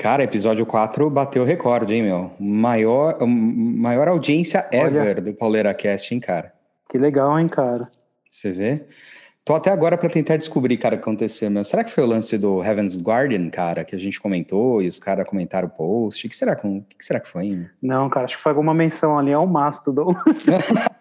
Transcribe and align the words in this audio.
Cara, 0.00 0.24
episódio 0.24 0.64
4 0.64 1.10
bateu 1.10 1.44
recorde, 1.44 1.94
hein, 1.94 2.04
meu? 2.04 2.30
Maior, 2.40 3.18
maior 3.26 4.08
audiência 4.08 4.66
ever 4.72 5.02
Olha, 5.02 5.14
do 5.16 5.34
Pauleira 5.34 5.74
Cast, 5.74 6.14
hein, 6.14 6.18
cara? 6.18 6.54
Que 6.88 6.96
legal, 6.96 7.38
hein, 7.38 7.46
cara? 7.46 7.86
Você 8.32 8.50
vê? 8.50 8.86
Tô 9.44 9.54
até 9.54 9.70
agora 9.70 9.98
para 9.98 10.08
tentar 10.08 10.38
descobrir, 10.38 10.78
cara, 10.78 10.94
o 10.94 10.98
que 10.98 11.02
aconteceu, 11.02 11.50
meu. 11.50 11.62
Será 11.64 11.84
que 11.84 11.90
foi 11.90 12.02
o 12.02 12.06
lance 12.06 12.38
do 12.38 12.64
Heaven's 12.64 12.98
Guardian, 12.98 13.50
cara, 13.50 13.84
que 13.84 13.94
a 13.94 13.98
gente 13.98 14.18
comentou 14.18 14.80
e 14.80 14.88
os 14.88 14.98
caras 14.98 15.28
comentaram 15.28 15.68
o 15.68 15.70
post? 15.70 16.26
O 16.26 16.30
que 16.30 16.36
será, 16.36 16.58
o 16.64 16.82
que 16.98 17.04
será 17.04 17.20
que 17.20 17.28
foi, 17.28 17.44
hein? 17.44 17.68
Não, 17.82 18.08
cara, 18.08 18.24
acho 18.24 18.38
que 18.38 18.42
foi 18.42 18.52
alguma 18.52 18.72
menção 18.72 19.18
ali 19.18 19.34
ao 19.34 19.46
Mastodon. 19.46 20.14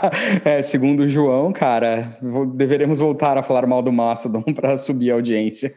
é, 0.44 0.62
segundo 0.62 1.00
o 1.00 1.08
João, 1.08 1.52
cara, 1.52 2.16
deveremos 2.54 3.00
voltar 3.00 3.38
a 3.38 3.42
falar 3.42 3.66
mal 3.66 3.82
do 3.82 3.92
Mastodon 3.92 4.42
para 4.54 4.76
subir 4.76 5.10
a 5.10 5.14
audiência. 5.14 5.72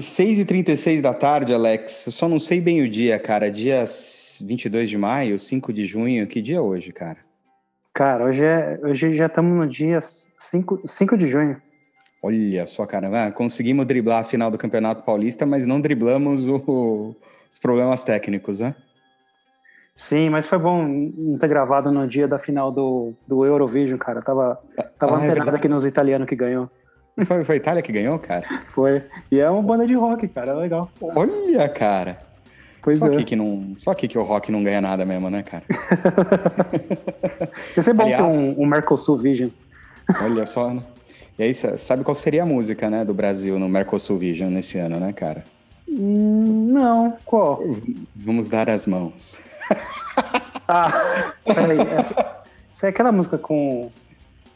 Seis 0.00 0.38
e 0.38 0.44
36 0.44 1.02
da 1.02 1.12
tarde, 1.12 1.52
Alex. 1.52 2.06
Eu 2.06 2.12
só 2.12 2.28
não 2.28 2.38
sei 2.38 2.60
bem 2.60 2.82
o 2.82 2.90
dia, 2.90 3.18
cara. 3.18 3.50
Dia 3.50 3.84
22 4.40 4.88
de 4.88 4.98
maio, 4.98 5.38
5 5.38 5.72
de 5.72 5.84
junho. 5.84 6.26
Que 6.26 6.40
dia 6.40 6.56
é 6.56 6.60
hoje, 6.60 6.92
cara? 6.92 7.18
Cara, 7.92 8.24
hoje, 8.24 8.44
é, 8.44 8.78
hoje 8.82 9.14
já 9.14 9.26
estamos 9.26 9.56
no 9.56 9.66
dia 9.66 10.00
5, 10.50 10.86
5 10.86 11.16
de 11.18 11.26
junho. 11.26 11.56
Olha 12.22 12.66
só, 12.66 12.86
cara. 12.86 13.26
Ah, 13.26 13.32
conseguimos 13.32 13.86
driblar 13.86 14.20
a 14.20 14.24
final 14.24 14.50
do 14.50 14.58
Campeonato 14.58 15.02
Paulista, 15.02 15.46
mas 15.46 15.66
não 15.66 15.80
driblamos 15.80 16.46
o, 16.46 17.14
os 17.50 17.58
problemas 17.58 18.02
técnicos, 18.02 18.60
né? 18.60 18.74
Sim, 19.96 20.30
mas 20.30 20.46
foi 20.46 20.58
bom 20.58 20.86
não 20.86 21.38
ter 21.38 21.48
gravado 21.48 21.92
no 21.92 22.06
dia 22.06 22.26
da 22.26 22.38
final 22.38 22.72
do, 22.72 23.12
do 23.26 23.44
Eurovision, 23.44 23.98
cara. 23.98 24.22
Tava, 24.22 24.58
tava 24.98 25.18
ah, 25.18 25.24
é 25.24 25.30
antenado 25.30 25.56
é 25.56 25.56
aqui 25.56 25.68
nos 25.68 25.84
italianos 25.84 26.28
que 26.28 26.36
ganhou. 26.36 26.70
Foi, 27.24 27.44
foi 27.44 27.54
a 27.54 27.58
Itália 27.58 27.82
que 27.82 27.92
ganhou, 27.92 28.18
cara? 28.18 28.44
Foi. 28.74 29.02
E 29.30 29.38
é 29.38 29.48
uma 29.50 29.62
banda 29.62 29.86
de 29.86 29.94
rock, 29.94 30.26
cara. 30.28 30.52
É 30.52 30.54
legal. 30.54 30.90
Olha, 31.00 31.68
cara. 31.68 32.18
Pois 32.82 32.98
só 32.98 33.06
é. 33.06 33.14
Aqui 33.14 33.24
que 33.24 33.36
não, 33.36 33.74
só 33.76 33.90
aqui 33.90 34.08
que 34.08 34.18
o 34.18 34.22
rock 34.22 34.50
não 34.50 34.62
ganha 34.62 34.80
nada 34.80 35.04
mesmo, 35.04 35.28
né, 35.28 35.42
cara? 35.42 35.64
Ia 37.76 37.82
ser 37.82 37.92
bom 37.92 38.04
Aliás, 38.04 38.34
ter 38.34 38.40
um, 38.40 38.62
um 38.62 38.66
Mercosul 38.66 39.18
Vision. 39.18 39.50
Olha 40.22 40.46
só, 40.46 40.72
né? 40.72 40.82
E 41.38 41.42
aí, 41.42 41.54
sabe 41.54 42.04
qual 42.04 42.14
seria 42.14 42.42
a 42.42 42.46
música, 42.46 42.90
né, 42.90 43.04
do 43.04 43.14
Brasil 43.14 43.58
no 43.58 43.68
Mercosul 43.68 44.18
Vision 44.18 44.50
nesse 44.50 44.78
ano, 44.78 44.98
né, 44.98 45.12
cara? 45.12 45.44
Hum, 45.88 46.70
não, 46.72 47.16
qual? 47.24 47.62
Vamos 48.14 48.48
dar 48.48 48.68
as 48.68 48.86
mãos. 48.86 49.36
ah, 50.68 51.32
peraí. 51.44 51.80
Essa, 51.80 52.42
essa 52.74 52.86
é 52.86 52.90
aquela 52.90 53.10
música 53.10 53.38
com 53.38 53.90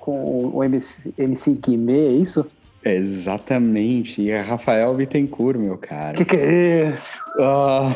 com 0.04 0.50
o 0.52 0.62
MC, 0.62 1.14
MC 1.16 1.54
Guimê, 1.54 2.08
é 2.08 2.12
isso? 2.12 2.46
Exatamente, 2.84 4.20
e 4.20 4.30
é 4.30 4.38
Rafael 4.38 4.92
Bittencourt, 4.92 5.58
meu 5.58 5.78
cara. 5.78 6.14
Que 6.14 6.22
que 6.26 6.36
é 6.36 6.94
isso? 6.94 7.18
Oh. 7.38 7.88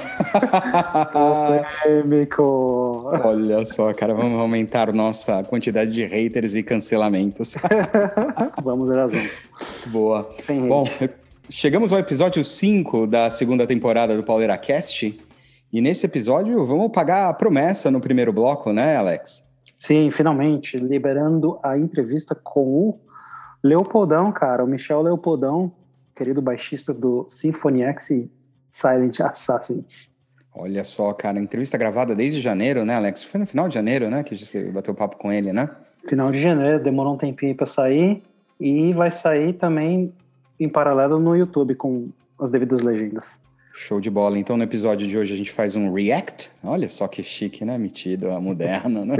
Polêmico. 1.84 3.11
Olha 3.23 3.67
só, 3.67 3.92
cara, 3.92 4.14
vamos 4.14 4.41
aumentar 4.41 4.91
nossa 4.95 5.45
quantidade 5.45 5.92
de 5.92 6.06
haters 6.06 6.55
e 6.55 6.62
cancelamentos. 6.62 7.56
vamos, 8.64 8.91
Erasmo. 8.91 9.29
Boa. 9.89 10.34
Sem 10.47 10.67
Bom, 10.67 10.89
chegamos 11.51 11.92
ao 11.92 11.98
episódio 11.98 12.42
5 12.42 13.06
da 13.06 13.29
segunda 13.29 13.67
temporada 13.67 14.17
do 14.17 14.23
Pauleira 14.23 14.56
Cast, 14.56 15.14
e 15.70 15.81
nesse 15.83 16.06
episódio 16.06 16.64
vamos 16.64 16.91
pagar 16.91 17.29
a 17.29 17.34
promessa 17.34 17.91
no 17.91 18.01
primeiro 18.01 18.33
bloco, 18.33 18.73
né, 18.73 18.97
Alex? 18.97 19.48
Sim, 19.79 20.11
finalmente, 20.11 20.77
liberando 20.77 21.59
a 21.62 21.79
entrevista 21.79 22.34
com 22.34 22.89
o 22.89 23.01
Leopoldão, 23.63 24.33
cara, 24.33 24.64
o 24.64 24.67
Michel 24.67 25.02
Leopoldão, 25.02 25.70
querido 26.14 26.42
baixista 26.42 26.92
do 26.92 27.27
Symphony 27.30 27.83
X 27.83 28.11
e 28.11 28.30
Silent 28.70 29.20
Assassin. 29.20 29.85
Olha 30.52 30.83
só, 30.83 31.13
cara, 31.13 31.39
entrevista 31.39 31.79
gravada 31.79 32.14
desde 32.14 32.41
janeiro, 32.41 32.85
né, 32.85 32.97
Alex? 32.97 33.23
Foi 33.23 33.39
no 33.39 33.47
final 33.47 33.69
de 33.69 33.75
janeiro, 33.75 34.11
né, 34.11 34.25
que 34.25 34.36
você 34.36 34.64
bateu 34.64 34.92
papo 34.95 35.17
com 35.17 35.33
ele, 35.33 35.52
né? 35.52 35.70
Final 36.08 36.33
de 36.33 36.39
janeiro, 36.39 36.83
demorou 36.83 37.14
um 37.14 37.19
tempinho 37.19 37.55
para 37.55 37.67
sair 37.67 38.23
e 38.58 38.92
vai 38.92 39.11
sair 39.11 39.52
também 39.52 40.13
em 40.58 40.69
paralelo 40.69 41.20
no 41.20 41.36
YouTube 41.36 41.77
com 41.77 42.08
as 42.41 42.51
devidas 42.51 42.81
legendas. 42.81 43.38
Show 43.80 44.00
de 44.00 44.11
bola. 44.11 44.36
Então, 44.36 44.56
no 44.56 44.64
episódio 44.64 45.06
de 45.06 45.16
hoje, 45.16 45.33
a 45.33 45.36
gente 45.36 45.52
faz 45.52 45.77
um 45.77 45.92
react. 45.92 46.50
Olha 46.64 46.89
só 46.89 47.06
que 47.06 47.22
chique, 47.22 47.64
né? 47.64 47.78
Metido, 47.78 48.28
moderno, 48.40 49.05
né? 49.05 49.14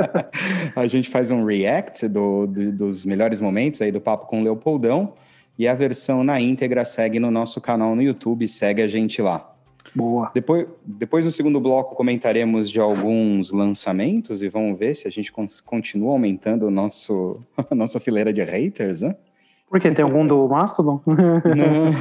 a 0.74 0.86
gente 0.86 1.10
faz 1.10 1.30
um 1.30 1.44
react 1.44 2.08
do, 2.08 2.46
do, 2.46 2.72
dos 2.72 3.04
melhores 3.04 3.40
momentos 3.40 3.82
aí 3.82 3.92
do 3.92 4.00
Papo 4.00 4.26
com 4.26 4.40
o 4.40 4.42
Leopoldão. 4.42 5.12
E 5.58 5.68
a 5.68 5.74
versão 5.74 6.24
na 6.24 6.40
íntegra 6.40 6.82
segue 6.82 7.20
no 7.20 7.30
nosso 7.30 7.60
canal 7.60 7.94
no 7.94 8.00
YouTube. 8.00 8.48
Segue 8.48 8.80
a 8.80 8.88
gente 8.88 9.20
lá. 9.20 9.54
Boa. 9.94 10.30
Depois, 10.32 10.66
depois 10.82 11.26
do 11.26 11.30
segundo 11.30 11.60
bloco, 11.60 11.94
comentaremos 11.94 12.70
de 12.70 12.80
alguns 12.80 13.50
lançamentos 13.50 14.40
e 14.40 14.48
vamos 14.48 14.78
ver 14.78 14.94
se 14.94 15.06
a 15.08 15.10
gente 15.10 15.30
continua 15.62 16.12
aumentando 16.12 16.66
o 16.66 16.70
nosso, 16.70 17.38
a 17.70 17.74
nossa 17.74 18.00
fileira 18.00 18.32
de 18.32 18.42
haters, 18.42 19.02
né? 19.02 19.14
Porque 19.70 19.88
tem 19.92 20.04
algum 20.04 20.26
do 20.26 20.48
Mastodon? 20.48 21.00
Não, 21.06 21.92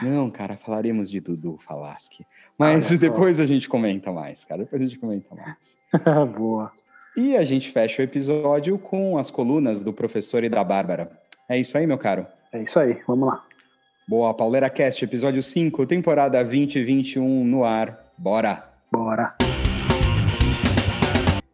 não, 0.10 0.30
cara, 0.30 0.56
falaremos 0.56 1.10
de 1.10 1.20
Dudu 1.20 1.58
Falaschi. 1.58 2.26
Mas 2.58 2.88
depois 2.98 3.38
a 3.38 3.44
gente 3.44 3.68
comenta 3.68 4.10
mais, 4.10 4.42
cara. 4.42 4.62
Depois 4.62 4.80
a 4.80 4.86
gente 4.86 4.98
comenta 4.98 5.28
mais. 5.34 5.76
Boa. 6.34 6.72
E 7.14 7.36
a 7.36 7.44
gente 7.44 7.70
fecha 7.70 8.00
o 8.00 8.04
episódio 8.04 8.78
com 8.78 9.18
as 9.18 9.30
colunas 9.30 9.84
do 9.84 9.92
professor 9.92 10.42
e 10.42 10.48
da 10.48 10.64
Bárbara. 10.64 11.10
É 11.46 11.58
isso 11.58 11.76
aí, 11.76 11.86
meu 11.86 11.98
caro? 11.98 12.26
É 12.50 12.62
isso 12.62 12.78
aí, 12.80 12.98
vamos 13.06 13.28
lá. 13.28 13.44
Boa, 14.08 14.32
Pauleira 14.32 14.70
Cast, 14.70 15.04
episódio 15.04 15.42
5, 15.42 15.84
temporada 15.84 16.42
2021 16.42 17.44
no 17.44 17.64
ar. 17.64 17.98
Bora! 18.16 18.64
Bora! 18.90 19.34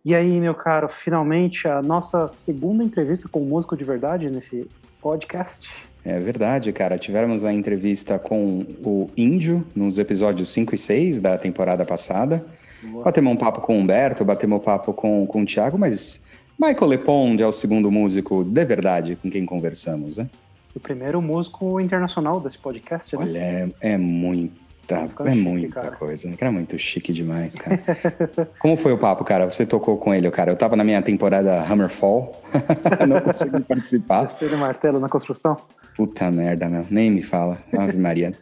E 0.04 0.14
aí, 0.14 0.38
meu 0.38 0.54
caro, 0.54 0.88
finalmente 0.88 1.66
a 1.66 1.82
nossa 1.82 2.28
segunda 2.28 2.84
entrevista 2.84 3.28
com 3.28 3.42
o 3.42 3.46
músico 3.46 3.76
de 3.76 3.82
verdade 3.82 4.30
nesse 4.30 4.68
podcast. 5.04 5.68
É 6.02 6.18
verdade, 6.18 6.72
cara. 6.72 6.98
Tivemos 6.98 7.44
a 7.44 7.52
entrevista 7.52 8.18
com 8.18 8.64
o 8.82 9.10
Índio 9.14 9.66
nos 9.76 9.98
episódios 9.98 10.48
5 10.48 10.74
e 10.74 10.78
6 10.78 11.20
da 11.20 11.36
temporada 11.36 11.84
passada. 11.84 12.42
Boa. 12.82 13.04
Batemos 13.04 13.34
um 13.34 13.36
papo 13.36 13.60
com 13.60 13.76
o 13.76 13.80
Humberto, 13.80 14.24
batemos 14.24 14.58
um 14.58 14.62
papo 14.62 14.94
com, 14.94 15.26
com 15.26 15.42
o 15.42 15.46
Thiago, 15.46 15.78
mas 15.78 16.24
Michael 16.58 16.86
Leponde 16.86 17.42
é 17.42 17.46
o 17.46 17.52
segundo 17.52 17.90
músico 17.90 18.44
de 18.44 18.64
verdade 18.64 19.16
com 19.16 19.30
quem 19.30 19.44
conversamos, 19.44 20.16
né? 20.16 20.28
O 20.74 20.80
primeiro 20.80 21.20
músico 21.20 21.78
internacional 21.80 22.40
desse 22.40 22.58
podcast, 22.58 23.14
né? 23.16 23.22
Olha, 23.22 23.38
é, 23.38 23.92
é 23.92 23.98
muito 23.98 24.63
Tá, 24.86 25.08
é 25.20 25.30
chique, 25.30 25.42
muita 25.42 25.80
cara. 25.80 25.96
coisa, 25.96 26.28
né? 26.28 26.36
Era 26.38 26.52
muito 26.52 26.78
chique 26.78 27.12
demais, 27.12 27.54
cara. 27.56 27.80
Como 28.60 28.76
foi 28.76 28.92
o 28.92 28.98
papo, 28.98 29.24
cara? 29.24 29.50
Você 29.50 29.64
tocou 29.64 29.96
com 29.96 30.12
ele, 30.12 30.30
cara? 30.30 30.52
Eu 30.52 30.56
tava 30.56 30.76
na 30.76 30.84
minha 30.84 31.00
temporada 31.00 31.62
Hammerfall, 31.62 32.42
não 33.08 33.20
consegui 33.20 33.60
participar. 33.62 34.28
Você 34.28 34.48
martelo 34.56 35.00
na 35.00 35.08
construção? 35.08 35.56
Puta 35.96 36.30
merda, 36.30 36.68
meu. 36.68 36.86
Nem 36.90 37.10
me 37.10 37.22
fala. 37.22 37.58
Ave 37.72 37.96
Maria. 37.96 38.34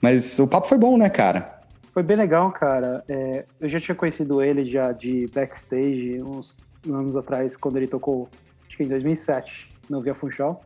Mas 0.00 0.38
o 0.38 0.46
papo 0.46 0.68
foi 0.68 0.78
bom, 0.78 0.96
né, 0.96 1.10
cara? 1.10 1.60
Foi 1.92 2.02
bem 2.02 2.16
legal, 2.16 2.50
cara. 2.50 3.04
É, 3.08 3.44
eu 3.60 3.68
já 3.68 3.78
tinha 3.78 3.94
conhecido 3.94 4.42
ele 4.42 4.64
já 4.64 4.92
de 4.92 5.28
backstage 5.32 6.20
uns 6.22 6.56
anos 6.86 7.16
atrás, 7.16 7.56
quando 7.56 7.76
ele 7.76 7.86
tocou, 7.86 8.28
acho 8.66 8.76
que 8.76 8.82
em 8.82 8.88
2007, 8.88 9.68
no 9.88 10.00
Via 10.00 10.14
Funchal. 10.14 10.64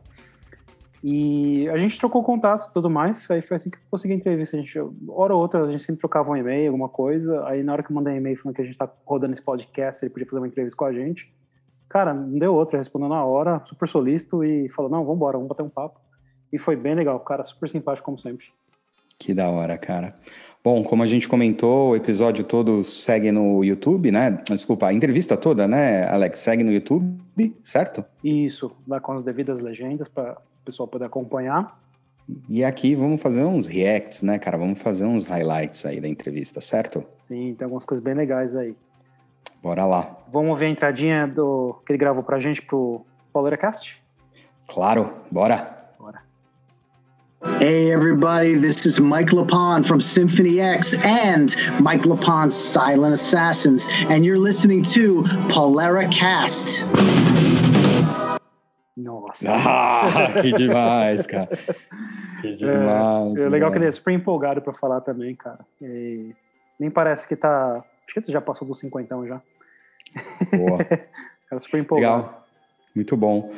E 1.03 1.69
a 1.69 1.77
gente 1.77 1.97
trocou 1.97 2.23
contatos 2.23 2.67
e 2.67 2.73
tudo 2.73 2.89
mais. 2.89 3.29
Aí 3.31 3.41
foi 3.41 3.57
assim 3.57 3.69
que 3.69 3.77
eu 3.77 3.81
consegui 3.89 4.13
a 4.13 4.17
entrevista. 4.17 4.57
A 4.57 4.59
gente, 4.59 4.77
hora 5.07 5.33
ou 5.33 5.41
outra, 5.41 5.63
a 5.63 5.71
gente 5.71 5.83
sempre 5.83 5.99
trocava 5.99 6.29
um 6.29 6.35
e-mail, 6.35 6.67
alguma 6.67 6.89
coisa. 6.89 7.45
Aí 7.47 7.63
na 7.63 7.73
hora 7.73 7.83
que 7.83 7.91
eu 7.91 7.95
mandei 7.95 8.13
um 8.13 8.17
e-mail 8.17 8.37
falando 8.37 8.55
que 8.55 8.61
a 8.61 8.65
gente 8.65 8.77
tá 8.77 8.89
rodando 9.05 9.33
esse 9.33 9.41
podcast, 9.41 10.03
ele 10.03 10.11
podia 10.11 10.25
fazer 10.25 10.39
uma 10.39 10.47
entrevista 10.47 10.75
com 10.75 10.85
a 10.85 10.93
gente. 10.93 11.31
Cara, 11.87 12.13
não 12.13 12.37
deu 12.37 12.53
outra, 12.53 12.77
respondeu 12.77 13.09
na 13.09 13.23
hora, 13.23 13.61
super 13.65 13.87
solícito 13.87 14.43
e 14.43 14.69
falou: 14.69 14.91
não, 14.91 15.03
vamos 15.03 15.15
embora, 15.15 15.37
vamos 15.37 15.49
bater 15.49 15.63
um 15.63 15.69
papo. 15.69 15.99
E 16.51 16.57
foi 16.57 16.75
bem 16.75 16.95
legal, 16.95 17.19
cara, 17.21 17.45
super 17.45 17.69
simpático 17.69 18.05
como 18.05 18.19
sempre. 18.19 18.47
Que 19.17 19.33
da 19.33 19.49
hora, 19.49 19.77
cara. 19.77 20.15
Bom, 20.63 20.83
como 20.83 21.03
a 21.03 21.07
gente 21.07 21.27
comentou, 21.27 21.89
o 21.89 21.95
episódio 21.95 22.43
todo 22.43 22.83
segue 22.83 23.31
no 23.31 23.63
YouTube, 23.63 24.11
né? 24.11 24.41
Desculpa, 24.47 24.87
a 24.87 24.93
entrevista 24.93 25.35
toda, 25.35 25.67
né, 25.67 26.07
Alex? 26.07 26.39
Segue 26.39 26.63
no 26.63 26.71
YouTube, 26.71 27.55
certo? 27.61 28.03
Isso, 28.23 28.71
lá 28.87 28.99
com 28.99 29.11
as 29.11 29.23
devidas 29.23 29.59
legendas 29.59 30.07
para 30.07 30.37
pessoal 30.69 30.87
poder 30.87 31.05
acompanhar. 31.05 31.77
E 32.47 32.63
aqui 32.63 32.95
vamos 32.95 33.21
fazer 33.21 33.43
uns 33.43 33.65
reacts, 33.65 34.21
né, 34.21 34.37
cara? 34.37 34.57
Vamos 34.57 34.79
fazer 34.79 35.05
uns 35.05 35.25
highlights 35.25 35.85
aí 35.85 35.99
da 35.99 36.07
entrevista, 36.07 36.61
certo? 36.61 37.03
Sim, 37.27 37.55
tem 37.57 37.65
algumas 37.65 37.85
coisas 37.85 38.03
bem 38.03 38.13
legais 38.13 38.55
aí. 38.55 38.75
Bora 39.61 39.85
lá. 39.85 40.17
Vamos 40.31 40.57
ver 40.57 40.67
a 40.67 40.69
entradinha 40.69 41.27
do 41.27 41.75
que 41.85 41.91
ele 41.91 41.97
gravou 41.97 42.23
pra 42.23 42.39
gente 42.39 42.61
pro 42.61 43.01
PauleiraCast? 43.33 43.97
Claro, 44.67 45.11
bora. 45.31 45.75
Bora. 45.99 46.21
Hey, 47.59 47.91
everybody, 47.91 48.55
this 48.55 48.85
is 48.85 48.99
Mike 48.99 49.31
Lapon 49.31 49.83
from 49.85 49.99
Symphony 49.99 50.59
X 50.59 50.93
and 51.03 51.55
Mike 51.81 52.03
Lapon's 52.03 52.53
Silent 52.53 53.13
Assassins, 53.13 53.89
and 54.09 54.23
you're 54.23 54.39
listening 54.39 54.83
to 54.83 55.23
Polera 55.49 56.09
Cast. 56.11 56.85
Nossa. 58.95 59.45
Ah, 59.47 60.33
que 60.41 60.51
demais, 60.57 61.25
cara. 61.25 61.49
Que 62.41 62.55
demais. 62.55 63.37
É, 63.37 63.43
é 63.43 63.49
legal 63.49 63.69
mano. 63.69 63.71
que 63.71 63.77
ele 63.77 63.85
é 63.87 63.91
super 63.91 64.13
empolgado 64.13 64.61
pra 64.61 64.73
falar 64.73 65.01
também, 65.01 65.35
cara. 65.35 65.59
E 65.81 66.33
nem 66.79 66.89
parece 66.89 67.27
que 67.27 67.35
tá. 67.35 67.77
Acho 67.77 68.13
que 68.13 68.21
tu 68.21 68.31
já 68.31 68.41
passou 68.41 68.67
dos 68.67 68.79
50 68.79 69.27
já. 69.27 69.41
Boa. 70.55 70.79
Cara, 71.49 71.61
super 71.61 71.79
empolgado. 71.79 72.23
Legal. 72.23 72.47
Muito 72.95 73.17
bom. 73.17 73.51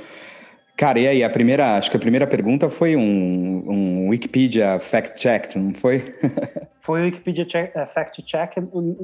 Cara, 0.78 1.00
e 1.00 1.07
aí, 1.07 1.24
a 1.24 1.30
primeira, 1.30 1.78
acho 1.78 1.92
que 1.92 1.98
a 1.98 2.00
primeira 2.00 2.25
pergunta 2.25 2.69
foi 2.69 2.95
um, 2.95 3.63
um 3.69 4.10
Wikipedia 4.10 4.80
fact 4.80 5.22
check, 5.22 5.56
não 5.56 5.74
foi? 5.74 6.16
Foi 6.81 7.01
o 7.01 7.04
Wikipedia 7.06 7.45
check, 7.45 7.75
é, 7.75 7.86
Fact 7.86 8.24
Check. 8.24 8.56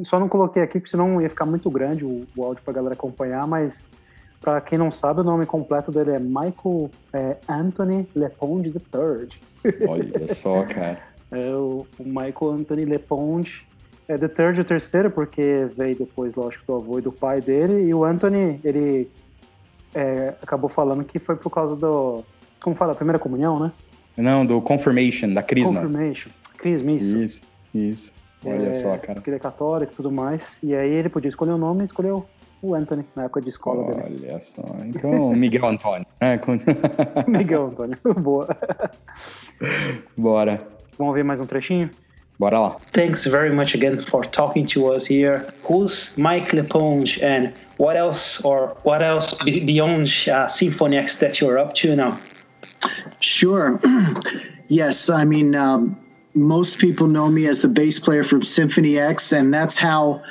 Só 0.04 0.20
não 0.20 0.28
coloquei 0.28 0.64
aqui, 0.64 0.80
porque 0.80 0.90
senão 0.90 1.22
ia 1.22 1.30
ficar 1.30 1.46
muito 1.46 1.70
grande 1.70 2.04
o, 2.04 2.26
o 2.36 2.44
áudio 2.44 2.64
pra 2.64 2.74
galera 2.74 2.96
acompanhar, 2.96 3.46
mas 3.46 3.88
pra 4.42 4.62
quem 4.62 4.78
não 4.78 4.92
sabe, 4.92 5.22
o 5.22 5.24
nome 5.24 5.46
completo 5.46 5.92
dele 5.92 6.12
é 6.12 6.20
Michael 6.20 6.90
é, 7.14 7.38
Anthony 7.48 8.08
Leponde 8.16 8.70
III. 8.70 9.88
Olha 9.88 10.34
só, 10.34 10.64
cara. 10.64 11.00
É 11.32 11.50
o, 11.50 11.86
o 12.00 12.04
Michael 12.04 12.52
Anthony 12.52 12.86
Leponde. 12.86 13.66
É 14.08 14.18
The 14.18 14.30
Third, 14.30 14.62
o 14.62 14.66
terceiro, 14.66 15.12
porque 15.12 15.68
veio 15.76 15.98
depois, 15.98 16.34
lógico, 16.34 16.64
do 16.66 16.76
avô 16.76 17.00
e 17.00 17.02
do 17.02 17.12
pai 17.12 17.42
dele. 17.42 17.90
E 17.90 17.94
o 17.94 18.06
Anthony, 18.06 18.58
ele 18.64 19.10
é, 19.94 20.34
acabou 20.42 20.70
falando 20.70 21.04
que 21.04 21.20
foi 21.20 21.36
por 21.36 21.50
causa 21.50 21.76
do. 21.76 22.24
Como 22.62 22.76
fala? 22.76 22.94
A 22.94 22.96
primeira 22.96 23.20
comunhão, 23.20 23.60
né? 23.60 23.72
Não, 24.16 24.46
do 24.46 24.62
Confirmation, 24.62 25.34
da 25.34 25.44
Crisma. 25.44 25.82
Confirmation. 25.82 26.30
Crisma, 26.58 26.92
isso. 26.92 27.18
Isso, 27.18 27.42
isso. 27.74 28.14
Olha 28.46 28.70
É, 28.70 28.74
só, 28.74 28.98
cara. 28.98 29.16
Porque 29.16 29.30
ele 29.30 29.38
é 29.38 29.40
católico 29.40 29.92
e 29.92 29.96
tudo 29.96 30.12
mais. 30.12 30.44
E 30.64 30.74
aí 30.74 30.92
ele 30.92 31.10
podia 31.10 31.30
escolher 31.30 31.52
o 31.52 31.58
nome 31.58 31.82
e 31.82 31.86
escolheu 31.86 32.26
o 32.62 32.74
Anthony, 32.76 33.06
na 33.16 33.26
época 33.26 33.42
de 33.42 33.50
escola 33.50 33.94
dele. 33.94 34.28
Olha 34.30 34.42
só. 34.42 34.64
Então, 34.86 35.32
Miguel 35.36 35.66
Antônio. 35.68 36.06
É, 36.20 36.38
com- 36.38 36.58
Miguel 37.28 37.68
Antônio. 37.68 37.98
Boa. 38.20 38.56
Bora. 40.18 40.68
Vamos 40.98 41.14
ver 41.16 41.24
mais 41.24 41.40
um 41.40 41.46
trechinho? 41.46 41.90
Bora 42.40 42.60
lá. 42.60 42.78
Thanks 42.94 43.26
very 43.26 43.52
much 43.54 43.76
again 43.76 44.00
for 44.00 44.24
talking 44.26 44.66
to 44.68 44.94
us 44.94 45.06
here. 45.08 45.48
Who's 45.68 46.16
Mike 46.18 46.56
Leponge 46.56 47.22
and 47.24 47.52
what 47.78 47.96
else 47.98 48.40
or 48.44 48.78
what 48.84 49.02
else 49.02 49.34
beyond 49.44 50.08
uh, 50.32 50.48
Symphony 50.48 50.98
X 50.98 51.18
that 51.20 51.40
you're 51.42 51.58
up 51.58 51.74
to 51.76 51.96
now? 51.96 52.20
Sure. 53.22 53.80
yes, 54.70 55.10
I 55.10 55.26
mean, 55.26 55.56
um, 55.56 55.98
most 56.36 56.78
people 56.78 57.08
know 57.08 57.28
me 57.28 57.48
as 57.48 57.62
the 57.62 57.68
bass 57.68 58.00
player 58.00 58.24
from 58.24 58.44
Symphony 58.44 59.00
X, 59.00 59.32
and 59.34 59.52
that's 59.52 59.80
how 59.80 60.22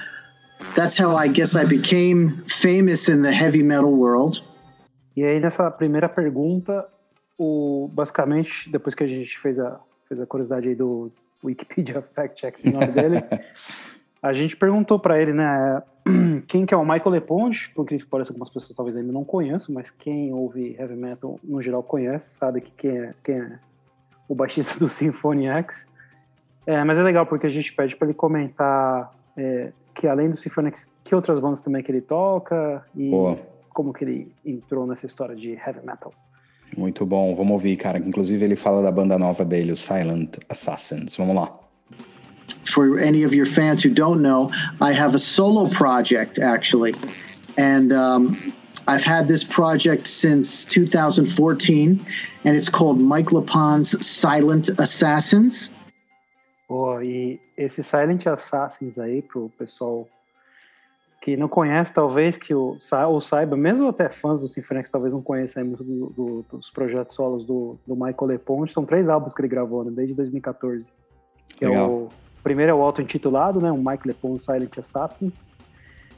that's 0.76 1.00
how 1.00 1.16
I 1.16 1.26
guess 1.28 1.56
I 1.56 1.64
became 1.64 2.44
famous 2.46 3.08
in 3.08 3.22
the 3.22 3.32
heavy 3.32 3.62
metal 3.62 3.92
world. 3.92 4.42
E 5.16 5.24
aí, 5.24 5.40
nessa 5.40 5.70
primeira 5.70 6.08
pergunta, 6.08 6.86
o, 7.38 7.88
basicamente, 7.92 8.70
depois 8.70 8.94
que 8.94 9.02
a 9.02 9.06
gente 9.06 9.38
fez 9.38 9.58
a, 9.58 9.80
fez 10.06 10.20
a 10.20 10.26
curiosidade 10.26 10.68
aí 10.68 10.74
do 10.74 11.10
Wikipedia 11.42 12.02
Fact 12.14 12.38
Check 12.38 12.62
do 12.62 12.70
nome 12.70 12.88
dele, 12.88 13.22
a 14.22 14.34
gente 14.34 14.54
perguntou 14.54 14.98
pra 14.98 15.20
ele, 15.20 15.32
né, 15.32 15.82
quem 16.46 16.66
que 16.66 16.74
é 16.74 16.76
o 16.76 16.84
Michael 16.84 17.10
Leponge, 17.10 17.70
porque 17.74 17.98
parece 18.10 18.30
algumas 18.30 18.50
pessoas 18.50 18.76
talvez 18.76 18.94
ainda 18.94 19.10
não 19.12 19.24
conheçam, 19.24 19.74
mas 19.74 19.88
quem 19.88 20.34
ouve 20.34 20.76
heavy 20.78 20.94
metal 20.94 21.40
no 21.42 21.62
geral 21.62 21.82
conhece, 21.82 22.36
sabe 22.38 22.60
que 22.60 22.70
quem 22.76 22.98
é, 22.98 23.14
quem 23.24 23.36
é 23.36 23.58
o 24.28 24.34
baixista 24.34 24.78
do 24.78 24.88
Symphony 24.90 25.46
X. 25.46 25.86
É, 26.66 26.84
mas 26.84 26.98
é 26.98 27.02
legal 27.02 27.24
porque 27.24 27.46
a 27.46 27.50
gente 27.50 27.72
pede 27.72 27.96
para 27.96 28.08
ele 28.08 28.14
comentar 28.14 29.14
é, 29.36 29.72
que 29.96 30.06
além 30.06 30.30
do 30.30 30.36
Symphony 30.36 30.68
X, 30.68 30.88
que 31.02 31.14
outras 31.14 31.40
bandas 31.40 31.60
também 31.60 31.82
que 31.82 31.90
ele 31.90 32.02
toca 32.02 32.84
e 32.94 33.10
Boa. 33.10 33.38
como 33.74 33.92
que 33.92 34.04
ele 34.04 34.32
entrou 34.44 34.86
nessa 34.86 35.06
história 35.06 35.34
de 35.34 35.52
heavy 35.52 35.84
metal. 35.84 36.12
Muito 36.76 37.06
bom. 37.06 37.34
Vamos 37.34 37.52
ouvir, 37.52 37.76
cara. 37.76 37.98
Inclusive, 37.98 38.44
ele 38.44 38.56
fala 38.56 38.82
da 38.82 38.90
banda 38.90 39.18
nova 39.18 39.44
dele, 39.44 39.72
o 39.72 39.76
Silent 39.76 40.36
Assassins. 40.48 41.16
Vamos 41.16 41.34
lá. 41.34 41.50
For 42.64 42.98
any 43.00 43.24
of 43.24 43.34
your 43.34 43.46
fans 43.46 43.84
who 43.84 43.92
don't 43.92 44.20
know, 44.20 44.50
I 44.80 44.92
have 44.92 45.14
a 45.14 45.18
solo 45.18 45.68
project 45.68 46.38
actually, 46.40 46.94
and 47.56 47.92
um, 47.92 48.36
I've 48.86 49.04
had 49.04 49.26
this 49.26 49.42
project 49.42 50.06
since 50.06 50.64
2014, 50.66 52.04
and 52.44 52.56
it's 52.56 52.68
called 52.68 53.00
Mike 53.00 53.32
Lapon's 53.32 53.94
Silent 54.04 54.68
Assassins. 54.78 55.72
Pô, 56.68 57.00
e 57.00 57.40
esse 57.56 57.82
Silent 57.82 58.26
Assassins 58.26 58.98
aí, 58.98 59.22
pro 59.22 59.48
pessoal 59.58 60.06
que 61.22 61.36
não 61.36 61.48
conhece, 61.48 61.92
talvez, 61.92 62.36
que 62.36 62.54
o, 62.54 62.76
ou 63.08 63.20
saiba, 63.20 63.56
mesmo 63.56 63.88
até 63.88 64.08
fãs 64.08 64.40
do 64.40 64.46
Symphony 64.48 64.80
X, 64.80 64.90
talvez 64.90 65.12
não 65.12 65.20
conheçam 65.22 65.64
muito 65.64 65.82
do- 65.82 66.10
do- 66.10 66.44
dos 66.52 66.70
projetos 66.70 67.16
solos 67.16 67.44
do, 67.44 67.76
do 67.86 67.94
Michael 67.94 68.26
Leponge, 68.26 68.72
são 68.72 68.84
três 68.84 69.08
álbuns 69.08 69.34
que 69.34 69.40
ele 69.40 69.48
gravou, 69.48 69.84
né, 69.84 69.90
desde 69.94 70.14
2014. 70.14 70.86
Que 71.48 71.64
é 71.64 71.68
o, 71.70 72.04
o 72.04 72.08
primeiro 72.44 72.70
é 72.70 72.74
o 72.74 72.82
auto-intitulado, 72.82 73.60
né, 73.60 73.72
o 73.72 73.76
Mike 73.78 74.06
Leponge 74.06 74.44
Silent 74.44 74.78
Assassins, 74.78 75.52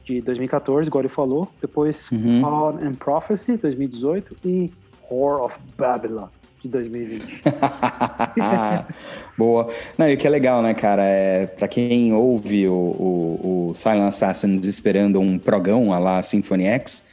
de 0.05 0.21
2014, 0.21 0.87
igual 0.89 1.01
ele 1.03 1.09
falou. 1.09 1.47
Depois, 1.61 2.09
Uhum. 2.11 2.43
On 2.43 2.69
and 2.77 2.93
Prophecy, 2.95 3.57
2018, 3.57 4.35
e 4.45 4.71
Whore 5.09 5.41
of 5.41 5.59
Babylon, 5.75 6.27
de 6.61 6.67
2020. 6.67 7.41
Boa. 9.37 9.69
Não, 9.97 10.09
e 10.09 10.13
o 10.13 10.17
que 10.17 10.27
é 10.27 10.29
legal, 10.29 10.61
né, 10.61 10.73
cara? 10.73 11.03
É, 11.05 11.45
pra 11.45 11.67
quem 11.67 12.13
ouve 12.13 12.67
o, 12.67 12.73
o, 12.73 13.67
o 13.69 13.73
Silent 13.73 14.07
Assassins 14.09 14.65
esperando 14.65 15.19
um 15.19 15.39
progão 15.39 15.93
a 15.93 15.99
lá 15.99 16.21
Symphony 16.21 16.65
X, 16.65 17.09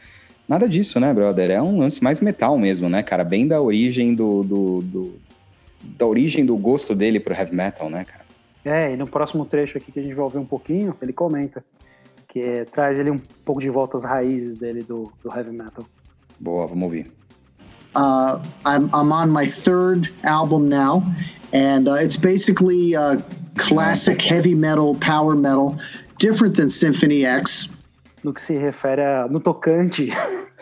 nada 0.49 0.69
disso, 0.69 0.99
né, 0.99 1.13
brother? 1.15 1.51
É 1.51 1.63
um 1.63 1.79
lance 1.79 2.03
mais 2.03 2.21
metal 2.21 2.59
mesmo, 2.59 2.89
né, 2.89 3.03
cara? 3.03 3.25
Bem 3.25 3.47
da 3.47 3.61
origem 3.61 4.15
do, 4.15 4.43
do, 4.43 4.83
do- 4.83 5.27
da 5.83 6.05
origem 6.07 6.45
do 6.45 6.57
gosto 6.57 6.95
dele 6.95 7.21
pro 7.21 7.33
heavy 7.35 7.55
metal, 7.55 7.89
né, 7.89 8.05
cara? 8.05 8.25
É, 8.65 8.93
e 8.93 8.97
no 8.97 9.07
próximo 9.07 9.45
trecho 9.47 9.79
aqui 9.79 9.93
que 9.93 10.01
a 10.01 10.03
gente 10.03 10.15
vai 10.15 10.25
ouvir 10.25 10.39
um 10.39 10.45
pouquinho, 10.45 10.97
ele 11.01 11.13
comenta 11.13 11.65
que 12.29 12.41
é, 12.41 12.65
traz 12.65 12.99
ele 12.99 13.11
um 13.13 13.19
pouco 13.45 13.61
de 13.61 13.71
volta 13.71 13.97
às 13.97 14.03
raízes 14.03 14.57
dele 14.57 14.83
do, 14.83 15.13
do 15.23 15.33
heavy 15.33 15.53
metal. 15.53 15.85
Boa, 16.41 16.67
vamos 16.67 16.83
ouvir. 16.83 17.11
Uh, 17.97 18.45
I'm, 18.67 18.95
I'm 18.95 19.11
on 19.11 19.31
my 19.31 19.47
third 19.47 20.13
album 20.25 20.69
now, 20.69 21.03
and 21.55 21.89
uh, 21.89 21.95
it's 21.95 22.19
basically 22.19 22.95
uh, 22.95 23.23
classic 23.57 24.21
heavy 24.21 24.55
metal, 24.55 24.95
power 24.97 25.35
metal, 25.35 25.79
different 26.19 26.57
than 26.57 26.69
Symphony 26.69 27.25
X. 27.25 27.71
No 28.23 28.35
que 28.35 28.43
se 28.43 28.55
refere 28.55 29.01
a, 29.01 29.29
no 29.29 29.41
tocante, 29.41 30.13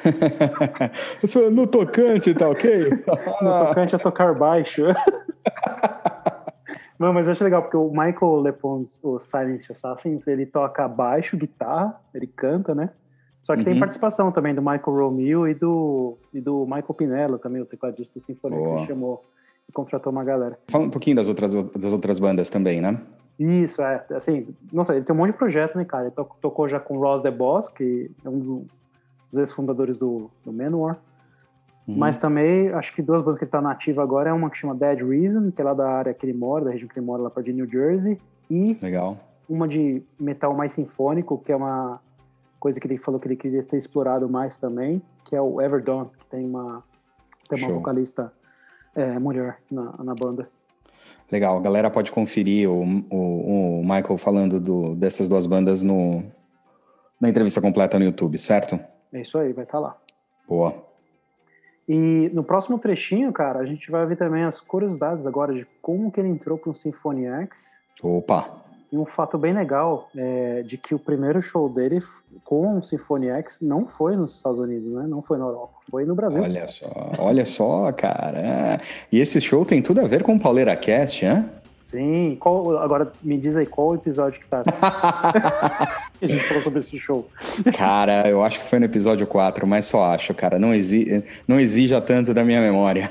sou 1.27 1.51
no 1.51 1.67
tocante, 1.67 2.33
tá 2.35 2.49
ok? 2.49 2.91
no 3.43 3.67
tocante 3.67 3.97
a 3.97 3.99
tocar 3.99 4.35
baixo. 4.35 4.83
Não, 6.99 7.13
mas 7.13 7.27
eu 7.27 7.33
acho 7.33 7.43
legal, 7.43 7.63
porque 7.63 7.77
o 7.77 7.91
Michael 7.91 8.41
Lepons, 8.43 9.01
o 9.03 9.19
Silent 9.19 9.69
Assassins, 9.69 10.29
ele 10.29 10.47
toca 10.47 10.87
baixo, 10.87 11.37
guitarra, 11.37 12.01
ele 12.15 12.29
canta, 12.29 12.75
né? 12.75 12.91
Só 13.45 13.55
que 13.55 13.63
tem 13.63 13.75
Uhum. 13.75 13.79
participação 13.81 14.33
também 14.33 14.55
do 14.55 14.63
Michael 14.63 14.81
Romeo 14.87 15.47
e 15.47 15.53
do, 15.55 16.17
e 16.33 16.41
do 16.41 16.65
Michael 16.65 16.95
Pinello 16.95 17.39
também, 17.39 17.61
o 17.61 17.67
tecladista 17.67 18.19
do 18.19 18.23
Sinfonia, 18.23 18.59
que 18.59 18.65
Boa. 18.65 18.79
ele 18.79 18.87
chamou 18.87 19.23
e 19.69 19.73
contratou 19.73 20.11
uma 20.11 20.25
galera. 20.25 20.59
Fala 20.69 20.85
um 20.85 20.91
pouquinho 20.91 21.15
das 21.17 21.29
outras, 21.29 21.53
das 21.53 21.93
outras 21.93 22.19
bandas 22.19 22.49
também, 22.49 22.81
né? 22.81 22.99
Isso, 23.39 23.83
é. 23.83 24.03
Assim, 24.13 24.49
nossa, 24.73 24.97
ele 24.97 25.05
tem 25.05 25.15
um 25.15 25.19
monte 25.19 25.33
de 25.33 25.37
projeto, 25.39 25.77
né, 25.77 25.85
cara? 25.85 26.05
Ele 26.05 26.13
to- 26.13 26.27
tocou 26.41 26.67
já 26.69 26.81
com 26.81 26.97
o 26.97 27.01
Ross 27.01 27.23
The 27.23 27.31
Boss, 27.31 27.69
que 27.69 28.11
é 28.25 28.29
um 28.29 28.39
do- 28.39 28.67
dos 29.29 29.37
ex-fundadores 29.39 29.99
do, 29.99 30.31
do 30.43 30.51
Manowar. 30.53 30.97
Uhum. 31.87 31.97
Mas 31.99 32.17
também, 32.17 32.71
acho 32.71 32.95
que 32.95 33.03
duas 33.03 33.21
bandas 33.21 33.37
que 33.37 33.45
ele 33.45 33.51
tá 33.51 33.61
nativa 33.61 34.03
agora 34.03 34.31
é 34.31 34.33
uma 34.33 34.49
que 34.49 34.57
chama 34.57 34.75
Dead 34.75 35.01
Reason, 35.07 35.51
que 35.51 35.61
é 35.61 35.65
lá 35.65 35.75
da 35.75 35.87
área 35.91 36.15
que 36.15 36.25
ele 36.25 36.33
mora, 36.33 36.65
da 36.65 36.71
região 36.71 36.89
que 36.89 36.99
ele 36.99 37.05
mora, 37.05 37.23
lá 37.23 37.29
perto 37.31 37.45
de 37.47 37.53
New 37.53 37.69
Jersey. 37.69 38.19
E 38.49 38.79
Legal. 38.81 39.19
uma 39.47 39.69
de 39.69 40.03
metal 40.19 40.55
mais 40.55 40.73
sinfônico, 40.73 41.37
que 41.45 41.53
é 41.53 41.57
uma 41.57 42.01
coisa 42.65 42.81
que 42.81 42.87
ele 42.87 42.97
falou 42.97 43.21
que 43.21 43.29
ele 43.29 43.37
queria 43.37 43.63
ter 43.63 43.77
explorado 43.77 44.27
mais 44.27 44.57
também, 44.57 45.03
que 45.27 45.37
é 45.37 45.41
o 45.41 45.61
Everdawn, 45.61 46.07
que 46.07 46.25
tem 46.31 46.47
uma, 46.47 46.83
tem 47.47 47.59
uma 47.59 47.69
Show. 47.69 47.75
vocalista 47.75 48.33
é, 48.95 49.19
mulher 49.19 49.59
na, 49.71 49.93
na 50.03 50.15
banda. 50.15 50.49
Legal, 51.31 51.59
a 51.59 51.61
galera 51.61 51.91
pode 51.91 52.11
conferir 52.11 52.71
o, 52.71 52.83
o, 53.11 53.81
o 53.81 53.83
Michael 53.83 54.17
falando 54.17 54.59
do, 54.59 54.95
dessas 54.95 55.29
duas 55.29 55.45
bandas 55.45 55.85
no, 55.85 56.23
na 57.21 57.29
entrevista 57.29 57.61
completa 57.61 57.99
no 57.99 58.07
YouTube, 58.07 58.39
certo? 58.39 58.81
É 59.13 59.21
isso 59.21 59.37
aí, 59.37 59.53
vai 59.53 59.65
estar 59.65 59.79
lá. 59.79 59.99
Boa. 60.49 60.75
E 61.87 62.31
no 62.33 62.43
próximo 62.43 62.79
trechinho, 62.79 63.31
cara, 63.31 63.59
a 63.59 63.67
gente 63.67 63.91
vai 63.91 64.07
ver 64.07 64.17
também 64.17 64.43
as 64.43 64.59
curiosidades 64.59 65.27
agora 65.27 65.53
de 65.53 65.67
como 65.83 66.11
que 66.11 66.19
ele 66.19 66.31
entrou 66.31 66.57
pro 66.57 66.73
Symphony 66.73 67.27
X. 67.27 67.77
Opa, 68.03 68.64
E 68.95 68.97
um 68.97 69.05
fato 69.05 69.37
bem 69.37 69.53
legal 69.53 70.09
é 70.17 70.63
de 70.63 70.79
que 70.79 70.95
o 70.95 71.01
primeiro 71.01 71.43
show 71.43 71.69
dele 71.69 72.01
com 72.45 72.79
o 72.79 72.85
Symphony 72.85 73.29
X 73.29 73.59
não 73.61 73.89
foi 73.89 74.15
nos 74.15 74.37
Estados 74.37 74.61
Unidos, 74.61 74.89
né? 74.89 75.05
Não 75.09 75.21
foi 75.21 75.37
na 75.37 75.47
Europa, 75.47 75.73
foi 75.91 76.05
no 76.05 76.15
Brasil. 76.15 76.41
Olha 76.41 76.69
só, 76.69 77.13
olha 77.19 77.45
só, 77.45 77.91
cara. 77.91 78.81
E 79.11 79.19
esse 79.19 79.41
show 79.41 79.65
tem 79.65 79.83
tudo 79.83 80.01
a 80.01 80.07
ver 80.07 80.23
com 80.23 80.37
o 80.37 80.39
Pauleira 80.39 80.77
Cast, 80.77 81.25
né? 81.25 81.45
Sim, 81.83 82.37
qual, 82.39 82.79
agora 82.79 83.11
me 83.21 83.37
diz 83.37 83.57
aí 83.57 83.67
qual 83.67 83.97
episódio 83.97 84.39
que 84.41 84.47
tá. 84.47 84.63
a 86.23 86.25
gente 86.25 86.45
falou 86.45 86.63
sobre 86.63 86.79
esse 86.79 86.97
show. 86.97 87.29
Cara, 87.77 88.29
eu 88.29 88.45
acho 88.45 88.61
que 88.61 88.69
foi 88.69 88.79
no 88.79 88.85
episódio 88.85 89.27
4, 89.27 89.67
mas 89.67 89.87
só 89.87 90.05
acho, 90.05 90.33
cara. 90.35 90.57
Não, 90.57 90.73
exi 90.73 91.25
não 91.49 91.59
exija 91.59 92.01
tanto 92.01 92.33
da 92.33 92.45
minha 92.45 92.61
memória. 92.61 93.11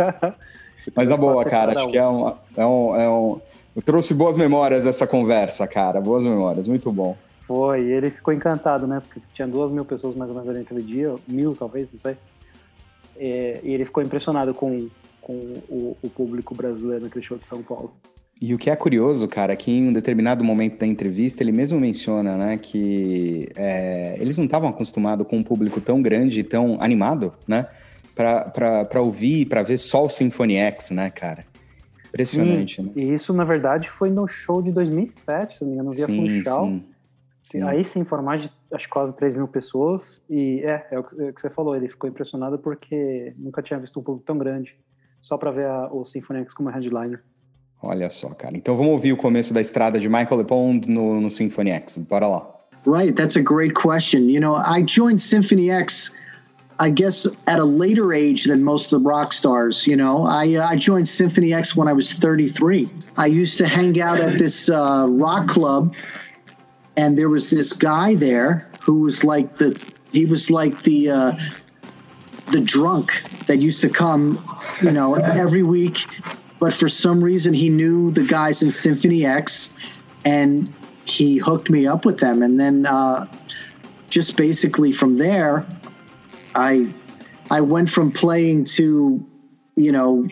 mas 0.94 1.10
a 1.10 1.16
boa, 1.16 1.42
cara. 1.46 1.72
Acho 1.72 1.88
que 1.88 1.96
é 1.96 2.06
um, 2.06 2.34
é 2.54 2.66
um, 2.66 2.96
é 2.96 3.08
um. 3.08 3.40
Eu 3.74 3.82
trouxe 3.82 4.14
boas 4.14 4.36
memórias 4.36 4.86
essa 4.86 5.06
conversa, 5.06 5.66
cara. 5.66 6.00
Boas 6.00 6.24
memórias, 6.24 6.68
muito 6.68 6.92
bom. 6.92 7.16
Foi, 7.46 7.82
e 7.82 7.92
ele 7.92 8.10
ficou 8.10 8.32
encantado, 8.32 8.86
né? 8.86 9.00
Porque 9.00 9.20
tinha 9.34 9.46
duas 9.46 9.70
mil 9.70 9.84
pessoas 9.84 10.14
mais 10.14 10.30
ou 10.30 10.36
menos 10.36 10.48
ali 10.48 10.60
naquele 10.60 10.82
dia, 10.82 11.14
mil 11.26 11.54
talvez, 11.54 11.92
não 11.92 12.00
sei. 12.00 12.16
É, 13.16 13.60
e 13.62 13.72
ele 13.72 13.84
ficou 13.84 14.02
impressionado 14.02 14.54
com, 14.54 14.88
com 15.20 15.32
o, 15.68 15.96
o 16.02 16.08
público 16.08 16.54
brasileiro 16.54 17.04
naquele 17.04 17.24
show 17.24 17.36
de 17.36 17.46
São 17.46 17.62
Paulo. 17.62 17.92
E 18.40 18.52
o 18.52 18.58
que 18.58 18.68
é 18.68 18.76
curioso, 18.76 19.28
cara, 19.28 19.52
é 19.52 19.56
que 19.56 19.70
em 19.70 19.88
um 19.88 19.92
determinado 19.92 20.42
momento 20.42 20.78
da 20.78 20.86
entrevista 20.86 21.42
ele 21.42 21.52
mesmo 21.52 21.78
menciona, 21.78 22.36
né, 22.36 22.58
que 22.58 23.48
é, 23.54 24.16
eles 24.18 24.36
não 24.36 24.44
estavam 24.44 24.68
acostumados 24.68 25.26
com 25.26 25.36
um 25.36 25.42
público 25.42 25.80
tão 25.80 26.02
grande 26.02 26.40
e 26.40 26.44
tão 26.44 26.76
animado, 26.80 27.32
né, 27.46 27.66
para 28.14 29.00
ouvir, 29.00 29.46
para 29.46 29.62
ver 29.62 29.78
só 29.78 30.04
o 30.04 30.08
Symphony 30.08 30.56
X, 30.56 30.90
né, 30.90 31.10
cara. 31.10 31.44
Impressionante, 32.14 32.76
sim, 32.76 32.82
né? 32.82 32.92
E 32.96 33.14
isso, 33.14 33.32
na 33.32 33.44
verdade, 33.44 33.90
foi 33.90 34.08
no 34.08 34.26
show 34.26 34.62
de 34.62 34.72
2007, 34.72 35.58
se 35.58 35.64
não 35.64 35.68
me 35.70 35.74
engano, 35.74 35.90
via 35.90 36.06
sim, 36.06 36.16
Funchal. 36.16 36.66
Sim, 36.66 36.84
sim. 37.42 37.62
Aí 37.62 37.84
sim, 37.84 38.04
foram 38.04 38.22
mais 38.22 38.42
de, 38.42 38.50
acho 38.72 38.88
quase 38.88 39.14
3 39.16 39.34
mil 39.34 39.48
pessoas. 39.48 40.02
E 40.30 40.60
é, 40.64 40.86
é 40.92 40.98
o, 40.98 41.04
que, 41.04 41.20
é 41.20 41.30
o 41.30 41.34
que 41.34 41.40
você 41.40 41.50
falou, 41.50 41.76
ele 41.76 41.88
ficou 41.88 42.08
impressionado 42.08 42.58
porque 42.58 43.34
nunca 43.36 43.60
tinha 43.60 43.78
visto 43.78 43.98
um 43.98 44.02
público 44.02 44.26
tão 44.26 44.38
grande 44.38 44.76
só 45.20 45.36
para 45.36 45.50
ver 45.50 45.66
a, 45.66 45.88
o 45.92 46.06
Symphony 46.06 46.40
X 46.40 46.54
como 46.54 46.70
headliner. 46.70 47.22
Olha 47.82 48.08
só, 48.08 48.30
cara. 48.30 48.56
Então 48.56 48.76
vamos 48.76 48.92
ouvir 48.92 49.12
o 49.12 49.16
começo 49.16 49.52
da 49.52 49.60
estrada 49.60 50.00
de 50.00 50.08
Michael 50.08 50.36
LePond 50.36 50.90
no, 50.90 51.20
no 51.20 51.30
Symphony 51.30 51.70
X. 51.70 51.96
Bora 51.96 52.26
lá. 52.26 52.54
Right, 52.86 53.14
that's 53.14 53.36
a 53.36 53.42
great 53.42 53.74
question. 53.74 54.28
You 54.30 54.40
know, 54.40 54.56
I 54.56 54.82
joined 54.86 55.18
Symphony 55.18 55.70
X, 55.70 56.12
I 56.78 56.90
guess, 56.90 57.26
at 57.46 57.58
a 57.58 57.64
later 57.64 58.12
age 58.12 58.44
than 58.44 58.64
most 58.64 58.92
of 58.92 59.02
the 59.02 59.08
rock 59.08 59.32
stars. 59.32 59.86
You 59.86 59.96
know, 59.96 60.24
I 60.26 60.54
uh, 60.54 60.66
I 60.66 60.76
joined 60.76 61.08
Symphony 61.08 61.54
X 61.54 61.76
when 61.76 61.88
I 61.88 61.92
was 61.92 62.12
33. 62.12 62.90
I 63.16 63.26
used 63.26 63.58
to 63.58 63.66
hang 63.66 64.00
out 64.00 64.20
at 64.20 64.38
this 64.38 64.68
uh, 64.68 65.06
rock 65.08 65.48
club, 65.48 65.94
and 66.96 67.16
there 67.16 67.28
was 67.28 67.50
this 67.50 67.72
guy 67.72 68.14
there 68.14 68.68
who 68.80 69.00
was 69.00 69.24
like 69.24 69.56
the 69.56 69.86
he 70.12 70.26
was 70.26 70.50
like 70.50 70.82
the 70.82 71.10
uh, 71.10 71.32
the 72.50 72.60
drunk 72.60 73.22
that 73.46 73.60
used 73.60 73.80
to 73.82 73.88
come, 73.88 74.44
you 74.82 74.90
know, 74.90 75.14
every 75.14 75.62
week 75.62 76.06
but 76.64 76.72
for 76.72 76.88
some 76.88 77.22
reason 77.22 77.52
he 77.52 77.68
knew 77.68 78.10
the 78.10 78.24
guys 78.24 78.62
in 78.62 78.70
Symphony 78.70 79.26
X, 79.26 79.68
and 80.24 80.72
he 81.04 81.36
hooked 81.36 81.68
me 81.68 81.86
up 81.86 82.06
with 82.06 82.20
them. 82.20 82.42
And 82.42 82.58
then 82.58 82.86
uh, 82.86 83.26
just 84.08 84.38
basically 84.38 84.90
from 84.90 85.18
there, 85.18 85.66
I 86.54 86.92
I 87.50 87.60
went 87.60 87.90
from 87.90 88.10
playing 88.10 88.64
to 88.76 89.24
you 89.76 89.92
know 89.92 90.26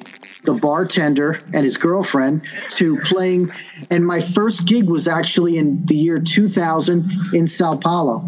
the 0.44 0.54
bartender 0.54 1.40
and 1.52 1.64
his 1.64 1.76
girlfriend 1.76 2.42
to 2.70 2.96
playing 3.04 3.50
and 3.90 4.06
my 4.06 4.20
first 4.20 4.66
gig 4.66 4.88
was 4.88 5.08
actually 5.08 5.58
in 5.58 5.84
the 5.86 5.96
year 5.96 6.18
2000 6.18 7.10
in 7.34 7.46
Sao 7.46 7.76
Paulo. 7.76 8.22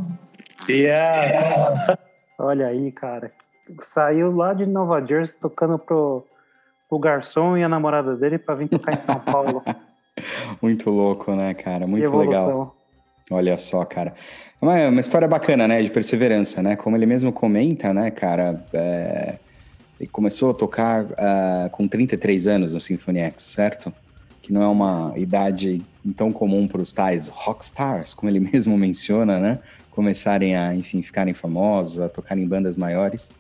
Yeah. 0.69 1.97
Olha 2.39 2.69
aí, 2.69 2.91
cara. 2.91 3.31
Saiu 3.81 4.35
lá 4.35 4.53
de 4.53 4.67
Nova 4.67 5.01
Jersey 5.01 5.35
tocando 5.41 5.79
pro 5.79 6.25
o 6.91 6.99
garçom 6.99 7.57
e 7.57 7.65
a 7.65 7.69
namorada 7.69 8.17
dele 8.17 8.39
para 8.39 8.55
vir 8.55 8.69
tocar 8.69 8.95
em 8.95 9.03
São 9.03 9.19
Paulo. 9.21 9.63
Muito 10.63 10.91
louco, 10.91 11.35
né, 11.35 11.55
cara? 11.55 11.87
Muito 11.87 12.17
legal. 12.17 12.77
Olha 13.31 13.57
só, 13.57 13.85
cara. 13.85 14.15
É 14.61 14.65
uma, 14.65 14.89
uma, 14.89 15.01
história 15.01 15.27
bacana, 15.27 15.67
né? 15.67 15.83
De 15.83 15.91
perseverança, 15.91 16.63
né? 16.63 16.77
Como 16.77 16.97
ele 16.97 17.07
mesmo 17.07 17.33
comenta, 17.33 17.93
né, 17.93 18.11
cara? 18.11 18.65
É... 18.73 19.37
Ele 19.99 20.09
começou 20.09 20.51
a 20.51 20.55
tocar 20.55 21.05
uh, 21.05 21.71
com 21.71 21.87
33 21.87 22.47
anos 22.47 22.75
no 22.75 22.81
Symphony 22.81 23.21
X, 23.21 23.45
certo? 23.45 23.93
Que 24.43 24.53
não 24.53 24.63
é 24.63 24.67
uma 24.67 25.15
idade 25.17 25.83
tão 26.17 26.33
comum 26.33 26.67
para 26.67 26.81
os 26.81 26.93
tais 26.93 27.29
rockstars, 27.29 28.13
como 28.13 28.29
ele 28.31 28.41
mesmo 28.53 28.77
menciona, 28.77 29.39
né? 29.39 29.59
Começarem 29.91 30.57
a, 30.57 30.75
enfim, 30.75 31.01
ficarem 31.01 31.33
famosos, 31.33 32.01
a 32.01 32.09
tocar 32.09 32.37
em 32.37 32.47
bandas 32.47 32.77
maiores. 32.77 33.31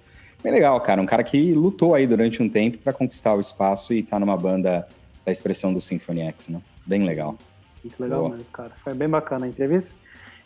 Bem 0.43 0.53
legal, 0.53 0.81
cara. 0.81 1.03
Um 1.03 1.07
cara 1.07 1.25
que 1.25 1.53
lutou 1.53 1.95
aí 1.95 2.07
durante 2.07 2.43
um 2.43 2.49
tempo 2.49 2.79
para 2.79 2.93
conquistar 2.93 3.35
o 3.35 3.41
espaço 3.41 3.93
e 3.93 4.03
tá 4.03 4.19
numa 4.19 4.37
banda 4.37 4.87
da 5.25 5.33
expressão 5.33 5.73
do 5.75 5.81
Symphony 5.81 6.21
X, 6.21 6.49
né? 6.49 6.61
Bem 6.87 7.03
legal. 7.03 7.37
Muito 7.85 8.03
legal 8.03 8.21
Boa. 8.21 8.31
mesmo, 8.31 8.47
cara. 8.53 8.73
Foi 8.83 8.95
bem 8.95 9.09
bacana 9.09 9.47
a 9.47 9.49
entrevista. 9.49 9.95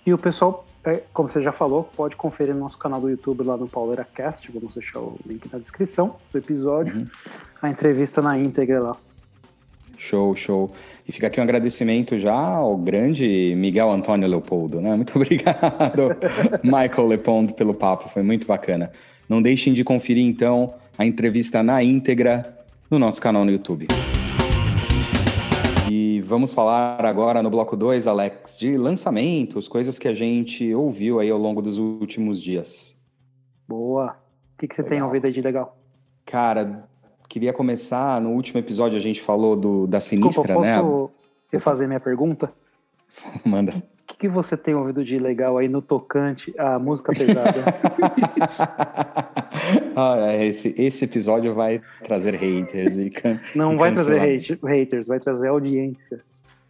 E 0.04 0.12
o 0.12 0.18
pessoal, 0.18 0.66
é, 0.84 1.02
como 1.12 1.28
você 1.28 1.40
já 1.40 1.52
falou, 1.52 1.84
pode 1.84 2.16
conferir 2.16 2.54
no 2.54 2.60
nosso 2.60 2.78
canal 2.78 3.00
do 3.00 3.08
YouTube 3.08 3.44
lá 3.44 3.56
no 3.56 3.68
Pauleira 3.68 4.06
Cast. 4.14 4.50
Vamos 4.50 4.74
deixar 4.74 5.00
o 5.00 5.18
link 5.24 5.50
na 5.52 5.58
descrição 5.58 6.16
do 6.32 6.38
episódio. 6.38 6.96
Uhum. 6.96 7.06
A 7.62 7.70
entrevista 7.70 8.20
na 8.20 8.38
íntegra 8.38 8.80
lá. 8.80 8.96
Show, 9.96 10.34
show. 10.36 10.70
E 11.06 11.12
fica 11.12 11.26
aqui 11.26 11.40
um 11.40 11.42
agradecimento 11.42 12.18
já 12.18 12.32
ao 12.32 12.76
grande 12.76 13.54
Miguel 13.56 13.90
Antônio 13.90 14.28
Leopoldo, 14.28 14.80
né? 14.80 14.94
Muito 14.94 15.14
obrigado, 15.18 16.16
Michael 16.62 17.08
Leopoldo, 17.08 17.52
pelo 17.52 17.74
papo, 17.74 18.08
foi 18.08 18.22
muito 18.22 18.46
bacana. 18.46 18.92
Não 19.28 19.42
deixem 19.42 19.72
de 19.74 19.82
conferir 19.82 20.24
então 20.24 20.72
a 20.96 21.04
entrevista 21.04 21.62
na 21.62 21.82
íntegra 21.82 22.56
no 22.90 22.98
nosso 22.98 23.20
canal 23.20 23.44
no 23.44 23.50
YouTube. 23.50 23.88
E 26.18 26.20
vamos 26.20 26.52
falar 26.52 27.04
agora 27.04 27.44
no 27.44 27.48
bloco 27.48 27.76
2, 27.76 28.08
Alex, 28.08 28.58
de 28.58 28.76
lançamentos, 28.76 29.68
coisas 29.68 30.00
que 30.00 30.08
a 30.08 30.12
gente 30.12 30.74
ouviu 30.74 31.20
aí 31.20 31.30
ao 31.30 31.38
longo 31.38 31.62
dos 31.62 31.78
últimos 31.78 32.42
dias. 32.42 33.06
Boa. 33.68 34.16
O 34.54 34.58
que, 34.58 34.66
que 34.66 34.74
você 34.74 34.82
legal. 34.82 34.96
tem 34.96 35.02
ouvido 35.04 35.26
aí 35.26 35.32
de 35.32 35.40
legal? 35.40 35.78
Cara, 36.26 36.88
queria 37.28 37.52
começar. 37.52 38.20
No 38.20 38.30
último 38.30 38.58
episódio 38.58 38.96
a 38.96 39.00
gente 39.00 39.22
falou 39.22 39.54
do, 39.54 39.86
da 39.86 40.00
Sinistra, 40.00 40.42
Desculpa, 40.42 40.60
né? 40.60 40.80
Posso 40.80 41.10
refazer 41.52 41.86
minha 41.86 42.00
pergunta? 42.00 42.52
Manda 43.46 43.80
que, 44.08 44.16
que 44.16 44.28
você 44.28 44.56
tem 44.56 44.74
ouvido 44.74 45.04
de 45.04 45.18
legal 45.18 45.58
aí 45.58 45.68
no 45.68 45.82
tocante 45.82 46.54
à 46.58 46.78
música 46.78 47.12
pesada? 47.12 47.52
ah, 49.98 50.32
é, 50.32 50.46
esse, 50.46 50.72
esse 50.78 51.04
episódio 51.04 51.52
vai 51.54 51.80
trazer 52.04 52.36
haters. 52.36 52.96
E 52.96 53.10
can, 53.10 53.40
Não 53.52 53.74
e 53.74 53.76
vai 53.76 53.92
trazer 53.92 54.20
hate, 54.20 54.56
haters, 54.64 55.08
vai 55.08 55.18
trazer 55.18 55.48
audiência. 55.48 56.20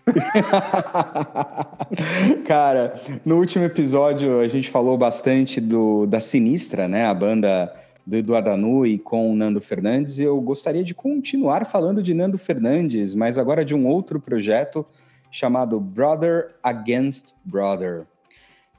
Cara, 2.47 2.99
no 3.27 3.37
último 3.37 3.65
episódio 3.65 4.41
a 4.41 4.49
gente 4.49 4.71
falou 4.71 4.97
bastante 4.97 5.61
do, 5.61 6.07
da 6.07 6.21
Sinistra, 6.21 6.89
né? 6.89 7.05
A 7.05 7.13
banda 7.13 7.71
do 8.07 8.17
Eduardo 8.17 8.49
Anui 8.49 8.97
com 8.97 9.31
o 9.31 9.37
Nando 9.37 9.61
Fernandes. 9.61 10.19
E 10.19 10.23
eu 10.23 10.41
gostaria 10.41 10.83
de 10.83 10.95
continuar 10.95 11.67
falando 11.67 12.03
de 12.03 12.15
Nando 12.15 12.39
Fernandes, 12.39 13.13
mas 13.13 13.37
agora 13.37 13.63
de 13.63 13.75
um 13.75 13.87
outro 13.87 14.19
projeto 14.19 14.87
chamado 15.31 15.79
Brother 15.79 16.55
Against 16.63 17.35
Brother. 17.45 18.07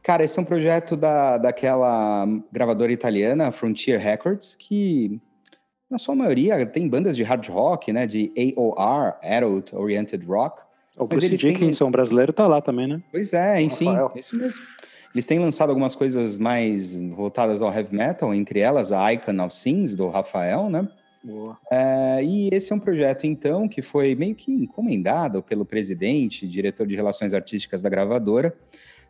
Cara, 0.04 0.24
esse 0.24 0.40
é 0.40 0.42
um 0.42 0.46
projeto 0.46 0.96
da, 0.96 1.38
daquela 1.38 2.26
gravadora 2.52 2.92
italiana, 2.92 3.52
Frontier 3.52 4.00
Records, 4.00 4.54
que 4.54 5.20
na 5.90 5.98
sua 5.98 6.16
maioria 6.16 6.66
tem 6.66 6.88
bandas 6.88 7.16
de 7.16 7.24
hard 7.24 7.48
rock, 7.50 7.92
né? 7.92 8.06
De 8.06 8.32
AOR, 8.56 9.16
Adult 9.24 9.74
Oriented 9.74 10.26
Rock. 10.26 10.62
O 10.98 11.08
Bruce 11.08 11.26
eles 11.26 11.40
Dickinson 11.40 11.86
têm... 11.86 11.92
brasileiro 11.92 12.34
tá 12.34 12.48
lá 12.48 12.62
também, 12.62 12.88
né? 12.88 13.02
Pois 13.12 13.34
é, 13.34 13.62
enfim, 13.62 13.86
Rafael. 13.86 14.12
isso 14.16 14.38
mesmo. 14.38 14.64
Eles 15.14 15.26
têm 15.26 15.40
lançado 15.40 15.70
algumas 15.70 15.96
coisas 15.96 16.38
mais 16.38 16.96
voltadas 16.96 17.62
ao 17.62 17.74
heavy 17.74 17.96
metal, 17.96 18.34
entre 18.34 18.60
elas 18.60 18.92
a 18.92 19.12
Icon 19.14 19.44
of 19.44 19.56
Sins, 19.56 19.96
do 19.96 20.08
Rafael, 20.10 20.70
né? 20.70 20.88
É, 21.72 22.24
e 22.24 22.50
esse 22.52 22.72
é 22.72 22.76
um 22.76 22.80
projeto, 22.80 23.26
então, 23.26 23.68
que 23.68 23.82
foi 23.82 24.16
meio 24.16 24.36
que 24.36 24.52
encomendado 24.52 25.42
pelo 25.42 25.66
presidente, 25.66 26.48
diretor 26.48 26.86
de 26.88 26.96
relações 26.96 27.34
artísticas 27.34 27.82
da 27.82 27.90
gravadora, 27.90 28.56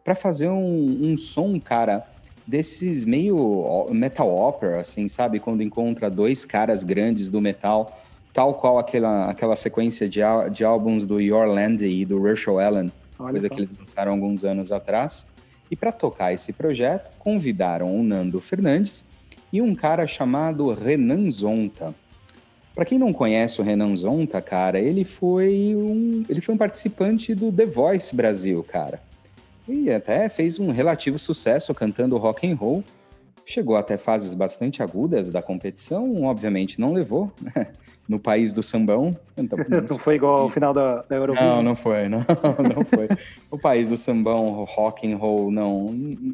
para 0.03 0.15
fazer 0.15 0.47
um, 0.49 1.11
um 1.11 1.17
som, 1.17 1.59
cara, 1.59 2.05
desses 2.45 3.05
meio 3.05 3.87
metal 3.91 4.29
opera, 4.35 4.81
assim, 4.81 5.07
sabe? 5.07 5.39
Quando 5.39 5.61
encontra 5.61 6.09
dois 6.09 6.43
caras 6.43 6.83
grandes 6.83 7.29
do 7.29 7.39
metal, 7.39 8.01
tal 8.33 8.55
qual 8.55 8.79
aquela, 8.79 9.29
aquela 9.29 9.55
sequência 9.55 10.09
de, 10.09 10.21
de 10.51 10.63
álbuns 10.63 11.05
do 11.05 11.19
Your 11.19 11.47
Land 11.47 11.85
e 11.85 12.05
do 12.05 12.21
Rachel 12.21 12.59
Allen, 12.59 12.91
Olha 13.19 13.31
coisa 13.31 13.47
só. 13.47 13.53
que 13.53 13.59
eles 13.61 13.71
lançaram 13.77 14.13
alguns 14.13 14.43
anos 14.43 14.71
atrás. 14.71 15.27
E 15.69 15.75
para 15.75 15.91
tocar 15.91 16.33
esse 16.33 16.51
projeto, 16.51 17.11
convidaram 17.19 17.95
o 17.95 18.01
Nando 18.01 18.41
Fernandes, 18.41 19.05
e 19.53 19.61
um 19.61 19.75
cara 19.75 20.07
chamado 20.07 20.73
Renan 20.73 21.29
Zonta. 21.29 21.93
Para 22.73 22.85
quem 22.85 22.97
não 22.97 23.11
conhece 23.11 23.59
o 23.59 23.63
Renan 23.63 23.95
Zonta, 23.95 24.41
cara, 24.41 24.79
ele 24.79 25.03
foi 25.03 25.75
um, 25.75 26.23
ele 26.29 26.39
foi 26.41 26.55
um 26.55 26.57
participante 26.57 27.35
do 27.35 27.51
The 27.51 27.65
Voice 27.65 28.15
Brasil, 28.15 28.63
cara. 28.63 29.01
E 29.69 29.91
até 29.91 30.27
fez 30.29 30.59
um 30.59 30.71
relativo 30.71 31.19
sucesso 31.19 31.73
cantando 31.75 32.17
rock 32.17 32.49
and 32.49 32.55
roll. 32.55 32.83
Chegou 33.45 33.75
até 33.75 33.97
fases 33.97 34.33
bastante 34.33 34.81
agudas 34.81 35.29
da 35.29 35.41
competição, 35.41 36.23
obviamente 36.23 36.79
não 36.79 36.91
levou, 36.91 37.31
né? 37.41 37.67
no 38.09 38.19
país 38.19 38.51
do 38.51 38.63
sambão. 38.63 39.15
Então, 39.37 39.57
não 39.87 39.99
foi 39.99 40.15
igual 40.15 40.41
ao 40.41 40.49
final 40.49 40.73
da, 40.73 41.03
da 41.03 41.15
Eurovision? 41.15 41.57
Não, 41.57 41.61
não 41.61 41.75
foi, 41.75 42.09
não, 42.09 42.25
não 42.75 42.83
foi. 42.83 43.07
o 43.51 43.57
país 43.57 43.89
do 43.89 43.97
sambão, 43.97 44.63
rock 44.63 45.11
and 45.11 45.15
roll, 45.15 45.51
não, 45.51 45.93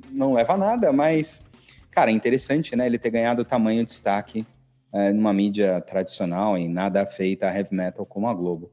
não 0.09 0.33
leva 0.33 0.55
nada, 0.55 0.93
mas, 0.93 1.49
cara, 1.91 2.09
é 2.09 2.13
interessante, 2.13 2.75
né, 2.75 2.85
ele 2.85 2.97
ter 2.97 3.09
ganhado 3.09 3.43
tamanho 3.43 3.83
destaque 3.83 4.45
é, 4.93 5.11
numa 5.11 5.33
mídia 5.33 5.81
tradicional 5.81 6.57
e 6.57 6.69
nada 6.69 7.05
feita 7.05 7.49
a 7.49 7.53
heavy 7.53 7.75
metal 7.75 8.05
como 8.05 8.29
a 8.29 8.33
Globo. 8.33 8.71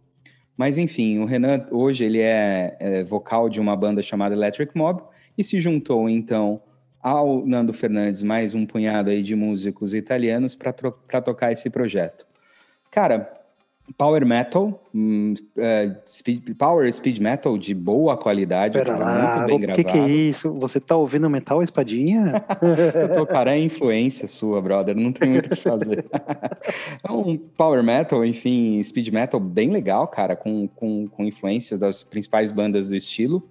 Mas 0.63 0.79
enfim, 0.79 1.19
o 1.19 1.25
Renan 1.25 1.67
hoje 1.73 2.05
ele 2.05 2.21
é, 2.21 2.77
é 2.79 3.03
vocal 3.03 3.49
de 3.49 3.59
uma 3.59 3.75
banda 3.75 4.01
chamada 4.01 4.33
Electric 4.33 4.79
Mob 4.79 5.03
e 5.37 5.43
se 5.43 5.61
juntou 5.61 6.09
então 6.09 6.63
ao 7.03 7.45
Nando 7.45 7.73
Fernandes 7.73 8.23
mais 8.23 8.55
um 8.55 8.65
punhado 8.65 9.11
aí 9.11 9.25
de 9.25 9.35
músicos 9.35 9.93
italianos 9.93 10.55
para 10.55 11.21
tocar 11.21 11.51
esse 11.51 11.69
projeto. 11.69 12.25
Cara, 12.93 13.42
power 13.97 14.25
metal, 14.25 14.83
um, 14.95 15.35
uh, 15.57 15.97
speed, 16.07 16.57
power 16.57 16.93
speed 16.93 17.19
metal 17.19 17.59
de 17.59 17.75
boa 17.75 18.17
qualidade, 18.17 18.79
Pera 18.79 18.97
cara, 18.97 19.05
lá, 19.05 19.37
muito 19.37 19.47
bem 19.47 19.57
o 19.57 19.59
gravado. 19.61 19.85
que, 19.85 19.93
que 19.93 19.99
é 19.99 20.09
isso? 20.09 20.53
Você 20.55 20.81
tá 20.81 20.97
ouvindo 20.97 21.29
metal 21.29 21.63
espadinha? 21.63 22.45
eu 22.95 23.13
tô, 23.13 23.27
cara, 23.27 23.55
é 23.55 23.61
influência 23.61 24.27
sua, 24.29 24.61
brother, 24.63 24.97
não 24.97 25.13
tem 25.13 25.31
muito 25.31 25.47
o 25.47 25.51
que 25.51 25.57
fazer. 25.57 26.05
é 27.03 27.13
um 27.13 27.37
power 27.37 27.83
metal, 27.83 28.25
enfim, 28.25 28.83
speed 28.83 29.09
metal 29.09 29.41
bem 29.41 29.71
legal, 29.71 30.07
cara, 30.09 30.37
com, 30.37 30.69
com, 30.69 31.09
com 31.09 31.25
influências 31.25 31.79
das 31.79 32.03
principais 32.03 32.51
bandas 32.51 32.89
do 32.89 32.97
estilo. 32.97 33.43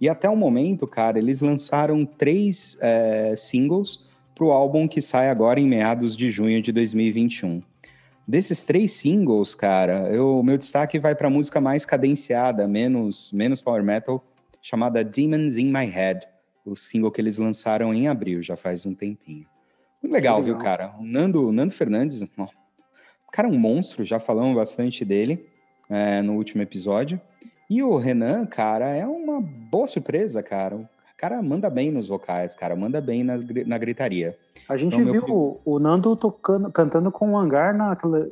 E 0.00 0.08
até 0.08 0.28
o 0.28 0.36
momento, 0.36 0.86
cara, 0.86 1.18
eles 1.18 1.40
lançaram 1.40 2.04
três 2.06 2.78
é, 2.80 3.34
singles 3.36 4.06
pro 4.34 4.52
álbum 4.52 4.86
que 4.86 5.02
sai 5.02 5.28
agora 5.28 5.58
em 5.58 5.66
meados 5.66 6.16
de 6.16 6.30
junho 6.30 6.62
de 6.62 6.70
2021. 6.70 7.60
Desses 8.28 8.62
três 8.62 8.92
singles, 8.92 9.54
cara, 9.54 10.22
o 10.22 10.42
meu 10.42 10.58
destaque 10.58 10.98
vai 10.98 11.14
para 11.14 11.28
a 11.28 11.30
música 11.30 11.62
mais 11.62 11.86
cadenciada, 11.86 12.68
menos, 12.68 13.32
menos 13.32 13.62
power 13.62 13.82
metal, 13.82 14.22
chamada 14.60 15.02
Demons 15.02 15.56
in 15.56 15.72
My 15.72 15.86
Head, 15.86 16.28
o 16.62 16.76
single 16.76 17.10
que 17.10 17.22
eles 17.22 17.38
lançaram 17.38 17.94
em 17.94 18.06
abril, 18.06 18.42
já 18.42 18.54
faz 18.54 18.84
um 18.84 18.94
tempinho. 18.94 19.46
Muito 20.02 20.12
legal, 20.12 20.40
legal. 20.40 20.42
viu, 20.42 20.58
cara? 20.62 20.94
O 21.00 21.04
Nando, 21.04 21.50
Nando 21.50 21.72
Fernandes, 21.72 22.22
ó, 22.36 22.44
o 22.44 23.30
cara 23.32 23.48
é 23.48 23.50
um 23.50 23.58
monstro, 23.58 24.04
já 24.04 24.20
falamos 24.20 24.54
bastante 24.54 25.06
dele 25.06 25.46
é, 25.88 26.20
no 26.20 26.34
último 26.34 26.60
episódio. 26.60 27.18
E 27.70 27.82
o 27.82 27.96
Renan, 27.96 28.44
cara, 28.44 28.94
é 28.94 29.06
uma 29.06 29.40
boa 29.40 29.86
surpresa, 29.86 30.42
cara. 30.42 30.76
O 30.76 30.86
cara 31.18 31.42
manda 31.42 31.68
bem 31.68 31.90
nos 31.90 32.06
vocais, 32.08 32.54
cara, 32.54 32.76
manda 32.76 33.00
bem 33.00 33.24
na, 33.24 33.34
na 33.66 33.76
gritaria. 33.76 34.38
A 34.68 34.76
gente 34.76 34.98
então, 34.98 35.12
viu 35.12 35.24
meu... 35.26 35.60
o 35.64 35.78
Nando 35.78 36.14
tocando, 36.14 36.70
cantando 36.70 37.10
com 37.10 37.32
o 37.32 37.36
Hangar 37.36 37.76
naquele 37.76 38.30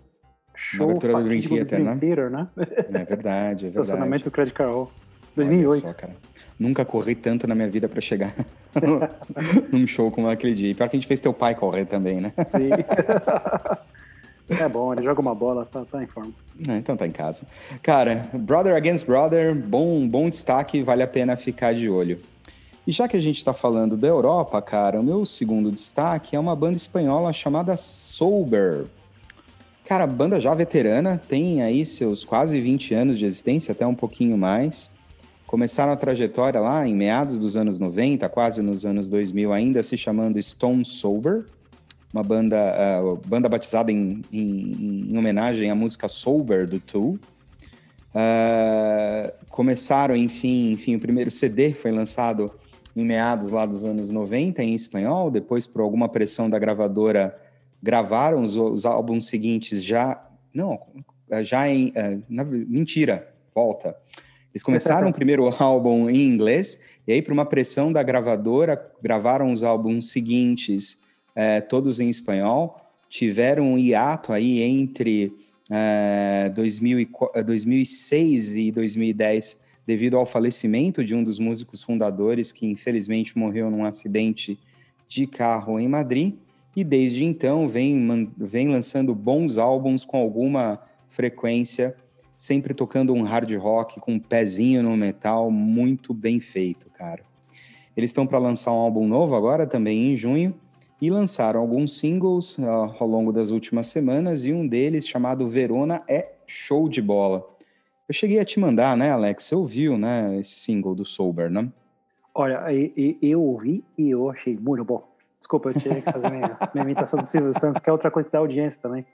show 0.54 0.88
na 0.88 0.94
do 0.94 1.24
Dream 1.24 1.42
Theater, 1.42 1.80
né? 1.80 1.96
Theater, 1.98 2.30
né? 2.30 2.48
É 2.56 2.62
verdade, 2.64 2.94
é 2.94 3.04
verdade. 3.04 3.66
Estacionamento 3.66 4.24
do 4.24 4.30
Credit 4.30 4.54
Card 4.54 4.88
2008. 5.34 5.86
Só, 5.86 5.92
cara. 5.92 6.14
Nunca 6.58 6.84
corri 6.84 7.14
tanto 7.14 7.46
na 7.46 7.54
minha 7.54 7.68
vida 7.68 7.86
para 7.86 8.00
chegar 8.00 8.32
num 9.70 9.86
show 9.86 10.10
como 10.10 10.30
aquele 10.30 10.54
dia. 10.54 10.70
E 10.70 10.74
pior 10.74 10.88
que 10.88 10.96
a 10.96 10.98
gente 10.98 11.08
fez 11.08 11.20
teu 11.20 11.34
pai 11.34 11.54
correr 11.54 11.84
também, 11.84 12.20
né? 12.20 12.32
Sim. 12.46 12.70
É 14.48 14.68
bom, 14.68 14.92
ele 14.92 15.02
joga 15.02 15.20
uma 15.20 15.34
bola, 15.34 15.66
tá, 15.66 15.84
tá 15.84 16.00
em 16.00 16.06
forma. 16.06 16.32
É, 16.68 16.76
então 16.76 16.96
tá 16.96 17.04
em 17.04 17.10
casa. 17.10 17.44
Cara, 17.82 18.28
Brother 18.32 18.76
Against 18.76 19.04
Brother, 19.04 19.52
bom, 19.52 20.06
bom 20.06 20.30
destaque, 20.30 20.84
vale 20.84 21.02
a 21.02 21.06
pena 21.08 21.36
ficar 21.36 21.74
de 21.74 21.90
olho. 21.90 22.20
E 22.86 22.92
já 22.92 23.08
que 23.08 23.16
a 23.16 23.20
gente 23.20 23.38
está 23.38 23.52
falando 23.52 23.96
da 23.96 24.06
Europa, 24.06 24.62
cara, 24.62 25.00
o 25.00 25.02
meu 25.02 25.24
segundo 25.24 25.72
destaque 25.72 26.36
é 26.36 26.38
uma 26.38 26.54
banda 26.54 26.76
espanhola 26.76 27.32
chamada 27.32 27.76
Sober. 27.76 28.84
Cara, 29.84 30.06
banda 30.06 30.38
já 30.38 30.54
veterana, 30.54 31.20
tem 31.28 31.62
aí 31.62 31.84
seus 31.84 32.22
quase 32.22 32.60
20 32.60 32.94
anos 32.94 33.18
de 33.18 33.24
existência, 33.24 33.72
até 33.72 33.84
um 33.84 33.94
pouquinho 33.94 34.38
mais. 34.38 34.90
Começaram 35.48 35.92
a 35.92 35.96
trajetória 35.96 36.60
lá 36.60 36.86
em 36.86 36.94
meados 36.94 37.40
dos 37.40 37.56
anos 37.56 37.78
90, 37.80 38.28
quase 38.28 38.62
nos 38.62 38.86
anos 38.86 39.10
2000 39.10 39.52
ainda, 39.52 39.82
se 39.82 39.96
chamando 39.96 40.40
Stone 40.40 40.84
Sober. 40.84 41.44
Uma 42.12 42.22
banda, 42.22 42.56
uh, 43.02 43.20
banda 43.26 43.48
batizada 43.48 43.90
em, 43.90 44.22
em, 44.32 45.08
em, 45.10 45.18
homenagem 45.18 45.70
à 45.70 45.74
música 45.74 46.08
Sober 46.08 46.68
do 46.68 46.78
Tool. 46.78 47.18
Uh, 48.14 49.32
começaram, 49.50 50.16
enfim, 50.16 50.70
enfim, 50.72 50.94
o 50.94 51.00
primeiro 51.00 51.32
CD 51.32 51.72
foi 51.72 51.90
lançado 51.90 52.52
em 52.96 53.04
meados 53.04 53.50
lá 53.50 53.66
dos 53.66 53.84
anos 53.84 54.10
90 54.10 54.64
em 54.64 54.74
espanhol, 54.74 55.30
depois 55.30 55.66
por 55.66 55.82
alguma 55.82 56.08
pressão 56.08 56.48
da 56.48 56.58
gravadora 56.58 57.38
gravaram 57.82 58.42
os, 58.42 58.56
os 58.56 58.86
álbuns 58.86 59.28
seguintes 59.28 59.84
já 59.84 60.20
não 60.52 60.80
já 61.42 61.68
em 61.68 61.88
uh, 61.88 62.22
na, 62.28 62.42
mentira 62.44 63.32
volta. 63.54 63.94
Eles 64.52 64.62
começaram 64.62 65.10
o 65.10 65.12
primeiro 65.14 65.48
álbum 65.62 66.08
em 66.08 66.26
inglês 66.26 66.82
e 67.06 67.12
aí 67.12 67.20
por 67.20 67.32
uma 67.32 67.44
pressão 67.44 67.92
da 67.92 68.02
gravadora 68.02 68.90
gravaram 69.02 69.52
os 69.52 69.62
álbuns 69.62 70.10
seguintes 70.10 71.02
uh, 71.32 71.66
todos 71.68 72.00
em 72.00 72.08
espanhol 72.08 72.80
tiveram 73.08 73.72
um 73.74 73.78
hiato 73.78 74.32
aí 74.32 74.62
entre 74.62 75.32
uh, 75.70 76.52
2000 76.54 77.00
e, 77.00 77.08
2006 77.44 78.56
e 78.56 78.72
2010 78.72 79.65
devido 79.86 80.16
ao 80.16 80.26
falecimento 80.26 81.04
de 81.04 81.14
um 81.14 81.22
dos 81.22 81.38
músicos 81.38 81.82
fundadores 81.82 82.50
que 82.50 82.66
infelizmente 82.66 83.38
morreu 83.38 83.70
num 83.70 83.84
acidente 83.84 84.58
de 85.08 85.26
carro 85.26 85.78
em 85.78 85.86
Madrid. 85.86 86.34
E 86.74 86.82
desde 86.82 87.24
então 87.24 87.68
vem, 87.68 88.30
vem 88.36 88.68
lançando 88.68 89.14
bons 89.14 89.56
álbuns 89.56 90.04
com 90.04 90.18
alguma 90.18 90.80
frequência, 91.08 91.96
sempre 92.36 92.74
tocando 92.74 93.14
um 93.14 93.22
hard 93.22 93.50
rock 93.54 94.00
com 94.00 94.14
um 94.14 94.18
pezinho 94.18 94.82
no 94.82 94.94
metal, 94.96 95.50
muito 95.50 96.12
bem 96.12 96.40
feito, 96.40 96.90
cara. 96.90 97.22
Eles 97.96 98.10
estão 98.10 98.26
para 98.26 98.38
lançar 98.38 98.72
um 98.72 98.76
álbum 98.76 99.08
novo 99.08 99.34
agora, 99.34 99.66
também 99.66 100.12
em 100.12 100.16
junho, 100.16 100.54
e 101.00 101.08
lançaram 101.08 101.60
alguns 101.60 101.98
singles 101.98 102.58
uh, 102.58 102.94
ao 102.98 103.06
longo 103.06 103.32
das 103.32 103.50
últimas 103.50 103.86
semanas, 103.86 104.44
e 104.44 104.52
um 104.52 104.66
deles, 104.66 105.08
chamado 105.08 105.48
Verona, 105.48 106.02
é 106.06 106.32
show 106.46 106.90
de 106.90 107.00
bola. 107.00 107.55
Eu 108.08 108.14
cheguei 108.14 108.38
a 108.38 108.44
te 108.44 108.60
mandar, 108.60 108.96
né, 108.96 109.10
Alex? 109.10 109.44
Você 109.44 109.54
ouviu, 109.54 109.98
né, 109.98 110.38
esse 110.38 110.58
single 110.60 110.94
do 110.94 111.04
Sober, 111.04 111.50
né? 111.50 111.68
Olha, 112.34 112.62
eu 113.22 113.42
ouvi 113.42 113.82
e 113.96 114.10
eu 114.10 114.30
achei 114.30 114.56
muito 114.56 114.84
bom. 114.84 115.02
Desculpa, 115.38 115.70
eu 115.70 115.80
tinha 115.80 115.94
que 115.96 116.02
fazer 116.02 116.30
minha, 116.30 116.56
minha 116.74 116.84
imitação 116.84 117.18
do 117.18 117.26
Silvio 117.26 117.52
Santos, 117.58 117.80
que 117.80 117.88
é 117.88 117.92
outra 117.92 118.10
coisa 118.10 118.28
da 118.30 118.38
audiência 118.38 118.80
também. 118.80 119.04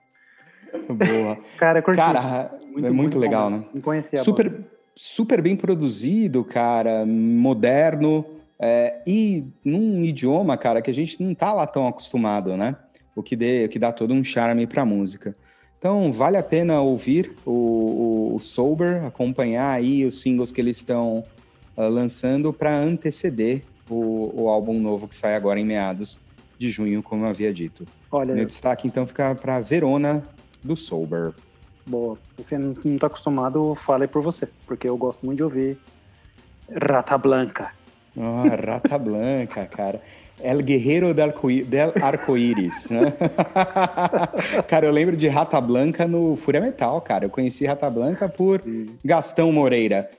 Boa. 0.88 1.38
Cara, 1.56 1.80
curti. 1.80 1.98
Cara, 1.98 2.50
muito, 2.62 2.78
é 2.78 2.80
muito, 2.82 2.94
muito 2.94 3.18
legal, 3.18 3.50
bom, 3.50 3.58
né? 3.58 3.64
Não 3.72 3.80
conhecia 3.80 4.18
super, 4.18 4.52
super 4.94 5.40
bem 5.40 5.56
produzido, 5.56 6.44
cara, 6.44 7.04
moderno 7.06 8.24
é, 8.58 9.00
e 9.06 9.44
num 9.64 10.02
idioma, 10.02 10.56
cara, 10.56 10.80
que 10.80 10.90
a 10.90 10.94
gente 10.94 11.22
não 11.22 11.34
tá 11.34 11.52
lá 11.52 11.66
tão 11.66 11.88
acostumado, 11.88 12.56
né? 12.56 12.76
O 13.14 13.22
que, 13.22 13.36
dê, 13.36 13.64
o 13.64 13.68
que 13.68 13.78
dá 13.78 13.92
todo 13.92 14.14
um 14.14 14.22
charme 14.22 14.66
pra 14.66 14.84
música. 14.84 15.32
Então, 15.82 16.12
vale 16.12 16.36
a 16.36 16.42
pena 16.44 16.80
ouvir 16.80 17.34
o, 17.44 17.50
o, 17.50 18.36
o 18.36 18.38
Sober, 18.38 19.04
acompanhar 19.04 19.68
aí 19.72 20.04
os 20.04 20.22
singles 20.22 20.52
que 20.52 20.60
eles 20.60 20.76
estão 20.76 21.24
uh, 21.76 21.88
lançando 21.88 22.52
para 22.52 22.72
anteceder 22.72 23.64
o, 23.90 24.42
o, 24.42 24.48
álbum 24.48 24.78
novo 24.78 25.08
que 25.08 25.14
sai 25.16 25.34
agora 25.34 25.58
em 25.58 25.64
meados 25.64 26.20
de 26.56 26.70
junho, 26.70 27.02
como 27.02 27.24
eu 27.24 27.30
havia 27.30 27.52
dito. 27.52 27.84
Olha, 28.12 28.32
Meu 28.32 28.46
destaque, 28.46 28.86
então, 28.86 29.04
fica 29.08 29.34
para 29.34 29.58
Verona, 29.58 30.22
do 30.62 30.76
Sober. 30.76 31.32
Boa. 31.84 32.16
Você 32.38 32.56
não 32.56 32.74
está 32.94 33.08
acostumado, 33.08 33.74
fale 33.74 34.06
por 34.06 34.22
você, 34.22 34.48
porque 34.64 34.88
eu 34.88 34.96
gosto 34.96 35.26
muito 35.26 35.38
de 35.38 35.42
ouvir 35.42 35.78
Rata 36.80 37.18
Blanca. 37.18 37.72
Oh, 38.16 38.46
Rata 38.64 38.96
Blanca, 38.96 39.66
cara. 39.66 40.00
El 40.42 40.62
Guerreiro 40.62 41.14
del, 41.14 41.32
Arco-Íris. 42.02 42.90
Né? 42.90 43.12
cara, 44.68 44.86
eu 44.86 44.92
lembro 44.92 45.16
de 45.16 45.28
Rata 45.28 45.60
Blanca 45.60 46.06
no 46.06 46.36
Fúria 46.36 46.60
Metal, 46.60 47.00
cara. 47.00 47.24
Eu 47.26 47.30
conheci 47.30 47.64
Rata 47.64 47.88
Blanca 47.88 48.28
por 48.28 48.62
Gastão 49.04 49.52
Moreira. 49.52 50.10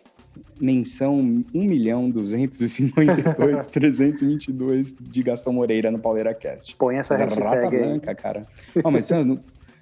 Menção 0.59 1.17
1 1.17 1.45
milhão 1.53 2.09
258 2.09 3.69
322 3.69 4.95
de 4.99 5.23
Gastão 5.23 5.51
Moreira 5.51 5.91
no 5.91 5.99
Pauleira 5.99 6.33
Cast. 6.33 6.75
Põe 6.75 6.97
essa 6.97 7.15
mas 7.15 7.23
hashtag 7.25 7.45
Rata 7.45 7.69
aí. 7.69 7.79
Blanca, 7.79 8.15
cara. 8.15 8.47
Oh, 8.83 8.89
mas, 8.89 9.09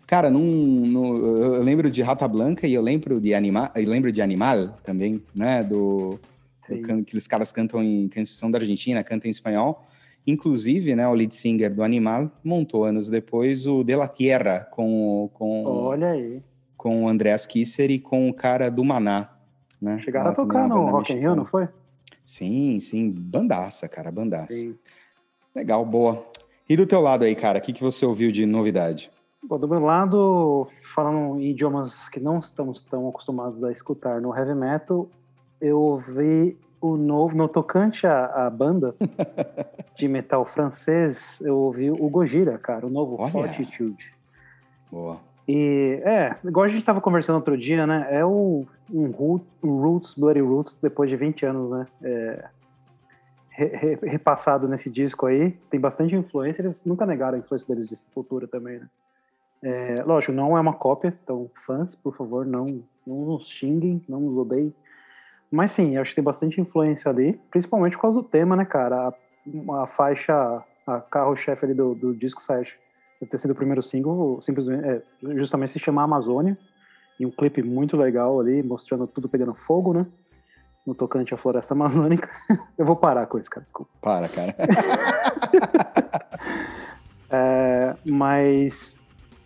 cara, 0.08 0.30
num, 0.30 0.41
num, 0.41 1.17
eu 1.43 1.62
lembro 1.62 1.91
de 1.91 2.01
Rata 2.01 2.27
Blanca 2.27 2.65
e 2.65 2.73
eu 2.73 2.82
lembro 2.82 3.19
de, 3.21 3.34
anima, 3.34 3.71
eu 3.75 3.88
lembro 3.88 4.12
de 4.12 4.21
Animal 4.21 4.77
também, 4.84 5.21
né? 5.36 5.63
Do, 5.63 6.19
do, 6.67 7.01
aqueles 7.01 7.27
caras 7.27 7.51
cantam 7.51 7.84
em 7.84 8.08
canção 8.08 8.49
da 8.49 8.58
Argentina, 8.58 9.04
cantam 9.04 9.27
em 9.27 9.32
espanhol. 9.32 9.86
Inclusive, 10.26 10.96
né, 10.96 11.08
o 11.08 11.14
lead 11.14 11.34
singer 11.34 11.74
do 11.74 11.84
Animal 11.84 12.30
montou 12.44 12.86
anos 12.86 13.10
depois 13.10 13.66
o 13.66 13.84
De 13.84 13.96
La 13.96 14.08
Tierra 14.08 14.68
com, 14.72 15.30
com, 15.34 15.66
Olha 15.66 16.12
aí. 16.12 16.42
com 16.78 17.06
o 17.06 17.08
Andreas 17.08 17.46
Kisser 17.46 17.90
e 17.90 18.00
com 18.00 18.30
o 18.30 18.34
cara 18.34 18.70
do 18.70 18.84
Maná. 18.84 19.30
Né? 19.82 20.00
Chegaram 20.00 20.32
a 20.32 20.36
tocar 20.36 20.68
no 20.68 20.86
Rock 20.92 21.12
in 21.12 21.18
Rio, 21.18 21.36
não 21.36 21.46
foi? 21.46 21.68
Sim, 22.24 22.80
sim, 22.80 23.10
bandaça, 23.10 23.90
cara, 23.90 24.12
bandaça. 24.12 24.54
Sim. 24.54 24.76
Legal, 25.56 25.84
boa. 25.84 26.24
E 26.70 26.78
do 26.78 26.86
teu 26.86 27.02
lado 27.02 27.26
aí, 27.26 27.36
cara, 27.36 27.60
o 27.60 27.62
que, 27.62 27.74
que 27.74 27.82
você 27.82 28.06
ouviu 28.06 28.32
de 28.32 28.46
novidade? 28.46 29.12
Bom, 29.44 29.58
do 29.58 29.68
meu 29.68 29.80
lado, 29.80 30.68
falando 30.94 31.42
em 31.42 31.50
idiomas 31.50 32.08
que 32.10 32.20
não 32.20 32.40
estamos 32.40 32.84
tão 32.84 33.10
acostumados 33.10 33.64
a 33.64 33.72
escutar 33.72 34.22
no 34.22 34.36
heavy 34.38 34.54
metal, 34.54 35.10
eu 35.60 35.80
ouvi 35.80 36.56
o 36.80 36.96
novo, 36.96 37.36
no 37.36 37.48
tocante 37.48 38.06
à, 38.06 38.26
à 38.26 38.50
banda 38.50 38.96
de 39.97 40.08
metal 40.08 40.45
francês, 40.45 41.39
eu 41.41 41.58
ouvi 41.58 41.91
o 41.91 42.10
Gojira, 42.10 42.58
cara, 42.58 42.86
o 42.86 42.89
novo 42.89 43.17
Olha. 43.19 43.32
Fortitude. 43.32 44.13
Boa. 44.91 45.19
E 45.47 46.01
é, 46.06 46.36
igual 46.43 46.65
a 46.65 46.69
gente 46.69 46.86
tava 46.86 47.01
conversando 47.01 47.36
outro 47.36 47.58
dia, 47.58 47.86
né? 47.86 48.08
É 48.10 48.23
o, 48.23 48.65
um, 48.89 49.12
root, 49.12 49.45
um 49.63 49.82
Roots, 49.82 50.13
Bloody 50.15 50.41
Roots, 50.41 50.77
depois 50.82 51.10
de 51.10 51.15
20 51.15 51.45
anos, 51.45 51.71
né? 51.71 51.88
É, 52.04 52.45
re- 53.49 53.75
re- 53.75 53.99
repassado 54.04 54.67
nesse 54.67 54.89
disco 54.89 55.25
aí. 55.25 55.51
Tem 55.69 55.80
bastante 55.80 56.15
influência, 56.15 56.62
eles 56.62 56.86
nunca 56.86 57.06
negaram 57.06 57.38
a 57.38 57.39
influência 57.39 57.67
deles 57.67 57.89
de 57.89 57.95
Sepultura 57.95 58.47
também, 58.47 58.80
né? 58.80 58.88
É, 59.63 60.04
lógico, 60.04 60.34
não 60.34 60.58
é 60.58 60.60
uma 60.60 60.73
cópia, 60.73 61.15
então 61.23 61.49
fãs, 61.67 61.95
por 61.95 62.15
favor, 62.15 62.45
não, 62.45 62.84
não 63.06 63.25
nos 63.25 63.47
xinguem, 63.47 64.01
não 64.10 64.19
nos 64.19 64.38
odeiem. 64.38 64.73
Mas 65.51 65.71
sim, 65.71 65.97
acho 65.97 66.12
que 66.12 66.15
tem 66.15 66.23
bastante 66.23 66.60
influência 66.60 67.10
ali, 67.10 67.39
principalmente 67.51 67.95
por 67.95 68.04
causa 68.04 68.21
do 68.21 68.27
tema, 68.27 68.56
né, 68.56 68.65
cara? 68.65 69.10
A, 69.10 69.13
a 69.82 69.88
faixa, 69.88 70.63
a 70.88 71.01
carro-chefe 71.01 71.65
ali 71.65 71.73
do, 71.73 71.95
do 71.95 72.13
disco 72.13 72.41
sai, 72.41 72.63
ter 73.30 73.38
sido 73.38 73.51
o 73.51 73.56
primeiro 73.56 73.84
single, 73.84 74.41
simplesmente, 74.41 74.84
é, 74.86 75.01
justamente 75.36 75.71
se 75.71 75.80
chama 75.80 76.04
Amazônia, 76.04 76.58
e 77.19 77.25
um 77.25 77.32
clipe 77.32 77.62
muito 77.62 77.95
legal 77.95 78.39
ali, 78.39 78.63
mostrando 78.63 79.06
tudo 79.06 79.30
pegando 79.30 79.54
fogo, 79.54 79.93
né? 79.93 80.06
No 80.86 80.95
tocante 80.95 81.34
à 81.34 81.38
floresta 81.38 81.75
amazônica. 81.75 82.27
Eu 82.75 82.86
vou 82.86 82.95
parar 82.95 83.27
com 83.27 83.38
isso, 83.38 83.49
cara, 83.49 83.63
desculpa. 83.63 83.91
Para, 84.01 84.27
cara. 84.27 84.56
É, 87.34 87.95
mas 88.06 88.99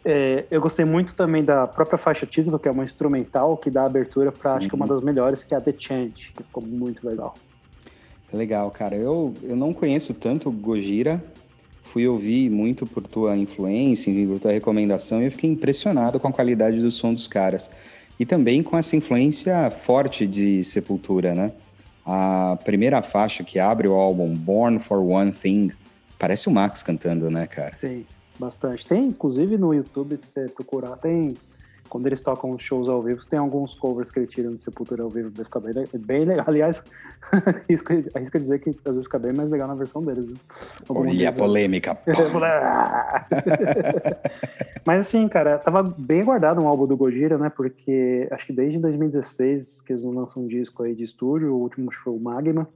é, 0.03 0.45
eu 0.49 0.59
gostei 0.59 0.83
muito 0.83 1.15
também 1.15 1.43
da 1.43 1.67
própria 1.67 1.99
faixa 1.99 2.25
título, 2.25 2.57
que 2.57 2.67
é 2.67 2.71
uma 2.71 2.83
instrumental, 2.83 3.55
que 3.57 3.69
dá 3.69 3.85
abertura 3.85 4.31
para 4.31 4.55
acho 4.55 4.67
que 4.67 4.75
uma 4.75 4.87
das 4.87 5.01
melhores, 5.01 5.43
que 5.43 5.53
é 5.53 5.57
a 5.57 5.61
The 5.61 5.73
Chant, 5.77 6.31
que 6.33 6.43
ficou 6.43 6.63
muito 6.63 7.07
legal. 7.07 7.35
Legal, 8.35 8.69
cara. 8.71 8.95
Eu, 8.95 9.33
eu 9.41 9.55
não 9.55 9.73
conheço 9.73 10.13
tanto 10.13 10.51
Gojira. 10.51 11.23
Fui 11.83 12.07
ouvir 12.07 12.49
muito 12.49 12.85
por 12.85 13.03
tua 13.03 13.37
influência, 13.37 14.11
por 14.27 14.39
tua 14.39 14.51
recomendação, 14.51 15.21
e 15.21 15.25
eu 15.25 15.31
fiquei 15.31 15.49
impressionado 15.49 16.19
com 16.19 16.27
a 16.27 16.33
qualidade 16.33 16.79
do 16.79 16.91
som 16.91 17.13
dos 17.13 17.27
caras. 17.27 17.69
E 18.19 18.25
também 18.25 18.63
com 18.63 18.77
essa 18.77 18.95
influência 18.95 19.69
forte 19.71 20.25
de 20.25 20.63
Sepultura, 20.63 21.33
né? 21.33 21.51
A 22.05 22.57
primeira 22.63 23.01
faixa 23.01 23.43
que 23.43 23.59
abre 23.59 23.87
o 23.87 23.93
álbum, 23.93 24.35
Born 24.35 24.79
for 24.79 24.99
One 24.99 25.31
Thing, 25.31 25.71
parece 26.19 26.47
o 26.47 26.51
Max 26.51 26.83
cantando, 26.83 27.29
né, 27.29 27.47
cara? 27.47 27.75
Sim, 27.75 28.05
bastante. 28.39 28.85
Tem, 28.85 29.05
inclusive, 29.05 29.57
no 29.57 29.73
YouTube, 29.73 30.17
se 30.17 30.27
você 30.27 30.49
procurar, 30.49 30.97
tem. 30.97 31.35
Quando 31.89 32.07
eles 32.07 32.21
tocam 32.21 32.57
shows 32.57 32.89
ao 32.89 33.01
vivo, 33.01 33.25
tem 33.25 33.39
alguns 33.39 33.73
covers 33.75 34.11
que 34.11 34.19
eles 34.19 34.31
tiram 34.31 34.51
do 34.51 34.57
Sepultura 34.57 35.03
ao 35.03 35.09
vivo, 35.09 35.29
deve 35.29 35.45
ficar 35.45 35.59
bem, 35.59 35.73
bem 35.93 36.25
legal. 36.25 36.45
Aliás, 36.47 36.83
arrisco 38.13 38.39
dizer 38.39 38.59
que 38.59 38.69
às 38.69 38.93
vezes 38.93 39.05
fica 39.05 39.19
bem 39.19 39.33
mais 39.33 39.49
legal 39.49 39.67
na 39.67 39.75
versão 39.75 40.03
deles. 40.03 40.33
Olha 40.89 41.29
a 41.29 41.31
deles- 41.31 41.37
polêmica. 41.37 41.97
Mas 44.85 45.07
assim, 45.07 45.27
cara, 45.27 45.57
tava 45.57 45.83
bem 45.83 46.23
guardado 46.23 46.61
um 46.61 46.67
álbum 46.67 46.87
do 46.87 46.97
Gojira, 46.97 47.37
né? 47.37 47.49
Porque 47.49 48.27
acho 48.31 48.47
que 48.47 48.53
desde 48.53 48.79
2016 48.79 49.81
que 49.81 49.93
eles 49.93 50.03
não 50.03 50.11
lançam 50.11 50.43
um 50.43 50.47
disco 50.47 50.83
aí 50.83 50.95
de 50.95 51.03
estúdio, 51.03 51.53
o 51.53 51.59
último 51.59 51.91
show 51.91 52.19
Magma. 52.19 52.67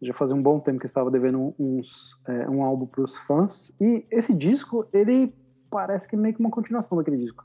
Já 0.00 0.14
fazia 0.14 0.36
um 0.36 0.42
bom 0.42 0.60
tempo 0.60 0.78
que 0.78 0.86
eu 0.86 0.88
estava 0.88 1.10
devendo 1.10 1.52
uns, 1.58 2.16
é, 2.28 2.48
um 2.48 2.62
álbum 2.62 2.86
para 2.86 3.02
os 3.02 3.16
fãs. 3.18 3.72
E 3.80 4.06
esse 4.10 4.32
disco, 4.32 4.86
ele 4.92 5.34
parece 5.68 6.08
que 6.08 6.14
é 6.14 6.18
meio 6.18 6.34
que 6.34 6.40
uma 6.40 6.50
continuação 6.50 6.96
daquele 6.96 7.16
disco. 7.16 7.44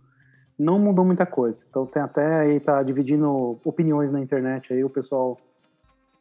Não 0.58 0.78
mudou 0.80 1.04
muita 1.04 1.26
coisa. 1.26 1.64
Então 1.70 1.86
tem 1.86 2.02
até 2.02 2.40
aí, 2.42 2.60
tá 2.60 2.82
dividindo 2.84 3.60
opiniões 3.64 4.12
na 4.12 4.20
internet 4.22 4.72
aí, 4.74 4.84
o 4.84 4.90
pessoal 4.90 5.38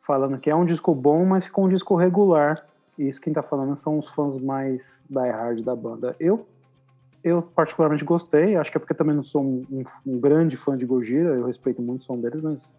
falando 0.06 0.38
que 0.38 0.50
é 0.50 0.54
um 0.56 0.64
disco 0.64 0.94
bom, 0.94 1.24
mas 1.24 1.44
ficou 1.44 1.64
um 1.64 1.68
disco 1.68 1.94
regular. 1.94 2.66
E 2.98 3.08
isso 3.08 3.20
quem 3.20 3.32
tá 3.32 3.42
falando 3.42 3.76
são 3.76 3.98
os 3.98 4.08
fãs 4.10 4.36
mais 4.38 5.00
die 5.08 5.30
hard 5.30 5.62
da 5.62 5.74
banda. 5.76 6.16
Eu, 6.18 6.46
eu 7.22 7.42
particularmente 7.42 8.04
gostei, 8.04 8.56
acho 8.56 8.70
que 8.70 8.76
é 8.76 8.80
porque 8.80 8.94
também 8.94 9.14
não 9.14 9.22
sou 9.22 9.42
um, 9.42 9.64
um- 9.70 9.84
um 10.14 10.18
grande 10.20 10.56
fã 10.56 10.76
de 10.76 10.84
Gojira, 10.86 11.30
eu 11.34 11.46
respeito 11.46 11.80
muito 11.80 12.02
o 12.02 12.04
som 12.04 12.18
deles, 12.18 12.42
mas 12.42 12.76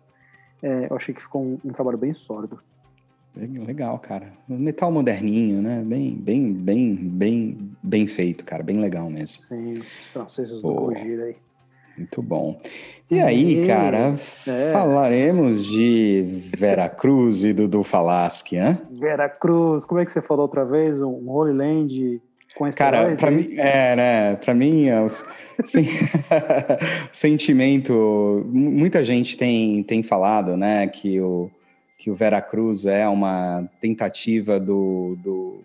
é, 0.62 0.88
eu 0.90 0.96
achei 0.96 1.14
que 1.14 1.22
ficou 1.22 1.42
um, 1.42 1.60
um 1.66 1.72
trabalho 1.72 1.98
bem 1.98 2.14
sólido. 2.14 2.60
Legal, 3.36 3.98
cara. 4.00 4.28
Metal 4.48 4.92
moderninho, 4.92 5.60
né? 5.62 5.82
Bem, 5.84 6.12
bem, 6.16 6.54
bem, 6.54 6.96
bem, 6.96 7.58
bem 7.82 8.06
feito, 8.08 8.46
cara. 8.46 8.62
Bem 8.62 8.78
legal 8.80 9.10
mesmo. 9.10 9.42
Sim, 9.44 9.74
franceses 10.12 10.62
do 10.62 10.74
Boa. 10.74 10.94
Gojira 10.94 11.24
aí. 11.26 11.36
Muito 11.98 12.22
bom. 12.22 12.60
E 13.10 13.20
aí, 13.20 13.64
E- 13.64 13.68
cara, 13.68 14.16
é. 14.48 14.72
falaremos 14.72 15.66
de 15.66 16.24
Vera 16.58 16.88
Cruz 16.90 17.44
e 17.44 17.54
Dudu 17.54 17.84
Falaschi, 17.84 18.56
né? 18.58 18.80
Vera 18.92 19.28
Cruz, 19.30 19.84
como 19.86 20.00
é 20.00 20.06
que 20.06 20.12
você 20.12 20.22
falou 20.22 20.44
outra 20.44 20.64
vez? 20.66 21.02
Um 21.02 21.30
Holy 21.30 21.54
Land 21.54 22.22
com 22.56 22.70
Cara, 22.72 23.16
é 23.20 23.32
mim, 23.32 23.56
é, 23.58 23.96
né? 23.96 24.36
Pra 24.36 24.54
mim, 24.54 24.86
é 24.86 25.02
o 25.02 25.10
sen- 25.10 25.88
sentimento. 27.12 28.46
mu- 28.52 28.72
Muita 28.72 29.04
gente 29.04 29.38
tem, 29.38 29.82
tem 29.84 30.04
falado, 30.04 30.56
né, 30.58 30.88
que 30.88 31.20
o, 31.20 31.50
que 32.04 32.12
o 32.12 32.16
Vera 32.16 32.42
Cruz 32.42 32.86
é 32.86 33.08
uma 33.08 33.64
tentativa 33.80 34.60
do, 34.60 35.18
do, 35.24 35.64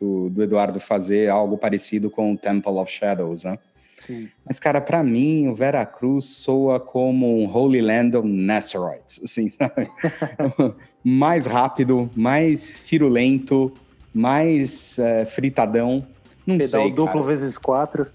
do, 0.00 0.30
do 0.30 0.42
Eduardo 0.44 0.78
fazer 0.78 1.28
algo 1.28 1.58
parecido 1.58 2.08
com 2.08 2.32
o 2.32 2.38
Temple 2.38 2.70
of 2.74 2.92
Shadows, 2.92 3.42
né? 3.42 3.58
Sim. 3.98 4.28
Mas, 4.46 4.60
cara, 4.60 4.80
pra 4.80 5.02
mim, 5.02 5.48
o 5.48 5.56
Vera 5.56 5.84
Cruz 5.84 6.24
soa 6.26 6.78
como 6.78 7.42
um 7.42 7.52
Holy 7.52 7.80
Land 7.80 8.16
on 8.16 8.46
Asteroids, 8.48 9.20
assim, 9.24 9.50
sabe? 9.50 9.90
mais 11.02 11.46
rápido, 11.46 12.08
mais 12.14 12.78
firulento, 12.78 13.72
mais 14.14 15.00
eh, 15.00 15.24
fritadão. 15.24 16.06
Não 16.46 16.58
Pedal 16.58 16.82
sei, 16.82 16.92
duplo 16.92 17.14
cara. 17.14 17.22
vezes 17.24 17.58
quatro. 17.58 18.06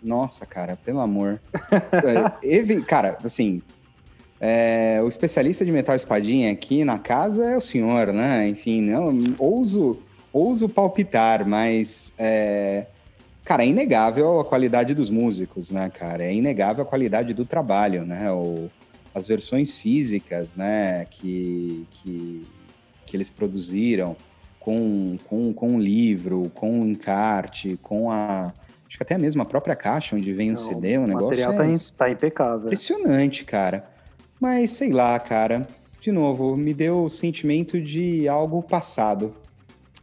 Nossa, 0.00 0.46
cara, 0.46 0.76
pelo 0.76 1.00
amor. 1.00 1.40
É, 2.44 2.80
cara, 2.82 3.18
assim, 3.24 3.60
é, 4.40 5.00
o 5.04 5.08
especialista 5.08 5.64
de 5.64 5.70
metal 5.70 5.94
espadinha 5.94 6.50
aqui 6.50 6.84
na 6.84 6.98
casa 6.98 7.44
é 7.50 7.56
o 7.56 7.60
senhor, 7.60 8.12
né? 8.12 8.48
Enfim, 8.48 8.80
não, 8.80 9.10
ouso, 9.38 9.98
ouso 10.32 10.68
palpitar, 10.68 11.46
mas 11.46 12.14
é, 12.18 12.86
cara, 13.44 13.62
é 13.64 13.66
inegável 13.66 14.40
a 14.40 14.44
qualidade 14.44 14.94
dos 14.94 15.10
músicos, 15.10 15.70
né, 15.70 15.90
cara? 15.90 16.24
É 16.24 16.32
inegável 16.34 16.82
a 16.82 16.86
qualidade 16.86 17.34
do 17.34 17.44
trabalho, 17.44 18.04
né? 18.06 18.32
O, 18.32 18.70
as 19.14 19.28
versões 19.28 19.78
físicas, 19.78 20.54
né, 20.54 21.04
que, 21.10 21.84
que, 21.90 22.46
que 23.04 23.16
eles 23.16 23.28
produziram 23.28 24.16
com, 24.60 25.18
com, 25.24 25.52
com 25.52 25.74
o 25.76 25.80
livro, 25.80 26.50
com 26.54 26.80
o 26.80 26.86
encarte, 26.86 27.78
com 27.82 28.10
a. 28.10 28.52
Acho 28.88 28.96
que 28.96 29.02
até 29.02 29.18
mesmo 29.18 29.42
a 29.42 29.44
própria 29.44 29.76
caixa 29.76 30.16
onde 30.16 30.32
vem 30.32 30.50
o 30.52 30.56
CD, 30.56 30.96
o 30.98 31.02
o 31.02 31.06
negócio 31.06 31.26
material 31.28 31.52
é 31.52 31.56
tá, 31.56 31.66
im- 31.66 31.78
tá 31.96 32.10
impecável. 32.10 32.66
impressionante, 32.66 33.44
cara. 33.44 33.89
Mas 34.40 34.70
sei 34.72 34.92
lá, 34.92 35.18
cara. 35.18 35.66
De 36.00 36.10
novo, 36.10 36.56
me 36.56 36.72
deu 36.72 37.04
o 37.04 37.10
sentimento 37.10 37.80
de 37.80 38.26
algo 38.26 38.62
passado. 38.62 39.34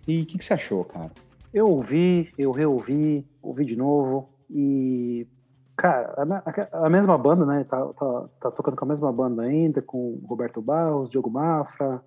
E 0.07 0.21
o 0.21 0.25
que, 0.25 0.37
que 0.37 0.45
você 0.45 0.53
achou, 0.53 0.85
cara? 0.85 1.11
Eu 1.53 1.67
ouvi, 1.67 2.29
eu 2.37 2.51
reouvi, 2.51 3.25
ouvi 3.41 3.65
de 3.65 3.75
novo 3.75 4.29
e 4.49 5.25
cara, 5.75 6.13
a, 6.17 6.25
me- 6.25 6.35
a- 6.35 6.85
a 6.85 6.89
mesma 6.89 7.17
banda, 7.17 7.45
né? 7.45 7.63
Tá, 7.63 7.83
tá, 7.93 8.25
tá 8.41 8.51
tocando 8.51 8.77
com 8.77 8.85
a 8.85 8.87
mesma 8.87 9.11
banda 9.11 9.41
ainda, 9.43 9.81
com 9.81 10.19
Roberto 10.27 10.61
Barros, 10.61 11.09
Diogo 11.09 11.29
Mafra, 11.31 12.01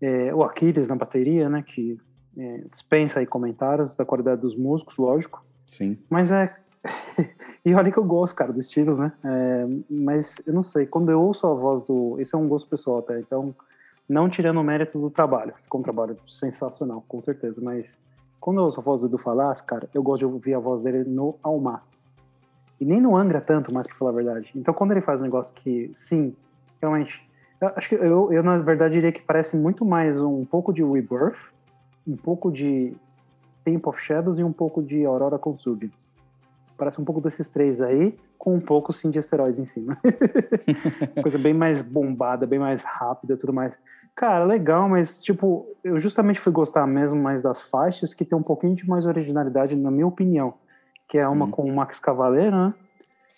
é, 0.00 0.34
o 0.34 0.42
Aquiles 0.42 0.88
na 0.88 0.96
bateria, 0.96 1.48
né? 1.48 1.62
Que 1.62 1.96
é, 2.36 2.64
dispensa 2.70 3.20
aí 3.20 3.26
comentários 3.26 3.94
da 3.94 4.04
qualidade 4.04 4.40
dos 4.40 4.56
músicos, 4.56 4.96
lógico. 4.96 5.44
Sim. 5.66 5.96
Mas 6.10 6.32
é. 6.32 6.52
e 7.64 7.74
olha 7.74 7.90
que 7.90 7.98
eu 7.98 8.04
gosto, 8.04 8.34
cara, 8.34 8.52
do 8.52 8.60
estilo, 8.60 8.96
né? 8.96 9.12
É, 9.24 9.66
mas 9.90 10.40
eu 10.46 10.52
não 10.52 10.62
sei, 10.62 10.86
quando 10.86 11.10
eu 11.10 11.20
ouço 11.20 11.46
a 11.46 11.54
voz 11.54 11.82
do. 11.82 12.16
Esse 12.18 12.34
é 12.34 12.38
um 12.38 12.48
gosto 12.48 12.68
pessoal 12.68 12.98
até, 12.98 13.18
então, 13.18 13.54
não 14.08 14.28
tirando 14.28 14.58
o 14.58 14.64
mérito 14.64 14.98
do 14.98 15.10
trabalho. 15.10 15.54
Ficou 15.62 15.80
um 15.80 15.84
trabalho 15.84 16.16
sensacional, 16.26 17.04
com 17.06 17.20
certeza. 17.22 17.60
Mas 17.60 17.86
quando 18.40 18.60
eu 18.60 18.64
ouço 18.64 18.80
a 18.80 18.82
voz 18.82 19.00
do 19.00 19.06
Edu 19.06 19.18
Falas, 19.18 19.60
cara, 19.60 19.88
eu 19.92 20.02
gosto 20.02 20.20
de 20.20 20.26
ouvir 20.26 20.54
a 20.54 20.58
voz 20.58 20.82
dele 20.82 21.04
no 21.04 21.36
Almar. 21.42 21.84
E 22.80 22.84
nem 22.84 23.00
no 23.00 23.16
Angra 23.16 23.40
tanto, 23.40 23.74
mais 23.74 23.86
pra 23.86 23.96
falar 23.96 24.12
a 24.12 24.14
verdade. 24.14 24.52
Então, 24.54 24.72
quando 24.72 24.92
ele 24.92 25.00
faz 25.00 25.20
um 25.20 25.24
negócio 25.24 25.52
que, 25.54 25.90
sim, 25.94 26.34
realmente. 26.80 27.20
eu 27.60 27.68
acho 27.74 27.88
que 27.88 27.94
eu, 27.96 28.32
eu, 28.32 28.42
na 28.42 28.56
verdade, 28.58 28.94
diria 28.94 29.12
que 29.12 29.20
parece 29.20 29.56
muito 29.56 29.84
mais 29.84 30.20
um 30.20 30.44
pouco 30.44 30.72
de 30.72 30.82
Rebirth 30.82 31.36
um 32.08 32.16
pouco 32.16 32.50
de 32.50 32.96
Temple 33.64 33.90
of 33.90 34.00
Shadows 34.00 34.38
e 34.38 34.44
um 34.44 34.52
pouco 34.52 34.82
de 34.82 35.04
Aurora 35.04 35.38
Consurgence. 35.38 36.10
Parece 36.78 37.00
um 37.00 37.04
pouco 37.04 37.20
desses 37.20 37.48
três 37.48 37.82
aí, 37.82 38.16
com 38.38 38.54
um 38.54 38.60
pouco 38.60 38.92
sim 38.92 39.10
de 39.10 39.18
esteroides 39.18 39.58
em 39.58 39.66
cima. 39.66 39.98
Coisa 41.20 41.36
bem 41.36 41.52
mais 41.52 41.82
bombada, 41.82 42.46
bem 42.46 42.58
mais 42.58 42.82
rápida 42.82 43.34
e 43.34 43.36
tudo 43.36 43.52
mais. 43.52 43.74
Cara, 44.14 44.44
legal, 44.44 44.88
mas 44.88 45.18
tipo, 45.18 45.66
eu 45.82 45.98
justamente 45.98 46.40
fui 46.40 46.52
gostar 46.52 46.86
mesmo 46.86 47.20
mais 47.20 47.42
das 47.42 47.62
faixas 47.62 48.14
que 48.14 48.24
tem 48.24 48.38
um 48.38 48.42
pouquinho 48.42 48.74
de 48.74 48.88
mais 48.88 49.06
originalidade, 49.06 49.76
na 49.76 49.90
minha 49.90 50.06
opinião. 50.06 50.54
Que 51.08 51.18
é 51.18 51.28
uma 51.28 51.46
hum. 51.46 51.50
com 51.50 51.62
o 51.64 51.74
Max 51.74 51.98
Cavaleiro, 51.98 52.56
né? 52.56 52.74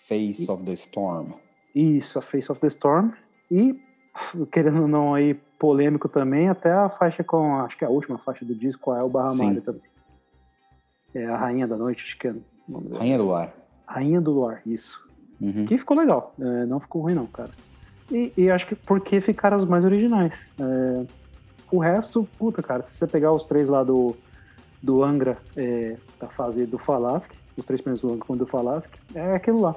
Face 0.07 0.45
e... 0.45 0.51
of 0.51 0.63
the 0.63 0.73
Storm. 0.73 1.33
Isso, 1.73 2.19
a 2.19 2.21
Face 2.21 2.51
of 2.51 2.61
the 2.61 2.67
Storm. 2.67 3.11
E, 3.49 3.79
querendo 4.51 4.83
ou 4.83 4.87
não, 4.87 5.13
aí, 5.13 5.33
polêmico 5.57 6.09
também, 6.09 6.49
até 6.49 6.71
a 6.71 6.89
faixa 6.89 7.23
com, 7.23 7.57
acho 7.57 7.77
que 7.77 7.83
é 7.83 7.87
a 7.87 7.91
última 7.91 8.17
faixa 8.17 8.43
do 8.43 8.53
disco, 8.53 8.91
a 8.91 8.99
El 8.99 9.09
Barra 9.09 9.31
também. 9.31 9.81
É 11.13 11.25
a 11.25 11.37
Rainha 11.37 11.67
da 11.67 11.77
Noite, 11.77 12.03
acho 12.03 12.17
que 12.17 12.27
é. 12.27 12.35
Rainha 12.93 13.17
do 13.17 13.23
Luar. 13.23 13.53
Rainha 13.85 14.21
do 14.21 14.31
Luar, 14.31 14.61
isso. 14.65 14.99
Uhum. 15.39 15.65
Que 15.65 15.77
ficou 15.77 15.97
legal. 15.97 16.33
É, 16.39 16.65
não 16.65 16.79
ficou 16.79 17.01
ruim, 17.01 17.15
não, 17.15 17.25
cara. 17.25 17.49
E, 18.11 18.31
e, 18.37 18.49
acho 18.49 18.67
que 18.67 18.75
porque 18.75 19.21
ficaram 19.21 19.57
os 19.57 19.65
mais 19.65 19.85
originais. 19.85 20.33
É, 20.59 21.05
o 21.71 21.79
resto, 21.79 22.27
puta, 22.37 22.61
cara, 22.61 22.83
se 22.83 22.93
você 22.95 23.07
pegar 23.07 23.31
os 23.31 23.45
três 23.45 23.69
lá 23.69 23.83
do, 23.83 24.15
do 24.81 25.03
Angra, 25.03 25.37
é, 25.55 25.95
da 26.19 26.27
fase 26.27 26.65
do 26.65 26.77
Falasque, 26.77 27.35
os 27.55 27.65
três 27.65 27.81
primeiros 27.81 28.01
do 28.01 28.09
Angra 28.09 28.25
com 28.25 28.35
do 28.35 28.45
Falasque, 28.45 28.99
é 29.15 29.35
aquilo 29.35 29.61
lá, 29.61 29.75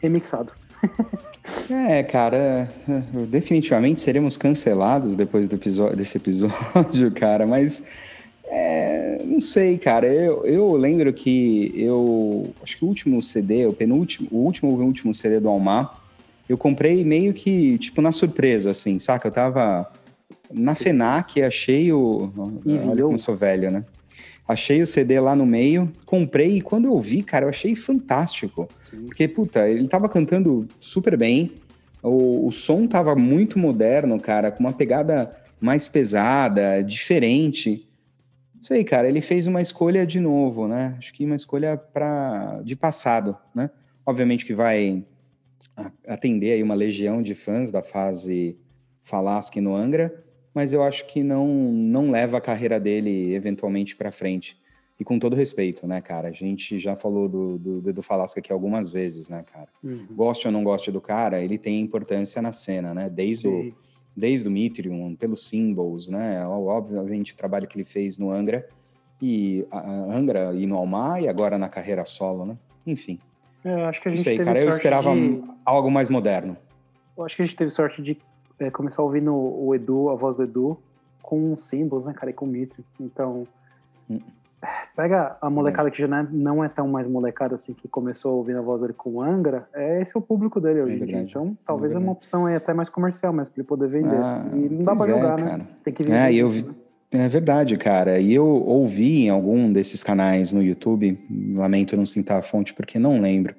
remixado. 0.00 0.52
É, 1.68 2.04
cara, 2.04 2.70
definitivamente 3.28 4.00
seremos 4.00 4.36
cancelados 4.36 5.16
depois 5.16 5.48
do 5.48 5.56
episódio, 5.56 5.96
desse 5.96 6.16
episódio, 6.16 7.10
cara, 7.14 7.46
mas 7.46 7.84
é, 8.54 9.22
não 9.24 9.40
sei, 9.40 9.78
cara. 9.78 10.06
Eu, 10.06 10.44
eu 10.44 10.72
lembro 10.74 11.10
que 11.14 11.72
eu. 11.74 12.52
Acho 12.62 12.76
que 12.76 12.84
o 12.84 12.88
último 12.88 13.22
CD, 13.22 13.64
o 13.64 13.72
penúltimo, 13.72 14.28
o 14.30 14.44
último 14.44 14.70
ou 14.72 14.78
último 14.82 15.14
CD 15.14 15.40
do 15.40 15.48
Almar, 15.48 15.98
eu 16.46 16.58
comprei 16.58 17.02
meio 17.02 17.32
que, 17.32 17.78
tipo, 17.78 18.02
na 18.02 18.12
surpresa, 18.12 18.70
assim, 18.70 18.98
saca? 18.98 19.28
Eu 19.28 19.32
tava 19.32 19.90
na 20.52 20.74
FENAC, 20.74 21.40
achei 21.42 21.90
o. 21.94 22.30
Olha 22.36 23.02
como 23.02 23.14
eu 23.14 23.18
sou 23.18 23.34
velho, 23.34 23.70
né? 23.70 23.86
Achei 24.46 24.82
o 24.82 24.86
CD 24.86 25.18
lá 25.18 25.34
no 25.34 25.46
meio, 25.46 25.90
comprei 26.04 26.58
e 26.58 26.60
quando 26.60 26.84
eu 26.84 27.00
vi, 27.00 27.22
cara, 27.22 27.46
eu 27.46 27.48
achei 27.48 27.74
fantástico. 27.74 28.68
Sim. 28.90 29.06
Porque, 29.06 29.26
puta, 29.26 29.66
ele 29.66 29.88
tava 29.88 30.10
cantando 30.10 30.68
super 30.78 31.16
bem, 31.16 31.52
o, 32.02 32.48
o 32.48 32.52
som 32.52 32.86
tava 32.86 33.14
muito 33.14 33.58
moderno, 33.58 34.20
cara, 34.20 34.50
com 34.52 34.60
uma 34.60 34.74
pegada 34.74 35.34
mais 35.58 35.88
pesada, 35.88 36.82
diferente 36.82 37.88
sei, 38.62 38.84
cara, 38.84 39.08
ele 39.08 39.20
fez 39.20 39.46
uma 39.46 39.60
escolha 39.60 40.06
de 40.06 40.20
novo, 40.20 40.68
né? 40.68 40.94
Acho 40.96 41.12
que 41.12 41.24
uma 41.26 41.36
escolha 41.36 41.76
para 41.76 42.62
de 42.62 42.76
passado, 42.76 43.36
né? 43.54 43.70
Obviamente 44.06 44.46
que 44.46 44.54
vai 44.54 45.04
atender 46.06 46.52
aí 46.52 46.62
uma 46.62 46.74
legião 46.74 47.22
de 47.22 47.34
fãs 47.34 47.70
da 47.70 47.82
fase 47.82 48.56
Falasque 49.02 49.60
no 49.60 49.74
Angra, 49.74 50.24
mas 50.54 50.72
eu 50.72 50.82
acho 50.82 51.06
que 51.06 51.22
não 51.22 51.46
não 51.46 52.10
leva 52.10 52.38
a 52.38 52.40
carreira 52.40 52.78
dele 52.78 53.34
eventualmente 53.34 53.96
para 53.96 54.12
frente. 54.12 54.60
E 55.00 55.04
com 55.04 55.18
todo 55.18 55.34
respeito, 55.34 55.84
né, 55.84 56.00
cara? 56.00 56.28
A 56.28 56.32
gente 56.32 56.78
já 56.78 56.94
falou 56.94 57.28
do, 57.28 57.58
do, 57.58 57.92
do 57.92 58.02
Falasca 58.02 58.38
aqui 58.38 58.52
algumas 58.52 58.88
vezes, 58.88 59.28
né, 59.28 59.44
cara? 59.52 59.68
Uhum. 59.82 60.06
Goste 60.12 60.46
ou 60.46 60.52
não 60.52 60.62
goste 60.62 60.92
do 60.92 61.00
cara, 61.00 61.42
ele 61.42 61.58
tem 61.58 61.80
importância 61.80 62.40
na 62.40 62.52
cena, 62.52 62.94
né? 62.94 63.10
Desde 63.10 63.48
Sim. 63.48 63.70
o 63.70 63.74
desde 64.16 64.48
o 64.48 64.50
Mitrium, 64.50 65.14
pelos 65.14 65.48
Symbols, 65.48 66.08
né? 66.08 66.46
Obviamente 66.46 67.32
o 67.32 67.36
trabalho 67.36 67.66
que 67.66 67.76
ele 67.76 67.84
fez 67.84 68.18
no 68.18 68.30
Angra 68.30 68.68
e 69.20 69.66
Angra 70.10 70.52
e 70.54 70.66
no 70.66 70.76
Almar 70.76 71.22
e 71.22 71.28
agora 71.28 71.58
na 71.58 71.68
carreira 71.68 72.04
solo, 72.04 72.44
né? 72.44 72.56
Enfim. 72.86 73.18
É, 73.64 73.84
acho 73.84 74.02
que 74.02 74.08
a 74.08 74.10
gente 74.10 74.24
sei, 74.24 74.38
cara, 74.38 74.60
eu 74.60 74.68
esperava 74.68 75.14
de... 75.14 75.42
algo 75.64 75.90
mais 75.90 76.08
moderno. 76.08 76.56
Eu 77.16 77.24
acho 77.24 77.36
que 77.36 77.42
a 77.42 77.44
gente 77.44 77.56
teve 77.56 77.70
sorte 77.70 78.02
de 78.02 78.18
é, 78.58 78.70
começar 78.70 79.02
ouvindo 79.02 79.34
o 79.34 79.74
Edu, 79.74 80.10
a 80.10 80.14
voz 80.14 80.36
do 80.36 80.42
Edu, 80.42 80.78
com 81.22 81.56
Symbols, 81.56 82.04
né, 82.04 82.12
cara, 82.12 82.30
e 82.30 82.34
com 82.34 82.46
Mitrium. 82.46 82.84
Então, 83.00 83.46
hum. 84.10 84.18
Pega 84.94 85.36
a 85.40 85.48
molecada 85.48 85.88
é. 85.88 85.90
que 85.90 85.98
já 85.98 86.06
não 86.06 86.16
é, 86.18 86.26
não 86.30 86.64
é, 86.64 86.68
tão 86.68 86.86
mais 86.86 87.06
molecada 87.08 87.54
assim, 87.54 87.72
que 87.72 87.88
começou 87.88 88.36
ouvindo 88.36 88.58
a 88.58 88.62
voz 88.62 88.82
dele 88.82 88.92
com 88.92 89.22
Angra, 89.22 89.66
é 89.72 90.02
esse 90.02 90.14
é 90.14 90.18
o 90.18 90.22
público 90.22 90.60
dele 90.60 90.82
hoje 90.82 91.02
em 91.02 91.06
dia. 91.06 91.22
Então, 91.22 91.56
talvez 91.66 91.92
é, 91.92 91.98
uma 91.98 92.12
opção 92.12 92.44
aí 92.44 92.54
até 92.54 92.74
mais 92.74 92.90
comercial, 92.90 93.32
mas 93.32 93.48
para 93.48 93.60
ele 93.60 93.68
poder 93.68 93.88
vender. 93.88 94.14
Ah, 94.14 94.44
e 94.52 94.68
não 94.68 94.84
dá 94.84 94.94
pra 94.94 95.06
jogar, 95.06 95.38
é, 95.38 95.42
né? 95.42 95.66
Tem 95.82 95.94
que 95.94 96.02
vender. 96.02 96.16
É, 96.16 96.34
eu 96.34 96.48
vi... 96.48 96.68
É 97.10 97.28
verdade, 97.28 97.76
cara. 97.76 98.18
E 98.18 98.34
eu 98.34 98.46
ouvi 98.46 99.26
em 99.26 99.28
algum 99.28 99.70
desses 99.70 100.02
canais 100.02 100.52
no 100.52 100.62
YouTube, 100.62 101.18
lamento 101.54 101.96
não 101.96 102.06
citar 102.06 102.38
a 102.38 102.42
fonte 102.42 102.72
porque 102.72 102.98
não 102.98 103.20
lembro, 103.20 103.54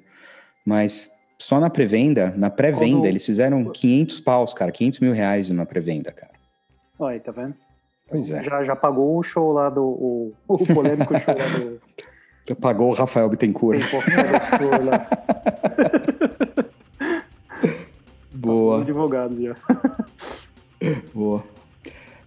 mas 0.66 1.10
só 1.38 1.60
na 1.60 1.70
pré-venda, 1.70 2.32
na 2.36 2.50
pré-venda, 2.50 3.08
eles 3.08 3.24
fizeram 3.24 3.64
500 3.64 4.20
paus, 4.20 4.54
cara, 4.54 4.72
500 4.72 5.00
mil 5.00 5.12
reais 5.12 5.50
na 5.50 5.66
pré-venda, 5.66 6.10
cara. 6.10 6.32
Olha 6.98 7.14
aí, 7.14 7.20
tá 7.20 7.32
vendo? 7.32 7.54
Pois 8.08 8.30
é. 8.30 8.42
Já, 8.42 8.62
já 8.64 8.76
pagou 8.76 9.18
o 9.18 9.22
show 9.22 9.52
lá 9.52 9.70
do. 9.70 9.84
O, 9.84 10.32
o 10.48 10.58
polêmico 10.66 11.12
show 11.18 11.34
lá 11.34 11.58
do. 11.58 11.80
Já 12.46 12.54
pagou 12.54 12.90
o 12.90 12.94
Rafael 12.94 13.28
Bittencourt. 13.28 13.80
Boa. 18.32 18.82
advogado 18.82 19.42
já. 19.42 19.56
Boa. 21.14 21.42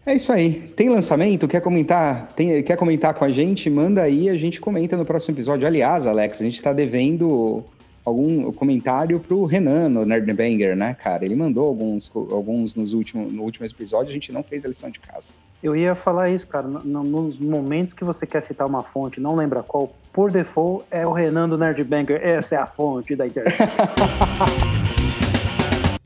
É 0.03 0.15
isso 0.15 0.31
aí. 0.31 0.71
Tem 0.75 0.89
lançamento? 0.89 1.47
Quer 1.47 1.61
comentar? 1.61 2.31
Tem, 2.35 2.63
quer 2.63 2.75
comentar 2.77 3.13
com 3.13 3.23
a 3.25 3.29
gente? 3.29 3.69
Manda 3.69 4.01
aí, 4.01 4.29
a 4.29 4.37
gente 4.37 4.59
comenta 4.59 4.97
no 4.97 5.05
próximo 5.05 5.35
episódio. 5.35 5.67
Aliás, 5.67 6.07
Alex, 6.07 6.41
a 6.41 6.45
gente 6.45 6.55
está 6.55 6.73
devendo 6.73 7.63
algum 8.07 8.49
comentário 8.53 9.19
pro 9.19 9.43
Renan 9.43 9.89
no 9.89 10.05
Nerdbanger, 10.05 10.77
né, 10.77 10.93
cara? 10.93 11.25
Ele 11.25 11.35
mandou 11.35 11.67
alguns, 11.67 12.09
alguns 12.15 12.73
nos 12.77 12.93
últimos, 12.93 13.33
no 13.33 13.43
último 13.43 13.65
episódio, 13.65 14.09
a 14.11 14.13
gente 14.13 14.31
não 14.31 14.41
fez 14.41 14.63
a 14.63 14.69
lição 14.69 14.89
de 14.89 14.97
casa. 15.01 15.33
Eu 15.61 15.75
ia 15.75 15.93
falar 15.93 16.29
isso, 16.29 16.47
cara. 16.47 16.65
No, 16.67 17.03
nos 17.03 17.37
momentos 17.37 17.93
que 17.93 18.05
você 18.05 18.25
quer 18.25 18.41
citar 18.43 18.65
uma 18.65 18.81
fonte, 18.81 19.19
não 19.19 19.35
lembra 19.35 19.61
qual, 19.61 19.93
por 20.13 20.31
default 20.31 20.85
é 20.89 21.05
o 21.05 21.11
Renan 21.11 21.49
do 21.49 21.57
Nerdbanger. 21.57 22.21
Essa 22.23 22.55
é 22.55 22.57
a 22.57 22.65
fonte 22.65 23.13
da 23.13 23.27
internet. 23.27 23.57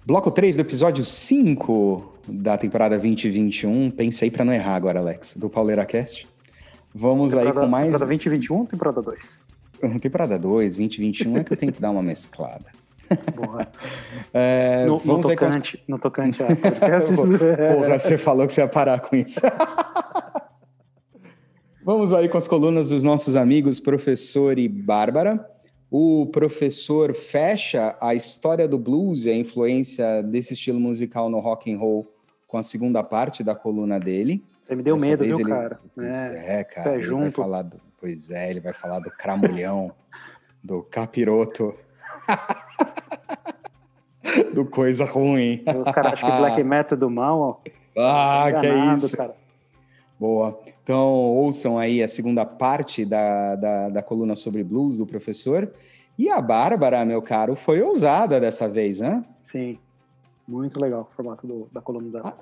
Bloco 0.03 0.31
3 0.31 0.55
do 0.55 0.61
episódio 0.61 1.05
5 1.05 2.13
da 2.27 2.57
temporada 2.57 2.97
2021. 2.97 3.91
Pensei 3.91 4.31
para 4.31 4.43
não 4.43 4.51
errar 4.51 4.73
agora, 4.73 4.99
Alex, 4.99 5.35
do 5.37 5.47
Pauleira 5.49 5.85
Cast. 5.85 6.27
Vamos 6.93 7.31
temporada, 7.31 7.59
aí 7.59 7.63
com 7.63 7.69
mais. 7.69 7.85
Temporada 7.85 8.05
2021 8.07 8.57
ou 8.57 8.65
temporada 8.65 9.01
2? 9.03 9.40
Temporada 10.01 10.37
2, 10.37 10.75
2021 10.75 11.37
é 11.37 11.43
que 11.43 11.53
eu 11.53 11.57
tenho 11.57 11.71
que 11.73 11.81
dar 11.81 11.91
uma 11.91 12.03
mesclada. 12.03 12.65
Boa. 13.35 13.67
É, 14.33 14.85
no, 14.85 14.93
no, 15.03 15.19
tocante, 15.19 15.75
as... 15.75 15.87
no 15.89 15.99
tocante 15.99 16.41
a 16.41 16.47
Porra, 17.75 17.99
você 17.99 18.17
falou 18.17 18.47
que 18.47 18.53
você 18.53 18.61
ia 18.61 18.67
parar 18.67 19.01
com 19.01 19.13
isso. 19.13 19.41
vamos 21.83 22.13
aí 22.13 22.29
com 22.29 22.37
as 22.37 22.47
colunas 22.47 22.91
dos 22.91 23.03
nossos 23.03 23.35
amigos 23.35 23.81
professor 23.81 24.57
e 24.57 24.69
Bárbara. 24.69 25.45
O 25.89 26.27
professor 26.27 27.13
fecha 27.13 27.97
a 27.99 28.15
história 28.15 28.65
do 28.69 28.77
blues 28.77 29.25
e 29.25 29.31
a 29.31 29.35
influência 29.35 30.23
desse 30.23 30.53
estilo 30.53 30.79
musical 30.79 31.29
no 31.29 31.39
rock 31.39 31.69
and 31.69 31.77
roll 31.77 32.09
com 32.47 32.57
a 32.57 32.63
segunda 32.63 33.03
parte 33.03 33.43
da 33.43 33.53
coluna 33.53 33.99
dele. 33.99 34.41
Você 34.65 34.75
me 34.77 34.83
deu 34.83 34.95
Dessa 34.95 35.07
medo, 35.07 35.23
viu, 35.25 35.39
ele... 35.39 35.49
cara? 35.49 35.79
É, 35.99 36.59
é 36.59 36.63
cara. 36.63 36.91
Pé 36.91 37.01
junto. 37.01 37.23
vai 37.23 37.31
falar 37.31 37.63
do... 37.63 37.90
Pois 38.01 38.31
é, 38.31 38.49
ele 38.49 38.59
vai 38.59 38.73
falar 38.73 38.99
do 38.99 39.11
cramulhão, 39.11 39.91
do 40.63 40.81
capiroto. 40.81 41.75
do 44.53 44.65
coisa 44.65 45.05
ruim. 45.05 45.63
Os 45.67 45.93
caras 45.93 46.13
acham 46.13 46.31
que 46.31 46.37
black 46.37 46.63
metal 46.63 46.95
é 46.95 46.99
do 46.99 47.11
mal, 47.11 47.39
ó. 47.39 47.57
Ah, 47.95 48.49
Enganado, 48.49 48.61
que 48.61 48.67
é 48.67 48.93
isso. 48.95 49.15
Cara. 49.15 49.35
Boa. 50.19 50.59
Então, 50.83 51.07
ouçam 51.07 51.77
aí 51.77 52.01
a 52.01 52.07
segunda 52.07 52.43
parte 52.43 53.05
da, 53.05 53.55
da, 53.55 53.89
da, 53.89 54.01
coluna 54.01 54.35
sobre 54.35 54.63
blues 54.63 54.97
do 54.97 55.05
professor. 55.05 55.71
E 56.17 56.27
a 56.29 56.41
Bárbara, 56.41 57.05
meu 57.05 57.21
caro, 57.21 57.55
foi 57.55 57.81
ousada 57.81 58.39
dessa 58.39 58.67
vez, 58.67 58.99
né? 58.99 59.23
Sim. 59.43 59.77
Muito 60.51 60.81
legal 60.81 61.07
o 61.09 61.15
formato 61.15 61.47
do, 61.47 61.69
da 61.71 61.79
coluna 61.79 62.09
dela. 62.09 62.37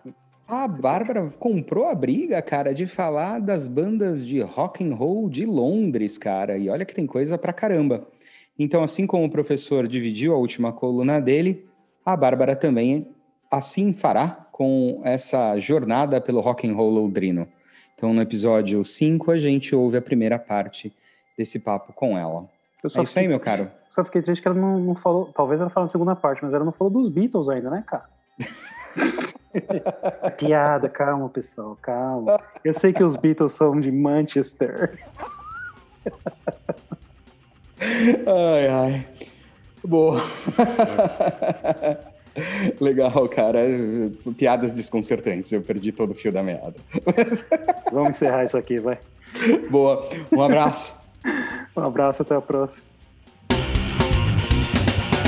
A, 0.47 0.63
a 0.63 0.67
Bárbara 0.67 1.31
comprou 1.37 1.85
a 1.85 1.93
briga, 1.93 2.41
cara, 2.41 2.73
de 2.73 2.87
falar 2.87 3.39
das 3.39 3.67
bandas 3.67 4.25
de 4.25 4.41
rock 4.41 4.83
and 4.83 4.95
roll 4.95 5.29
de 5.29 5.45
Londres, 5.45 6.17
cara. 6.17 6.57
E 6.57 6.69
olha 6.69 6.85
que 6.85 6.95
tem 6.95 7.05
coisa 7.05 7.37
pra 7.37 7.53
caramba. 7.53 8.07
Então, 8.57 8.83
assim 8.83 9.05
como 9.05 9.25
o 9.25 9.29
professor 9.29 9.87
dividiu 9.87 10.33
a 10.33 10.37
última 10.37 10.73
coluna 10.73 11.21
dele, 11.21 11.69
a 12.03 12.17
Bárbara 12.17 12.55
também 12.55 13.07
assim 13.51 13.93
fará 13.93 14.47
com 14.51 15.01
essa 15.03 15.57
jornada 15.59 16.19
pelo 16.19 16.41
rock 16.41 16.67
and 16.67 16.73
roll 16.73 16.89
londrino. 16.89 17.47
Então, 17.95 18.11
no 18.11 18.21
episódio 18.21 18.83
5, 18.83 19.29
a 19.29 19.37
gente 19.37 19.75
ouve 19.75 19.97
a 19.97 20.01
primeira 20.01 20.39
parte 20.39 20.91
desse 21.37 21.59
papo 21.59 21.93
com 21.93 22.17
ela. 22.17 22.49
é 22.83 23.03
isso 23.03 23.19
aí, 23.19 23.27
meu 23.27 23.39
caro. 23.39 23.69
Só 23.89 24.03
fiquei 24.03 24.21
triste 24.21 24.41
que 24.41 24.47
ela 24.47 24.57
não, 24.57 24.79
não 24.79 24.95
falou. 24.95 25.31
Talvez 25.33 25.59
ela 25.59 25.69
falou 25.69 25.87
na 25.87 25.91
segunda 25.91 26.15
parte, 26.15 26.43
mas 26.43 26.53
ela 26.53 26.65
não 26.65 26.71
falou 26.71 26.93
dos 26.93 27.09
Beatles 27.09 27.49
ainda, 27.49 27.69
né, 27.69 27.83
cara? 27.85 28.05
Piada, 30.37 30.87
calma, 30.87 31.27
pessoal, 31.29 31.77
calma. 31.81 32.39
Eu 32.63 32.77
sei 32.77 32.93
que 32.93 33.03
os 33.03 33.15
Beatles 33.15 33.53
são 33.53 33.79
de 33.79 33.91
Manchester. 33.91 34.99
ai, 38.27 38.67
ai. 38.67 39.07
Boa. 39.83 40.21
Legal, 42.79 43.27
cara. 43.29 43.59
Piadas 44.37 44.75
desconcertantes. 44.75 45.51
Eu 45.51 45.61
perdi 45.61 45.91
todo 45.91 46.11
o 46.11 46.15
fio 46.15 46.31
da 46.31 46.43
meada. 46.43 46.75
Vamos 47.91 48.09
encerrar 48.09 48.43
isso 48.43 48.57
aqui, 48.57 48.79
vai. 48.79 48.99
Boa. 49.69 50.07
Um 50.31 50.41
abraço. 50.41 50.97
um 51.75 51.81
abraço, 51.81 52.21
até 52.21 52.35
a 52.35 52.41
próxima. 52.41 52.88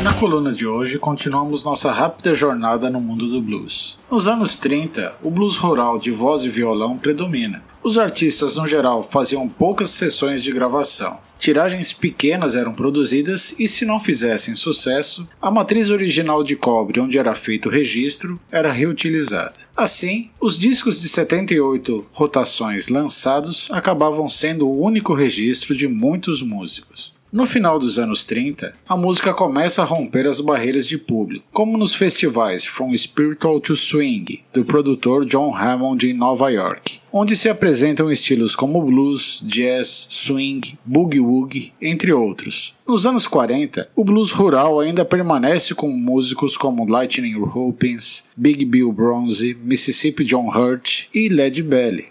Na 0.03 0.11
coluna 0.15 0.51
de 0.51 0.65
hoje, 0.65 0.97
continuamos 0.97 1.63
nossa 1.63 1.91
rápida 1.91 2.33
jornada 2.33 2.89
no 2.89 2.99
mundo 2.99 3.29
do 3.29 3.39
blues. 3.39 3.99
Nos 4.09 4.27
anos 4.27 4.57
30, 4.57 5.13
o 5.21 5.29
blues 5.29 5.57
rural 5.57 5.99
de 5.99 6.09
voz 6.09 6.43
e 6.43 6.49
violão 6.49 6.97
predomina. 6.97 7.63
Os 7.83 7.99
artistas, 7.99 8.55
no 8.55 8.65
geral, 8.65 9.03
faziam 9.03 9.47
poucas 9.47 9.91
sessões 9.91 10.41
de 10.41 10.51
gravação. 10.51 11.19
Tiragens 11.37 11.93
pequenas 11.93 12.55
eram 12.55 12.73
produzidas 12.73 13.53
e, 13.59 13.67
se 13.67 13.85
não 13.85 13.99
fizessem 13.99 14.55
sucesso, 14.55 15.29
a 15.39 15.51
matriz 15.51 15.91
original 15.91 16.43
de 16.43 16.55
cobre 16.55 16.99
onde 16.99 17.19
era 17.19 17.35
feito 17.35 17.69
o 17.69 17.71
registro 17.71 18.39
era 18.51 18.71
reutilizada. 18.71 19.53
Assim, 19.77 20.31
os 20.39 20.57
discos 20.57 20.99
de 20.99 21.09
78 21.09 22.07
rotações 22.11 22.89
lançados 22.89 23.69
acabavam 23.71 24.27
sendo 24.27 24.67
o 24.67 24.83
único 24.83 25.13
registro 25.13 25.75
de 25.75 25.87
muitos 25.87 26.41
músicos. 26.41 27.13
No 27.31 27.45
final 27.45 27.79
dos 27.79 27.97
anos 27.97 28.25
30, 28.25 28.73
a 28.85 28.97
música 28.97 29.33
começa 29.33 29.81
a 29.81 29.85
romper 29.85 30.27
as 30.27 30.41
barreiras 30.41 30.85
de 30.85 30.97
público, 30.97 31.45
como 31.53 31.77
nos 31.77 31.95
festivais 31.95 32.65
From 32.65 32.93
Spiritual 32.93 33.61
to 33.61 33.73
Swing, 33.73 34.43
do 34.53 34.65
produtor 34.65 35.25
John 35.25 35.55
Hammond 35.55 36.05
em 36.05 36.13
Nova 36.13 36.49
York, 36.49 36.99
onde 37.09 37.37
se 37.37 37.47
apresentam 37.47 38.11
estilos 38.11 38.53
como 38.53 38.81
blues, 38.81 39.41
jazz, 39.47 40.07
swing, 40.09 40.77
boogie-woogie, 40.85 41.71
entre 41.81 42.11
outros. 42.11 42.75
Nos 42.85 43.05
anos 43.05 43.29
40, 43.29 43.87
o 43.95 44.03
blues 44.03 44.31
rural 44.31 44.81
ainda 44.81 45.05
permanece 45.05 45.73
com 45.73 45.87
músicos 45.87 46.57
como 46.57 46.85
Lightning 46.85 47.41
Hopkins, 47.41 48.25
Big 48.35 48.65
Bill 48.65 48.91
Bronze, 48.91 49.57
Mississippi 49.63 50.25
John 50.25 50.49
Hurt 50.49 51.07
e 51.15 51.29
Led 51.29 51.63
Belly. 51.63 52.07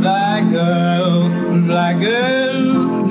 Black 0.00 0.50
girl, 0.50 1.64
black 1.64 2.00
girl, 2.00 3.04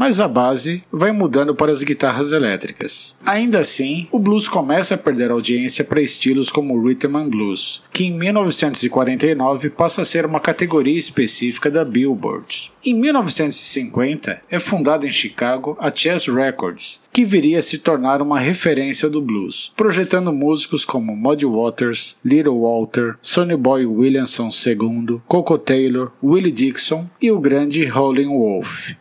mas 0.00 0.18
a 0.18 0.26
base 0.26 0.82
vai 0.90 1.12
mudando 1.12 1.54
para 1.54 1.70
as 1.70 1.82
guitarras 1.82 2.32
elétricas. 2.32 3.18
Ainda 3.22 3.58
assim, 3.58 4.08
o 4.10 4.18
blues 4.18 4.48
começa 4.48 4.94
a 4.94 4.98
perder 4.98 5.30
audiência 5.30 5.84
para 5.84 6.00
estilos 6.00 6.48
como 6.48 6.74
o 6.74 6.82
rhythm 6.82 7.18
and 7.18 7.28
blues, 7.28 7.82
que 7.92 8.04
em 8.04 8.16
1949 8.16 9.68
passa 9.68 10.00
a 10.00 10.04
ser 10.06 10.24
uma 10.24 10.40
categoria 10.40 10.98
específica 10.98 11.70
da 11.70 11.84
Billboard. 11.84 12.72
Em 12.82 12.94
1950, 12.94 14.40
é 14.50 14.58
fundada 14.58 15.06
em 15.06 15.10
Chicago 15.10 15.76
a 15.78 15.94
Chess 15.94 16.28
Records, 16.28 17.02
que 17.12 17.26
viria 17.26 17.58
a 17.58 17.62
se 17.62 17.76
tornar 17.76 18.22
uma 18.22 18.40
referência 18.40 19.06
do 19.10 19.20
blues, 19.20 19.70
projetando 19.76 20.32
músicos 20.32 20.82
como 20.82 21.14
Muddy 21.14 21.44
Waters, 21.44 22.16
Little 22.24 22.60
Walter, 22.60 23.16
Sonny 23.20 23.54
Boy 23.54 23.84
Williamson 23.84 24.48
II, 24.48 25.20
Coco 25.28 25.58
Taylor, 25.58 26.10
Willie 26.24 26.50
Dixon 26.50 27.06
e 27.20 27.30
o 27.30 27.38
grande 27.38 27.86
Howlin' 27.92 28.28
Wolf. 28.28 28.94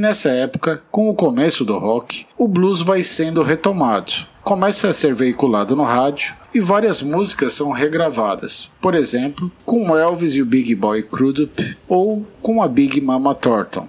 Nessa 0.00 0.30
época, 0.30 0.82
com 0.90 1.08
o 1.08 1.14
começo 1.14 1.64
do 1.64 1.78
rock, 1.78 2.26
o 2.36 2.48
blues 2.48 2.80
vai 2.80 3.04
sendo 3.04 3.42
retomado. 3.42 4.12
Começa 4.42 4.88
a 4.88 4.92
ser 4.92 5.14
veiculado 5.14 5.76
no 5.76 5.84
rádio 5.84 6.34
e 6.52 6.60
várias 6.60 7.02
músicas 7.02 7.52
são 7.52 7.70
regravadas, 7.70 8.70
por 8.80 8.94
exemplo, 8.94 9.52
com 9.64 9.96
Elvis 9.96 10.34
e 10.34 10.42
o 10.42 10.46
Big 10.46 10.74
Boy 10.74 11.02
Crudup 11.02 11.76
ou 11.86 12.26
com 12.40 12.62
a 12.62 12.66
Big 12.66 13.00
Mama 13.00 13.34
Thornton. 13.34 13.86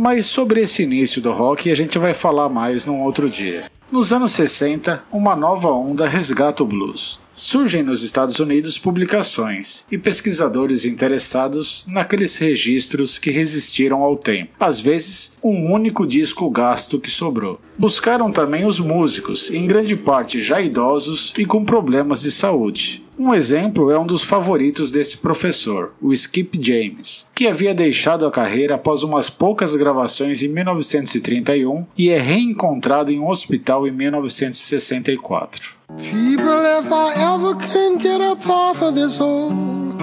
Mas 0.00 0.26
sobre 0.26 0.60
esse 0.60 0.84
início 0.84 1.20
do 1.20 1.32
rock 1.32 1.72
a 1.72 1.74
gente 1.74 1.98
vai 1.98 2.14
falar 2.14 2.48
mais 2.48 2.86
num 2.86 3.02
outro 3.02 3.28
dia. 3.28 3.68
Nos 3.90 4.12
anos 4.12 4.30
60, 4.30 5.02
uma 5.10 5.34
nova 5.34 5.72
onda 5.72 6.06
resgata 6.06 6.62
o 6.62 6.66
blues. 6.66 7.18
Surgem 7.32 7.82
nos 7.82 8.04
Estados 8.04 8.38
Unidos 8.38 8.78
publicações 8.78 9.86
e 9.90 9.98
pesquisadores 9.98 10.84
interessados 10.84 11.84
naqueles 11.88 12.38
registros 12.38 13.18
que 13.18 13.32
resistiram 13.32 14.04
ao 14.04 14.14
tempo, 14.14 14.52
às 14.60 14.78
vezes 14.78 15.36
um 15.42 15.72
único 15.72 16.06
disco 16.06 16.48
gasto 16.48 17.00
que 17.00 17.10
sobrou. 17.10 17.60
Buscaram 17.76 18.30
também 18.30 18.64
os 18.66 18.78
músicos, 18.78 19.50
em 19.50 19.66
grande 19.66 19.96
parte 19.96 20.40
já 20.40 20.60
idosos 20.60 21.34
e 21.36 21.44
com 21.44 21.64
problemas 21.64 22.22
de 22.22 22.30
saúde. 22.30 23.07
Um 23.18 23.34
exemplo 23.34 23.90
é 23.90 23.98
um 23.98 24.06
dos 24.06 24.22
favoritos 24.22 24.92
desse 24.92 25.16
professor, 25.16 25.92
o 26.00 26.12
Skip 26.12 26.56
James, 26.62 27.26
que 27.34 27.48
havia 27.48 27.74
deixado 27.74 28.24
a 28.24 28.30
carreira 28.30 28.76
após 28.76 29.02
umas 29.02 29.28
poucas 29.28 29.74
gravações 29.74 30.40
em 30.40 30.48
1931 30.48 31.84
e 31.98 32.10
é 32.10 32.20
reencontrado 32.20 33.10
em 33.10 33.18
um 33.18 33.28
hospital 33.28 33.88
em 33.88 33.90
1964. 33.90 35.74
People, 35.96 36.64
if 36.78 36.86
I 36.92 37.14
ever 37.34 37.56
can 37.56 37.98
get 37.98 38.20
up 38.20 38.48
off 38.48 38.84
of 38.84 38.94
this 38.94 39.20
old 39.20 40.00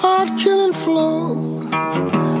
heart-killing 0.00 0.72
floor, 0.72 1.34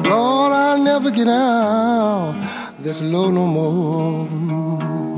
Lord, 0.08 0.54
I'll 0.54 0.78
never 0.78 1.10
get 1.10 1.26
out 1.26 2.36
this 2.80 3.00
low 3.00 3.32
no 3.32 3.48
more. 3.48 5.09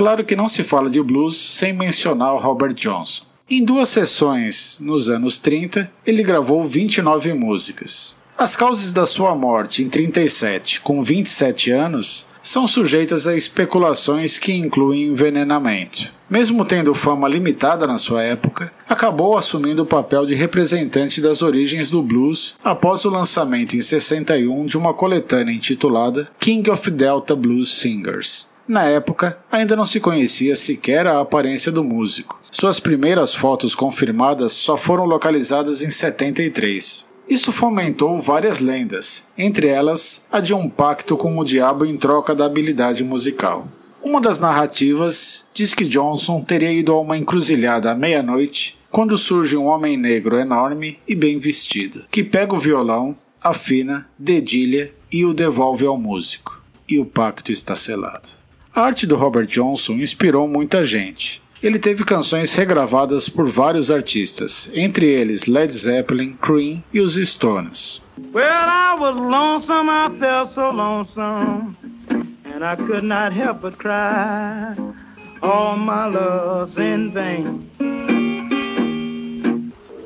Claro 0.00 0.24
que 0.24 0.34
não 0.34 0.48
se 0.48 0.62
fala 0.62 0.88
de 0.88 1.02
blues 1.02 1.36
sem 1.36 1.74
mencionar 1.74 2.32
o 2.32 2.38
Robert 2.38 2.72
Johnson. 2.72 3.24
Em 3.50 3.62
duas 3.62 3.90
sessões, 3.90 4.78
nos 4.80 5.10
anos 5.10 5.38
30, 5.38 5.92
ele 6.06 6.22
gravou 6.22 6.64
29 6.64 7.34
músicas. 7.34 8.16
As 8.38 8.56
causas 8.56 8.94
da 8.94 9.04
sua 9.04 9.34
morte 9.34 9.82
em 9.82 9.90
37, 9.90 10.80
com 10.80 11.02
27 11.02 11.70
anos, 11.70 12.24
são 12.40 12.66
sujeitas 12.66 13.26
a 13.26 13.36
especulações 13.36 14.38
que 14.38 14.54
incluem 14.54 15.08
envenenamento. 15.08 16.10
Mesmo 16.30 16.64
tendo 16.64 16.94
fama 16.94 17.28
limitada 17.28 17.86
na 17.86 17.98
sua 17.98 18.22
época, 18.22 18.72
acabou 18.88 19.36
assumindo 19.36 19.82
o 19.82 19.86
papel 19.86 20.24
de 20.24 20.34
representante 20.34 21.20
das 21.20 21.42
origens 21.42 21.90
do 21.90 22.00
blues 22.00 22.54
após 22.64 23.04
o 23.04 23.10
lançamento 23.10 23.76
em 23.76 23.82
61 23.82 24.64
de 24.64 24.78
uma 24.78 24.94
coletânea 24.94 25.52
intitulada 25.52 26.30
King 26.38 26.70
of 26.70 26.90
Delta 26.90 27.36
Blues 27.36 27.68
Singers, 27.74 28.48
na 28.70 28.84
época, 28.84 29.36
ainda 29.50 29.74
não 29.74 29.84
se 29.84 29.98
conhecia 29.98 30.54
sequer 30.54 31.04
a 31.04 31.18
aparência 31.18 31.72
do 31.72 31.82
músico. 31.82 32.40
Suas 32.52 32.78
primeiras 32.78 33.34
fotos 33.34 33.74
confirmadas 33.74 34.52
só 34.52 34.76
foram 34.76 35.06
localizadas 35.06 35.82
em 35.82 35.90
73. 35.90 37.04
Isso 37.28 37.50
fomentou 37.50 38.16
várias 38.16 38.60
lendas, 38.60 39.24
entre 39.36 39.66
elas 39.66 40.24
a 40.30 40.38
de 40.38 40.54
um 40.54 40.68
pacto 40.68 41.16
com 41.16 41.36
o 41.36 41.44
diabo 41.44 41.84
em 41.84 41.96
troca 41.96 42.32
da 42.32 42.44
habilidade 42.46 43.02
musical. 43.02 43.66
Uma 44.00 44.20
das 44.20 44.38
narrativas 44.38 45.48
diz 45.52 45.74
que 45.74 45.84
Johnson 45.84 46.40
teria 46.40 46.72
ido 46.72 46.92
a 46.92 47.00
uma 47.00 47.18
encruzilhada 47.18 47.90
à 47.90 47.94
meia-noite 47.94 48.78
quando 48.88 49.18
surge 49.18 49.56
um 49.56 49.66
homem 49.66 49.96
negro 49.96 50.38
enorme 50.38 50.96
e 51.08 51.14
bem 51.16 51.40
vestido, 51.40 52.04
que 52.08 52.22
pega 52.22 52.54
o 52.54 52.58
violão, 52.58 53.16
afina, 53.42 54.08
dedilha 54.16 54.92
e 55.12 55.24
o 55.24 55.34
devolve 55.34 55.84
ao 55.86 55.98
músico. 55.98 56.62
E 56.88 56.98
o 57.00 57.04
pacto 57.04 57.52
está 57.52 57.74
selado. 57.76 58.39
A 58.72 58.82
arte 58.82 59.04
do 59.04 59.16
Robert 59.16 59.46
Johnson 59.46 59.94
inspirou 59.94 60.46
muita 60.46 60.84
gente. 60.84 61.42
Ele 61.60 61.78
teve 61.78 62.04
canções 62.04 62.54
regravadas 62.54 63.28
por 63.28 63.46
vários 63.46 63.90
artistas, 63.90 64.70
entre 64.72 65.06
eles 65.06 65.46
Led 65.46 65.72
Zeppelin, 65.72 66.34
Cream 66.40 66.82
e 66.92 67.00
os 67.00 67.16
Stones. 67.16 68.02
Well, 68.32 68.46
I 68.46 68.94
was 68.98 69.16
lonesome, 69.16 69.90
I 69.90 70.08
felt 70.18 70.54
so 70.54 70.70
lonesome, 70.70 71.76
and 72.44 72.64
I 72.64 72.76
could 72.76 73.04
not 73.04 73.32
help 73.32 73.60
but 73.60 73.76
cry. 73.76 74.74
All 75.42 75.76
my 75.76 76.06
love's 76.06 76.78
in 76.78 77.10
vain. 77.12 77.68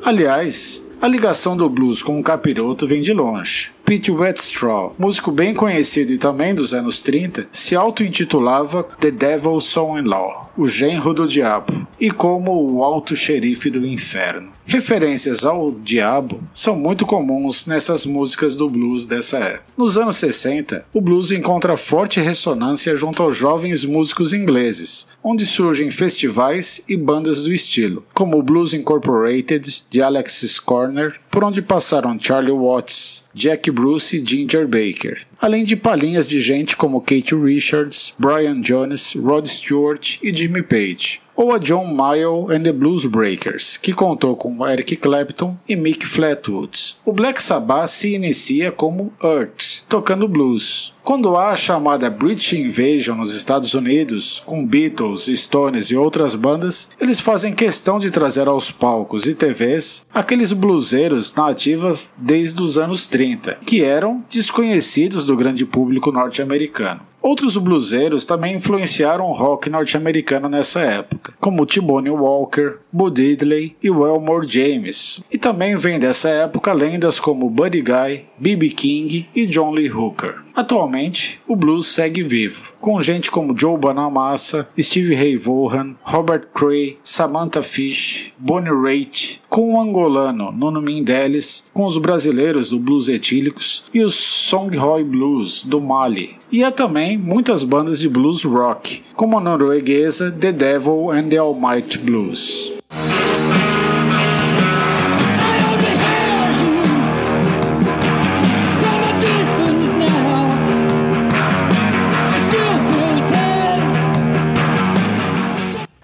Aliás, 0.05 0.84
a 1.05 1.07
ligação 1.07 1.55
do 1.55 1.69
blues 1.69 2.03
com 2.03 2.19
o 2.19 2.23
capiroto 2.23 2.87
vem 2.87 3.03
de 3.03 3.13
longe. 3.13 3.71
Pete 3.85 4.11
Wetstraw, 4.11 4.95
músico 4.99 5.31
bem 5.31 5.53
conhecido 5.53 6.15
e 6.15 6.17
também 6.17 6.55
dos 6.55 6.73
anos 6.73 7.03
30, 7.03 7.47
se 7.53 7.77
auto-intitulava 7.77 8.85
The 8.99 9.11
Devil's 9.11 9.65
Son-in-Law, 9.65 10.51
o 10.57 10.67
genro 10.67 11.13
do 11.13 11.29
diabo, 11.29 11.87
e 12.01 12.11
como 12.11 12.59
o 12.73 12.83
alto 12.83 13.15
xerife 13.15 13.69
do 13.69 13.87
inferno. 13.87 14.54
Referências 14.67 15.45
ao 15.45 15.71
diabo 15.71 16.43
são 16.53 16.75
muito 16.75 17.05
comuns 17.05 17.67
nessas 17.67 18.07
músicas 18.07 18.57
do 18.57 18.69
blues 18.69 19.05
dessa 19.05 19.39
época. 19.39 19.65
Nos 19.77 19.99
anos 19.99 20.17
60, 20.17 20.87
o 20.93 21.01
blues 21.03 21.31
encontra 21.31 21.77
forte 21.77 22.19
ressonância 22.19 22.97
junto 22.97 23.23
aos 23.23 23.37
jovens 23.37 23.85
músicos 23.85 24.33
ingleses, 24.33 25.07
onde 25.23 25.45
surgem 25.45 25.91
festivais 25.91 26.83
e 26.89 26.97
bandas 26.97 27.45
do 27.45 27.53
estilo, 27.53 28.05
como 28.15 28.39
o 28.39 28.43
Blues 28.43 28.73
Incorporated 28.73 29.85
de 29.91 30.01
Alexis 30.01 30.59
Corner, 30.59 31.21
por 31.31 31.45
onde 31.45 31.61
passaram 31.61 32.19
Charlie 32.21 32.53
Watts, 32.53 33.29
Jack 33.35 33.71
Bruce 33.71 34.17
e 34.17 34.25
Ginger 34.25 34.67
Baker, 34.67 35.21
além 35.41 35.65
de 35.65 35.77
palhinhas 35.77 36.29
de 36.29 36.41
gente 36.41 36.77
como 36.77 37.01
Kate 37.01 37.35
Richards, 37.35 38.15
Brian 38.19 38.61
Jones, 38.61 39.15
Rod 39.15 39.47
Stewart 39.47 40.19
e 40.23 40.35
Jimmy 40.35 40.63
Page 40.63 41.24
ou 41.37 41.53
a 41.53 41.59
John 41.59 41.87
Mayall 41.93 42.51
and 42.51 42.63
the 42.63 42.73
Blues 42.73 43.07
Breakers, 43.07 43.77
que 43.77 43.93
contou 43.93 44.37
com 44.37 44.67
Eric 44.67 44.97
Clapton 44.97 45.57
e 45.69 45.77
Mick 45.77 46.07
Flatwood. 46.07 46.97
O 47.05 47.13
Black 47.13 47.43
Sabbath 47.43 47.89
se 47.89 48.15
inicia 48.15 48.71
como 48.71 49.13
Earth, 49.23 49.85
tocando 49.89 50.29
blues. 50.29 50.93
Quando 51.03 51.37
há 51.37 51.51
a 51.51 51.57
chamada 51.57 52.09
British 52.09 52.55
Invasion 52.55 53.15
nos 53.15 53.35
Estados 53.35 53.75
Unidos, 53.75 54.43
com 54.47 54.67
Beatles, 54.67 55.27
Stones 55.27 55.91
e 55.91 55.97
outras 55.97 56.35
bandas, 56.35 56.89
eles 56.99 57.21
fazem 57.21 57.53
questão 57.53 57.99
de 57.99 58.11
trazer 58.11 58.49
aos 58.49 58.71
palcos 58.71 59.27
e 59.27 59.35
TVs 59.35 60.07
aqueles 60.15 60.53
bluseiros 60.53 61.35
nativas 61.35 62.11
desde 62.17 62.63
os 62.63 62.79
anos 62.79 63.07
30, 63.07 63.59
que 63.67 63.83
eram 63.83 64.25
desconhecidos 64.31 65.27
do 65.27 65.37
grande 65.37 65.67
público 65.67 66.11
norte-americano. 66.11 67.03
Outros 67.25 67.57
bluseiros 67.57 68.27
também 68.27 68.57
influenciaram 68.57 69.25
o 69.25 69.33
rock 69.33 69.71
norte-americano 69.71 70.47
nessa 70.47 70.81
época, 70.81 71.33
como 71.41 71.65
T-Bone 71.65 72.11
Walker, 72.11 72.75
Bo 72.93 73.09
Diddley 73.09 73.75
e 73.83 73.87
Elmore 73.87 74.47
James. 74.47 75.25
E 75.33 75.39
também 75.39 75.75
vem 75.75 75.99
dessa 75.99 76.29
época 76.29 76.75
lendas 76.75 77.19
como 77.19 77.49
Buddy 77.49 77.81
Guy, 77.81 78.27
B.B. 78.39 78.69
King 78.69 79.27
e 79.35 79.47
John 79.47 79.73
Lee 79.73 79.91
Hooker. 79.91 80.45
Atualmente, 80.55 81.41
o 81.49 81.57
blues 81.57 81.87
segue 81.87 82.23
vivo, 82.23 82.75
com 82.79 83.03
gente 83.03 83.31
como 83.31 83.59
Joe 83.59 83.77
Bonamassa, 83.77 84.69
Steve 84.79 85.15
Ray 85.15 85.37
Vaughan, 85.37 85.97
Robert 86.03 86.49
Cray, 86.55 86.99
Samantha 87.03 87.63
Fish, 87.63 88.33
Bonnie 88.39 88.71
Raitt, 88.71 89.43
com 89.55 89.75
o 89.75 89.81
angolano 89.81 90.51
Nuno 90.51 90.83
Mindeles, 90.83 91.71
com 91.73 91.85
os 91.85 91.97
brasileiros 91.97 92.71
do 92.71 92.79
blues 92.81 93.09
etílicos 93.09 93.85
e 93.95 94.03
os 94.03 94.17
Songhai 94.17 95.05
Blues 95.05 95.63
do 95.63 95.81
Mali. 95.81 96.37
E 96.51 96.65
há 96.65 96.73
também 96.73 97.17
muitas 97.17 97.63
bandas 97.63 98.01
de 98.01 98.09
blues 98.09 98.43
rock, 98.43 99.05
como 99.15 99.39
a 99.39 99.41
norueguesa 99.41 100.33
The 100.33 100.51
Devil 100.51 101.13
and 101.13 101.29
the 101.29 101.37
Almighty 101.37 101.99
Blues. 101.99 102.73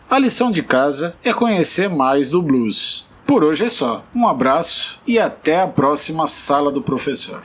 A 0.09 0.19
lição 0.21 0.53
de 0.53 0.63
casa 0.63 1.17
é 1.25 1.33
conhecer 1.33 1.91
mais 1.91 2.31
do 2.31 2.41
blues. 2.41 3.10
Por 3.31 3.45
hoje 3.45 3.67
é 3.67 3.69
só. 3.69 4.05
Um 4.13 4.27
abraço 4.27 5.01
e 5.07 5.17
até 5.17 5.61
a 5.61 5.67
próxima 5.69 6.27
sala 6.27 6.73
do 6.73 6.83
professor. 6.83 7.41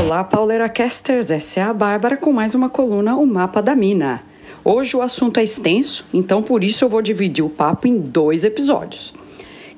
Olá, 0.00 0.24
Pauleira 0.24 0.66
Casters, 0.66 1.30
essa 1.30 1.60
é 1.60 1.62
a 1.64 1.74
Bárbara 1.74 2.16
com 2.16 2.32
mais 2.32 2.54
uma 2.54 2.70
coluna 2.70 3.16
O 3.16 3.26
Mapa 3.26 3.60
da 3.60 3.76
Mina. 3.76 4.22
Hoje 4.64 4.96
o 4.96 5.02
assunto 5.02 5.38
é 5.38 5.42
extenso, 5.42 6.06
então 6.10 6.42
por 6.42 6.64
isso 6.64 6.86
eu 6.86 6.88
vou 6.88 7.02
dividir 7.02 7.44
o 7.44 7.50
papo 7.50 7.86
em 7.86 8.00
dois 8.00 8.44
episódios. 8.44 9.12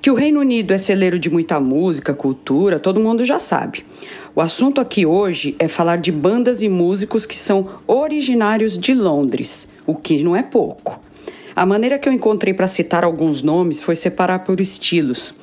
Que 0.01 0.12
o 0.12 0.14
Reino 0.14 0.39
Unido 0.39 0.72
é 0.72 0.78
celeiro 0.78 1.18
de 1.18 1.28
muita 1.28 1.59
música, 1.59 2.14
cultura, 2.14 2.78
todo 2.78 3.01
mundo 3.01 3.24
já 3.24 3.41
sabe. 3.41 3.85
O 4.33 4.41
assunto 4.41 4.80
aqui 4.80 5.05
hoje 5.05 5.57
é 5.59 5.66
falar 5.66 5.97
de 5.97 6.12
bandas 6.12 6.62
e 6.62 6.68
músicos 6.68 7.26
que 7.26 7.37
são 7.37 7.68
originários 7.89 8.78
de 8.78 8.95
Londres, 8.95 9.68
o 9.85 9.97
que 9.97 10.22
não 10.22 10.37
é 10.37 10.43
pouco. 10.45 11.01
A 11.55 11.66
maneira 11.66 11.98
que 11.98 12.09
eu 12.09 12.12
encontrei 12.12 12.55
para 12.55 12.66
citar 12.66 13.05
alguns 13.05 13.42
nomes 13.42 13.80
foi 13.80 13.94
separar 13.94 14.38
por 14.38 14.59
estilos, 14.59 15.34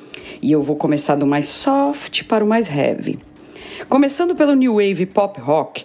e 0.42 0.50
eu 0.50 0.60
vou 0.60 0.74
começar 0.74 1.14
do 1.14 1.26
mais 1.26 1.46
soft 1.46 2.24
para 2.24 2.44
o 2.44 2.48
mais 2.48 2.68
heavy. 2.68 3.18
Começando 3.88 4.34
pelo 4.34 4.54
New 4.54 4.74
Wave 4.74 5.06
Pop 5.06 5.40
Rock, 5.40 5.84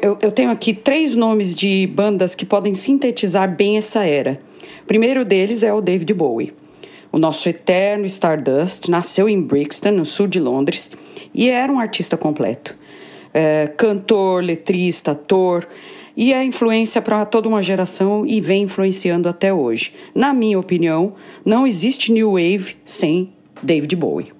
eu, 0.00 0.30
tenho 0.30 0.50
aqui 0.50 0.72
três 0.72 1.14
nomes 1.14 1.54
de 1.54 1.86
bandas 1.86 2.34
que 2.34 2.46
podem 2.46 2.74
sintetizar 2.74 3.54
bem 3.54 3.76
essa 3.76 4.04
era. 4.04 4.40
O 4.82 4.86
primeiro 4.86 5.24
deles 5.24 5.62
é 5.62 5.74
o 5.74 5.80
David 5.80 6.14
Bowie. 6.14 6.54
O 7.12 7.18
nosso 7.18 7.48
eterno 7.48 8.06
Stardust 8.06 8.88
nasceu 8.88 9.28
em 9.28 9.40
Brixton, 9.42 9.90
no 9.90 10.06
sul 10.06 10.26
de 10.26 10.40
Londres, 10.40 10.90
e 11.34 11.50
era 11.50 11.70
um 11.70 11.78
artista 11.78 12.16
completo. 12.16 12.76
É, 13.32 13.70
cantor, 13.76 14.42
letrista, 14.42 15.10
ator, 15.10 15.66
e 16.16 16.32
é 16.32 16.44
influência 16.44 17.02
para 17.02 17.24
toda 17.24 17.48
uma 17.48 17.62
geração 17.62 18.24
e 18.26 18.40
vem 18.40 18.64
influenciando 18.64 19.28
até 19.28 19.52
hoje. 19.52 19.92
Na 20.14 20.32
minha 20.32 20.58
opinião, 20.58 21.14
não 21.44 21.66
existe 21.66 22.12
New 22.12 22.32
Wave 22.32 22.76
sem 22.84 23.32
David 23.62 23.96
Bowie. 23.96 24.32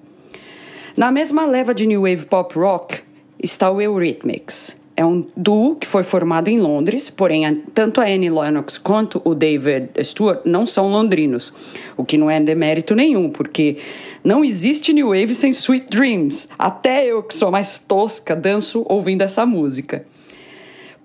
Na 0.95 1.11
mesma 1.11 1.45
leva 1.45 1.73
de 1.73 1.85
New 1.85 2.03
Wave 2.03 2.25
Pop 2.27 2.57
Rock 2.57 2.99
está 3.41 3.69
o 3.69 3.81
Eurythmics. 3.81 4.79
É 4.97 5.05
um 5.05 5.27
duo 5.35 5.75
que 5.75 5.85
foi 5.85 6.05
formado 6.05 6.47
em 6.47 6.57
Londres, 6.57 7.09
porém 7.09 7.61
tanto 7.73 7.99
a 7.99 8.05
Annie 8.05 8.29
Lennox 8.29 8.77
quanto 8.77 9.21
o 9.25 9.35
David 9.35 9.89
Stewart 10.01 10.39
não 10.45 10.65
são 10.65 10.89
londrinos, 10.89 11.53
o 11.97 12.05
que 12.05 12.17
não 12.17 12.31
é 12.31 12.39
demérito 12.39 12.95
nenhum, 12.95 13.29
porque 13.29 13.75
não 14.23 14.43
existe 14.43 14.93
New 14.93 15.09
Wave 15.09 15.35
sem 15.35 15.49
Sweet 15.49 15.87
Dreams. 15.89 16.47
Até 16.57 17.05
eu, 17.05 17.21
que 17.21 17.35
sou 17.35 17.51
mais 17.51 17.77
tosca, 17.77 18.33
danço 18.33 18.85
ouvindo 18.87 19.21
essa 19.21 19.45
música. 19.45 20.05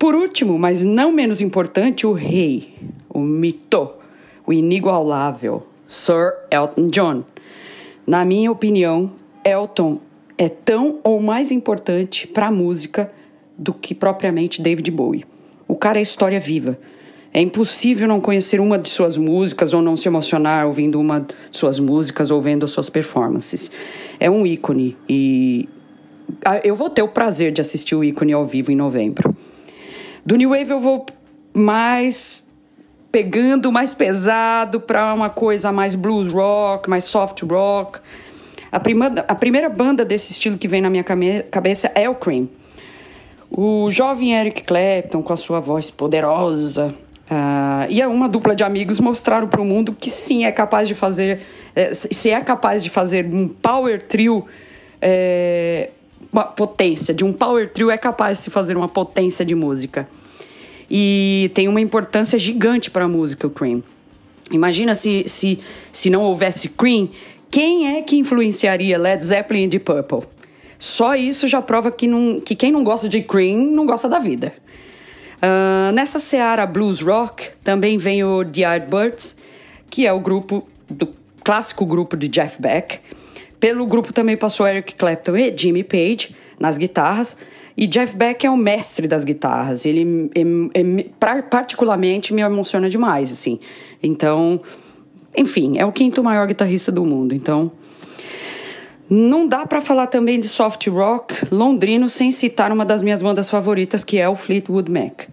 Por 0.00 0.14
último, 0.14 0.58
mas 0.58 0.82
não 0.82 1.12
menos 1.12 1.42
importante, 1.42 2.06
o 2.06 2.14
rei, 2.14 2.72
o 3.06 3.18
mito, 3.18 3.90
o 4.46 4.50
inigualável 4.50 5.66
Sir 5.86 6.32
Elton 6.50 6.88
John. 6.88 7.22
Na 8.06 8.24
minha 8.24 8.50
opinião, 8.50 9.12
Elton 9.44 10.00
é 10.38 10.48
tão 10.48 11.00
ou 11.04 11.20
mais 11.20 11.50
importante 11.50 12.26
para 12.26 12.46
a 12.46 12.50
música 12.50 13.12
do 13.58 13.74
que 13.74 13.94
propriamente 13.94 14.62
David 14.62 14.90
Bowie. 14.90 15.26
O 15.68 15.76
cara 15.76 15.98
é 15.98 16.02
história 16.02 16.40
viva. 16.40 16.78
É 17.30 17.42
impossível 17.42 18.08
não 18.08 18.22
conhecer 18.22 18.58
uma 18.58 18.78
de 18.78 18.88
suas 18.88 19.18
músicas 19.18 19.74
ou 19.74 19.82
não 19.82 19.96
se 19.96 20.08
emocionar 20.08 20.66
ouvindo 20.66 20.98
uma 20.98 21.20
de 21.20 21.34
suas 21.50 21.78
músicas 21.78 22.30
ou 22.30 22.40
vendo 22.40 22.66
suas 22.66 22.88
performances. 22.88 23.70
É 24.18 24.30
um 24.30 24.46
ícone 24.46 24.96
e 25.06 25.68
eu 26.64 26.74
vou 26.74 26.88
ter 26.88 27.02
o 27.02 27.08
prazer 27.08 27.52
de 27.52 27.60
assistir 27.60 27.94
o 27.94 28.02
ícone 28.02 28.32
ao 28.32 28.46
vivo 28.46 28.72
em 28.72 28.76
novembro. 28.76 29.36
Do 30.24 30.36
New 30.36 30.50
Wave 30.50 30.70
eu 30.70 30.80
vou 30.80 31.06
mais 31.54 32.48
pegando 33.10 33.72
mais 33.72 33.92
pesado 33.92 34.80
para 34.80 35.12
uma 35.12 35.28
coisa 35.28 35.72
mais 35.72 35.94
blues 35.94 36.32
rock, 36.32 36.88
mais 36.88 37.04
soft 37.04 37.42
rock. 37.42 37.98
A, 38.70 38.78
prima, 38.78 39.06
a 39.26 39.34
primeira 39.34 39.68
banda 39.68 40.04
desse 40.04 40.32
estilo 40.32 40.56
que 40.56 40.68
vem 40.68 40.80
na 40.80 40.88
minha 40.88 41.04
cabeça 41.50 41.90
é 41.94 42.08
o 42.08 42.14
Cream. 42.14 42.48
O 43.50 43.90
jovem 43.90 44.32
Eric 44.32 44.62
Clapton, 44.62 45.22
com 45.22 45.32
a 45.32 45.36
sua 45.36 45.60
voz 45.60 45.90
poderosa, 45.90 46.94
Uh, 47.30 47.86
e 47.88 48.04
uma 48.04 48.28
dupla 48.28 48.56
de 48.56 48.64
amigos 48.64 48.98
mostraram 48.98 49.46
para 49.46 49.60
o 49.60 49.64
mundo 49.64 49.92
que 49.92 50.10
sim 50.10 50.44
é 50.44 50.50
capaz 50.50 50.88
de 50.88 50.96
fazer, 50.96 51.42
é, 51.76 51.94
se 51.94 52.28
é 52.28 52.40
capaz 52.40 52.82
de 52.82 52.90
fazer 52.90 53.24
um 53.24 53.46
power 53.46 54.02
trio, 54.02 54.46
é, 55.00 55.90
uma 56.32 56.44
potência, 56.44 57.12
de 57.12 57.24
um 57.24 57.32
power 57.32 57.70
trio 57.70 57.90
é 57.90 57.98
capaz 57.98 58.44
de 58.44 58.50
fazer 58.50 58.76
uma 58.76 58.88
potência 58.88 59.44
de 59.44 59.54
música. 59.54 60.08
E 60.90 61.50
tem 61.54 61.68
uma 61.68 61.80
importância 61.80 62.38
gigante 62.38 62.90
para 62.90 63.04
a 63.04 63.08
música, 63.08 63.46
o 63.46 63.50
Cream. 63.50 63.82
Imagina 64.50 64.94
se, 64.94 65.24
se, 65.26 65.60
se 65.92 66.10
não 66.10 66.22
houvesse 66.22 66.68
Cream, 66.70 67.08
quem 67.50 67.96
é 67.96 68.02
que 68.02 68.16
influenciaria 68.16 68.98
Led 68.98 69.24
Zeppelin 69.24 69.64
e 69.64 69.68
Deep 69.68 69.84
Purple? 69.84 70.28
Só 70.78 71.14
isso 71.14 71.46
já 71.46 71.60
prova 71.60 71.90
que, 71.90 72.06
não, 72.06 72.40
que 72.40 72.54
quem 72.54 72.72
não 72.72 72.82
gosta 72.82 73.08
de 73.08 73.22
Cream 73.22 73.58
não 73.58 73.86
gosta 73.86 74.08
da 74.08 74.18
vida. 74.18 74.52
Uh, 75.36 75.92
nessa 75.92 76.18
seara 76.18 76.66
blues 76.66 77.00
rock 77.00 77.50
também 77.62 77.96
vem 77.98 78.24
o 78.24 78.44
The 78.44 78.60
Yardbirds, 78.60 79.36
que 79.88 80.06
é 80.06 80.12
o 80.12 80.20
grupo 80.20 80.66
do 80.88 81.08
clássico 81.42 81.86
grupo 81.86 82.16
de 82.16 82.28
Jeff 82.28 82.60
Beck. 82.60 83.00
Pelo 83.60 83.86
grupo 83.86 84.12
também 84.12 84.36
passou 84.36 84.66
Eric 84.66 84.94
Clapton 84.94 85.36
e 85.36 85.54
Jimmy 85.56 85.84
Page 85.84 86.34
nas 86.58 86.78
guitarras. 86.78 87.36
E 87.76 87.86
Jeff 87.86 88.16
Beck 88.16 88.44
é 88.44 88.50
o 88.50 88.56
mestre 88.56 89.06
das 89.06 89.22
guitarras. 89.22 89.86
Ele, 89.86 90.30
ele 90.34 91.14
particularmente 91.48 92.34
me 92.34 92.42
emociona 92.42 92.90
demais, 92.90 93.32
assim. 93.32 93.60
Então, 94.02 94.60
enfim, 95.36 95.78
é 95.78 95.84
o 95.86 95.92
quinto 95.92 96.22
maior 96.24 96.46
guitarrista 96.46 96.90
do 96.90 97.04
mundo. 97.04 97.34
Então, 97.34 97.70
Não 99.12 99.48
dá 99.48 99.66
para 99.66 99.80
falar 99.80 100.06
também 100.06 100.38
de 100.38 100.46
soft 100.46 100.86
rock 100.86 101.34
londrino 101.52 102.08
sem 102.08 102.30
citar 102.30 102.70
uma 102.70 102.84
das 102.84 103.02
minhas 103.02 103.20
bandas 103.20 103.50
favoritas, 103.50 104.04
que 104.04 104.18
é 104.18 104.28
o 104.28 104.36
Fleetwood 104.36 104.88
Mac. 104.88 105.24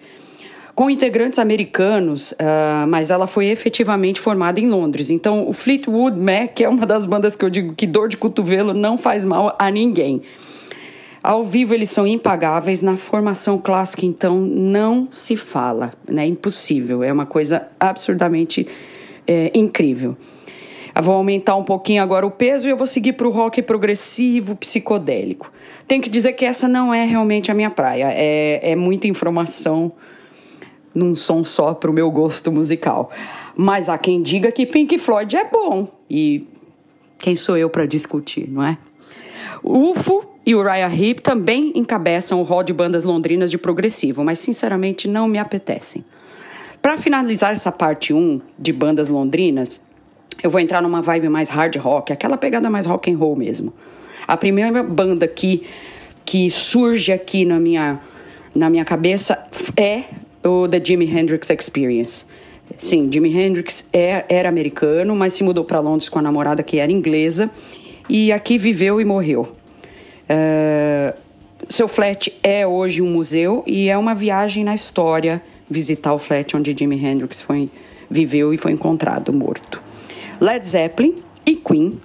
Com 0.77 0.91
integrantes 0.91 1.39
americanos, 1.39 2.33
uh, 2.33 2.85
mas 2.87 3.09
ela 3.09 3.25
foi 3.25 3.47
efetivamente 3.47 4.21
formada 4.21 4.59
em 4.59 4.69
Londres. 4.69 5.09
Então, 5.09 5.49
o 5.49 5.51
Fleetwood 5.51 6.19
Mac 6.19 6.61
é 6.61 6.69
uma 6.69 6.85
das 6.85 7.03
bandas 7.03 7.35
que 7.35 7.43
eu 7.43 7.49
digo 7.49 7.73
que 7.73 7.87
dor 7.87 8.07
de 8.07 8.15
cotovelo 8.15 8.75
não 8.75 8.95
faz 8.95 9.25
mal 9.25 9.55
a 9.57 9.71
ninguém. 9.71 10.21
Ao 11.23 11.43
vivo 11.43 11.73
eles 11.73 11.89
são 11.89 12.05
impagáveis, 12.05 12.83
na 12.83 12.95
formação 12.95 13.57
clássica 13.57 14.05
então 14.05 14.39
não 14.39 15.07
se 15.09 15.35
fala, 15.35 15.93
né? 16.07 16.27
Impossível, 16.27 17.03
é 17.03 17.11
uma 17.11 17.25
coisa 17.25 17.67
absurdamente 17.79 18.67
é, 19.25 19.49
incrível. 19.55 20.15
Eu 20.95 21.01
vou 21.01 21.15
aumentar 21.15 21.55
um 21.55 21.63
pouquinho 21.63 22.03
agora 22.03 22.23
o 22.23 22.29
peso 22.29 22.67
e 22.67 22.69
eu 22.69 22.77
vou 22.77 22.85
seguir 22.85 23.13
para 23.13 23.27
o 23.27 23.31
rock 23.31 23.63
progressivo, 23.63 24.55
psicodélico. 24.55 25.51
Tenho 25.87 26.03
que 26.03 26.09
dizer 26.09 26.33
que 26.33 26.45
essa 26.45 26.67
não 26.67 26.93
é 26.93 27.03
realmente 27.03 27.49
a 27.49 27.55
minha 27.55 27.71
praia. 27.71 28.11
É, 28.13 28.73
é 28.73 28.75
muita 28.75 29.07
informação 29.07 29.91
num 30.97 31.13
som 31.13 31.43
só 31.43 31.73
para 31.73 31.91
o 31.91 31.93
meu 31.93 32.09
gosto 32.09 32.51
musical. 32.51 33.11
Mas 33.55 33.87
há 33.87 33.97
quem 33.97 34.21
diga 34.21 34.51
que 34.51 34.65
Pink 34.65 34.97
Floyd 34.97 35.35
é 35.35 35.45
bom. 35.45 35.87
E 36.09 36.47
quem 37.19 37.35
sou 37.35 37.55
eu 37.55 37.69
para 37.69 37.85
discutir, 37.85 38.49
não 38.49 38.63
é? 38.63 38.77
UFO 39.63 40.25
e 40.45 40.55
o 40.55 40.59
Uriah 40.59 40.93
Heep 40.93 41.21
também 41.21 41.71
encabeçam 41.75 42.39
o 42.39 42.43
rol 42.43 42.63
de 42.63 42.73
bandas 42.73 43.03
londrinas 43.03 43.51
de 43.51 43.57
progressivo, 43.57 44.23
mas 44.23 44.39
sinceramente 44.39 45.07
não 45.07 45.27
me 45.27 45.37
apetecem. 45.37 46.03
Para 46.81 46.97
finalizar 46.97 47.51
essa 47.51 47.71
parte 47.71 48.13
1 48.13 48.41
de 48.57 48.71
bandas 48.71 49.09
londrinas, 49.09 49.81
eu 50.41 50.49
vou 50.49 50.59
entrar 50.59 50.81
numa 50.81 51.01
vibe 51.01 51.29
mais 51.29 51.49
hard 51.49 51.75
rock, 51.77 52.13
aquela 52.13 52.37
pegada 52.37 52.69
mais 52.69 52.85
rock 52.85 53.11
and 53.11 53.17
roll 53.17 53.35
mesmo. 53.35 53.73
A 54.27 54.37
primeira 54.37 54.83
banda 54.83 55.27
que, 55.27 55.63
que 56.23 56.49
surge 56.49 57.11
aqui 57.11 57.43
na 57.43 57.59
minha, 57.59 57.99
na 58.55 58.69
minha 58.69 58.85
cabeça 58.85 59.47
é 59.75 60.03
o 60.43 60.67
The 60.67 60.81
Jimi 60.83 61.05
Hendrix 61.05 61.49
Experience. 61.49 62.25
Sim, 62.77 63.09
Jimi 63.11 63.35
Hendrix 63.35 63.87
é, 63.93 64.25
era 64.27 64.49
americano, 64.49 65.15
mas 65.15 65.33
se 65.33 65.43
mudou 65.43 65.63
para 65.63 65.79
Londres 65.79 66.09
com 66.09 66.19
a 66.19 66.21
namorada 66.21 66.61
que 66.61 66.79
era 66.79 66.91
inglesa 66.91 67.49
e 68.09 68.31
aqui 68.31 68.57
viveu 68.57 68.99
e 68.99 69.05
morreu. 69.05 69.47
Uh, 70.29 71.17
seu 71.69 71.87
flat 71.87 72.33
é 72.43 72.67
hoje 72.67 73.01
um 73.01 73.11
museu 73.11 73.63
e 73.65 73.89
é 73.89 73.97
uma 73.97 74.13
viagem 74.13 74.63
na 74.63 74.75
história 74.75 75.41
visitar 75.69 76.13
o 76.13 76.19
flat 76.19 76.55
onde 76.55 76.75
Jimi 76.77 77.03
Hendrix 77.03 77.41
foi, 77.41 77.69
viveu 78.09 78.53
e 78.53 78.57
foi 78.57 78.71
encontrado 78.71 79.33
morto. 79.33 79.81
Led 80.39 80.65
Zeppelin 80.67 81.15
e 81.45 81.55
Queen 81.55 81.99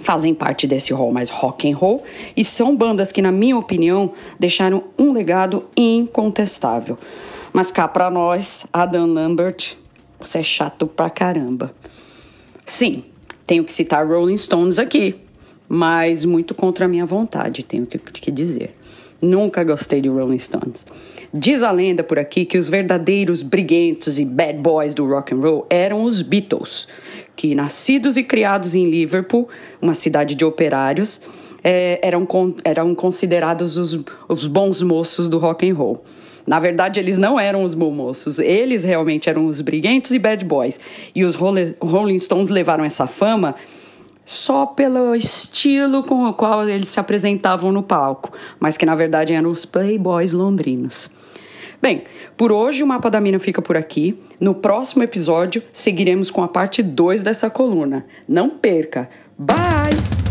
fazem 0.00 0.34
parte 0.34 0.66
desse 0.66 0.92
rol 0.92 1.12
mais 1.12 1.28
rock 1.28 1.70
and 1.70 1.76
roll 1.76 2.02
e 2.36 2.44
são 2.44 2.76
bandas 2.76 3.12
que, 3.12 3.20
na 3.20 3.32
minha 3.32 3.56
opinião, 3.56 4.12
deixaram 4.38 4.84
um 4.98 5.12
legado 5.12 5.64
incontestável. 5.76 6.98
Mas 7.52 7.70
cá 7.70 7.88
para 7.88 8.10
nós, 8.10 8.66
Adam 8.72 9.06
Lambert, 9.06 9.76
você 10.20 10.38
é 10.38 10.42
chato 10.42 10.86
pra 10.86 11.08
caramba. 11.08 11.72
Sim, 12.66 13.04
tenho 13.46 13.64
que 13.64 13.72
citar 13.72 14.06
Rolling 14.06 14.36
Stones 14.36 14.78
aqui, 14.78 15.16
mas 15.68 16.24
muito 16.24 16.54
contra 16.54 16.84
a 16.84 16.88
minha 16.88 17.06
vontade, 17.06 17.62
tenho 17.62 17.86
que, 17.86 17.98
que 17.98 18.30
dizer. 18.30 18.76
Nunca 19.20 19.64
gostei 19.64 20.00
de 20.00 20.08
Rolling 20.08 20.38
Stones. 20.38 20.86
Diz 21.32 21.62
a 21.62 21.70
lenda 21.70 22.04
por 22.04 22.18
aqui 22.18 22.44
que 22.44 22.56
os 22.56 22.68
verdadeiros 22.68 23.42
briguentos 23.42 24.18
e 24.18 24.24
bad 24.24 24.58
boys 24.58 24.94
do 24.94 25.06
rock 25.06 25.34
and 25.34 25.40
roll 25.40 25.66
eram 25.68 26.04
os 26.04 26.22
Beatles, 26.22 26.88
que 27.34 27.54
nascidos 27.54 28.16
e 28.16 28.22
criados 28.22 28.74
em 28.74 28.88
Liverpool, 28.88 29.48
uma 29.80 29.94
cidade 29.94 30.34
de 30.34 30.44
operários, 30.44 31.20
é, 31.62 31.98
eram, 32.02 32.26
eram 32.64 32.94
considerados 32.94 33.76
os, 33.76 33.98
os 34.28 34.46
bons 34.46 34.82
moços 34.82 35.28
do 35.28 35.38
rock 35.38 35.68
and 35.68 35.74
roll. 35.74 36.04
Na 36.48 36.58
verdade, 36.58 36.98
eles 36.98 37.18
não 37.18 37.38
eram 37.38 37.62
os 37.62 37.74
bons 37.74 37.94
moços, 37.94 38.38
eles 38.38 38.82
realmente 38.82 39.28
eram 39.28 39.46
os 39.46 39.60
briguentos 39.60 40.12
e 40.12 40.18
bad 40.18 40.42
boys. 40.46 40.80
E 41.14 41.22
os 41.22 41.34
Rolling 41.34 42.18
Stones 42.18 42.48
levaram 42.48 42.82
essa 42.82 43.06
fama 43.06 43.54
só 44.24 44.64
pelo 44.64 45.14
estilo 45.14 46.02
com 46.02 46.24
o 46.24 46.32
qual 46.32 46.66
eles 46.66 46.88
se 46.88 46.98
apresentavam 46.98 47.70
no 47.70 47.82
palco, 47.82 48.32
mas 48.58 48.78
que 48.78 48.86
na 48.86 48.94
verdade 48.94 49.34
eram 49.34 49.50
os 49.50 49.66
playboys 49.66 50.32
londrinos. 50.32 51.10
Bem, 51.82 52.04
por 52.34 52.50
hoje 52.50 52.82
o 52.82 52.86
Mapa 52.86 53.10
da 53.10 53.20
Mina 53.20 53.38
fica 53.38 53.60
por 53.60 53.76
aqui. 53.76 54.18
No 54.40 54.54
próximo 54.54 55.02
episódio 55.02 55.62
seguiremos 55.70 56.30
com 56.30 56.42
a 56.42 56.48
parte 56.48 56.82
2 56.82 57.22
dessa 57.22 57.50
coluna. 57.50 58.06
Não 58.26 58.48
perca! 58.48 59.10
Bye! 59.38 60.27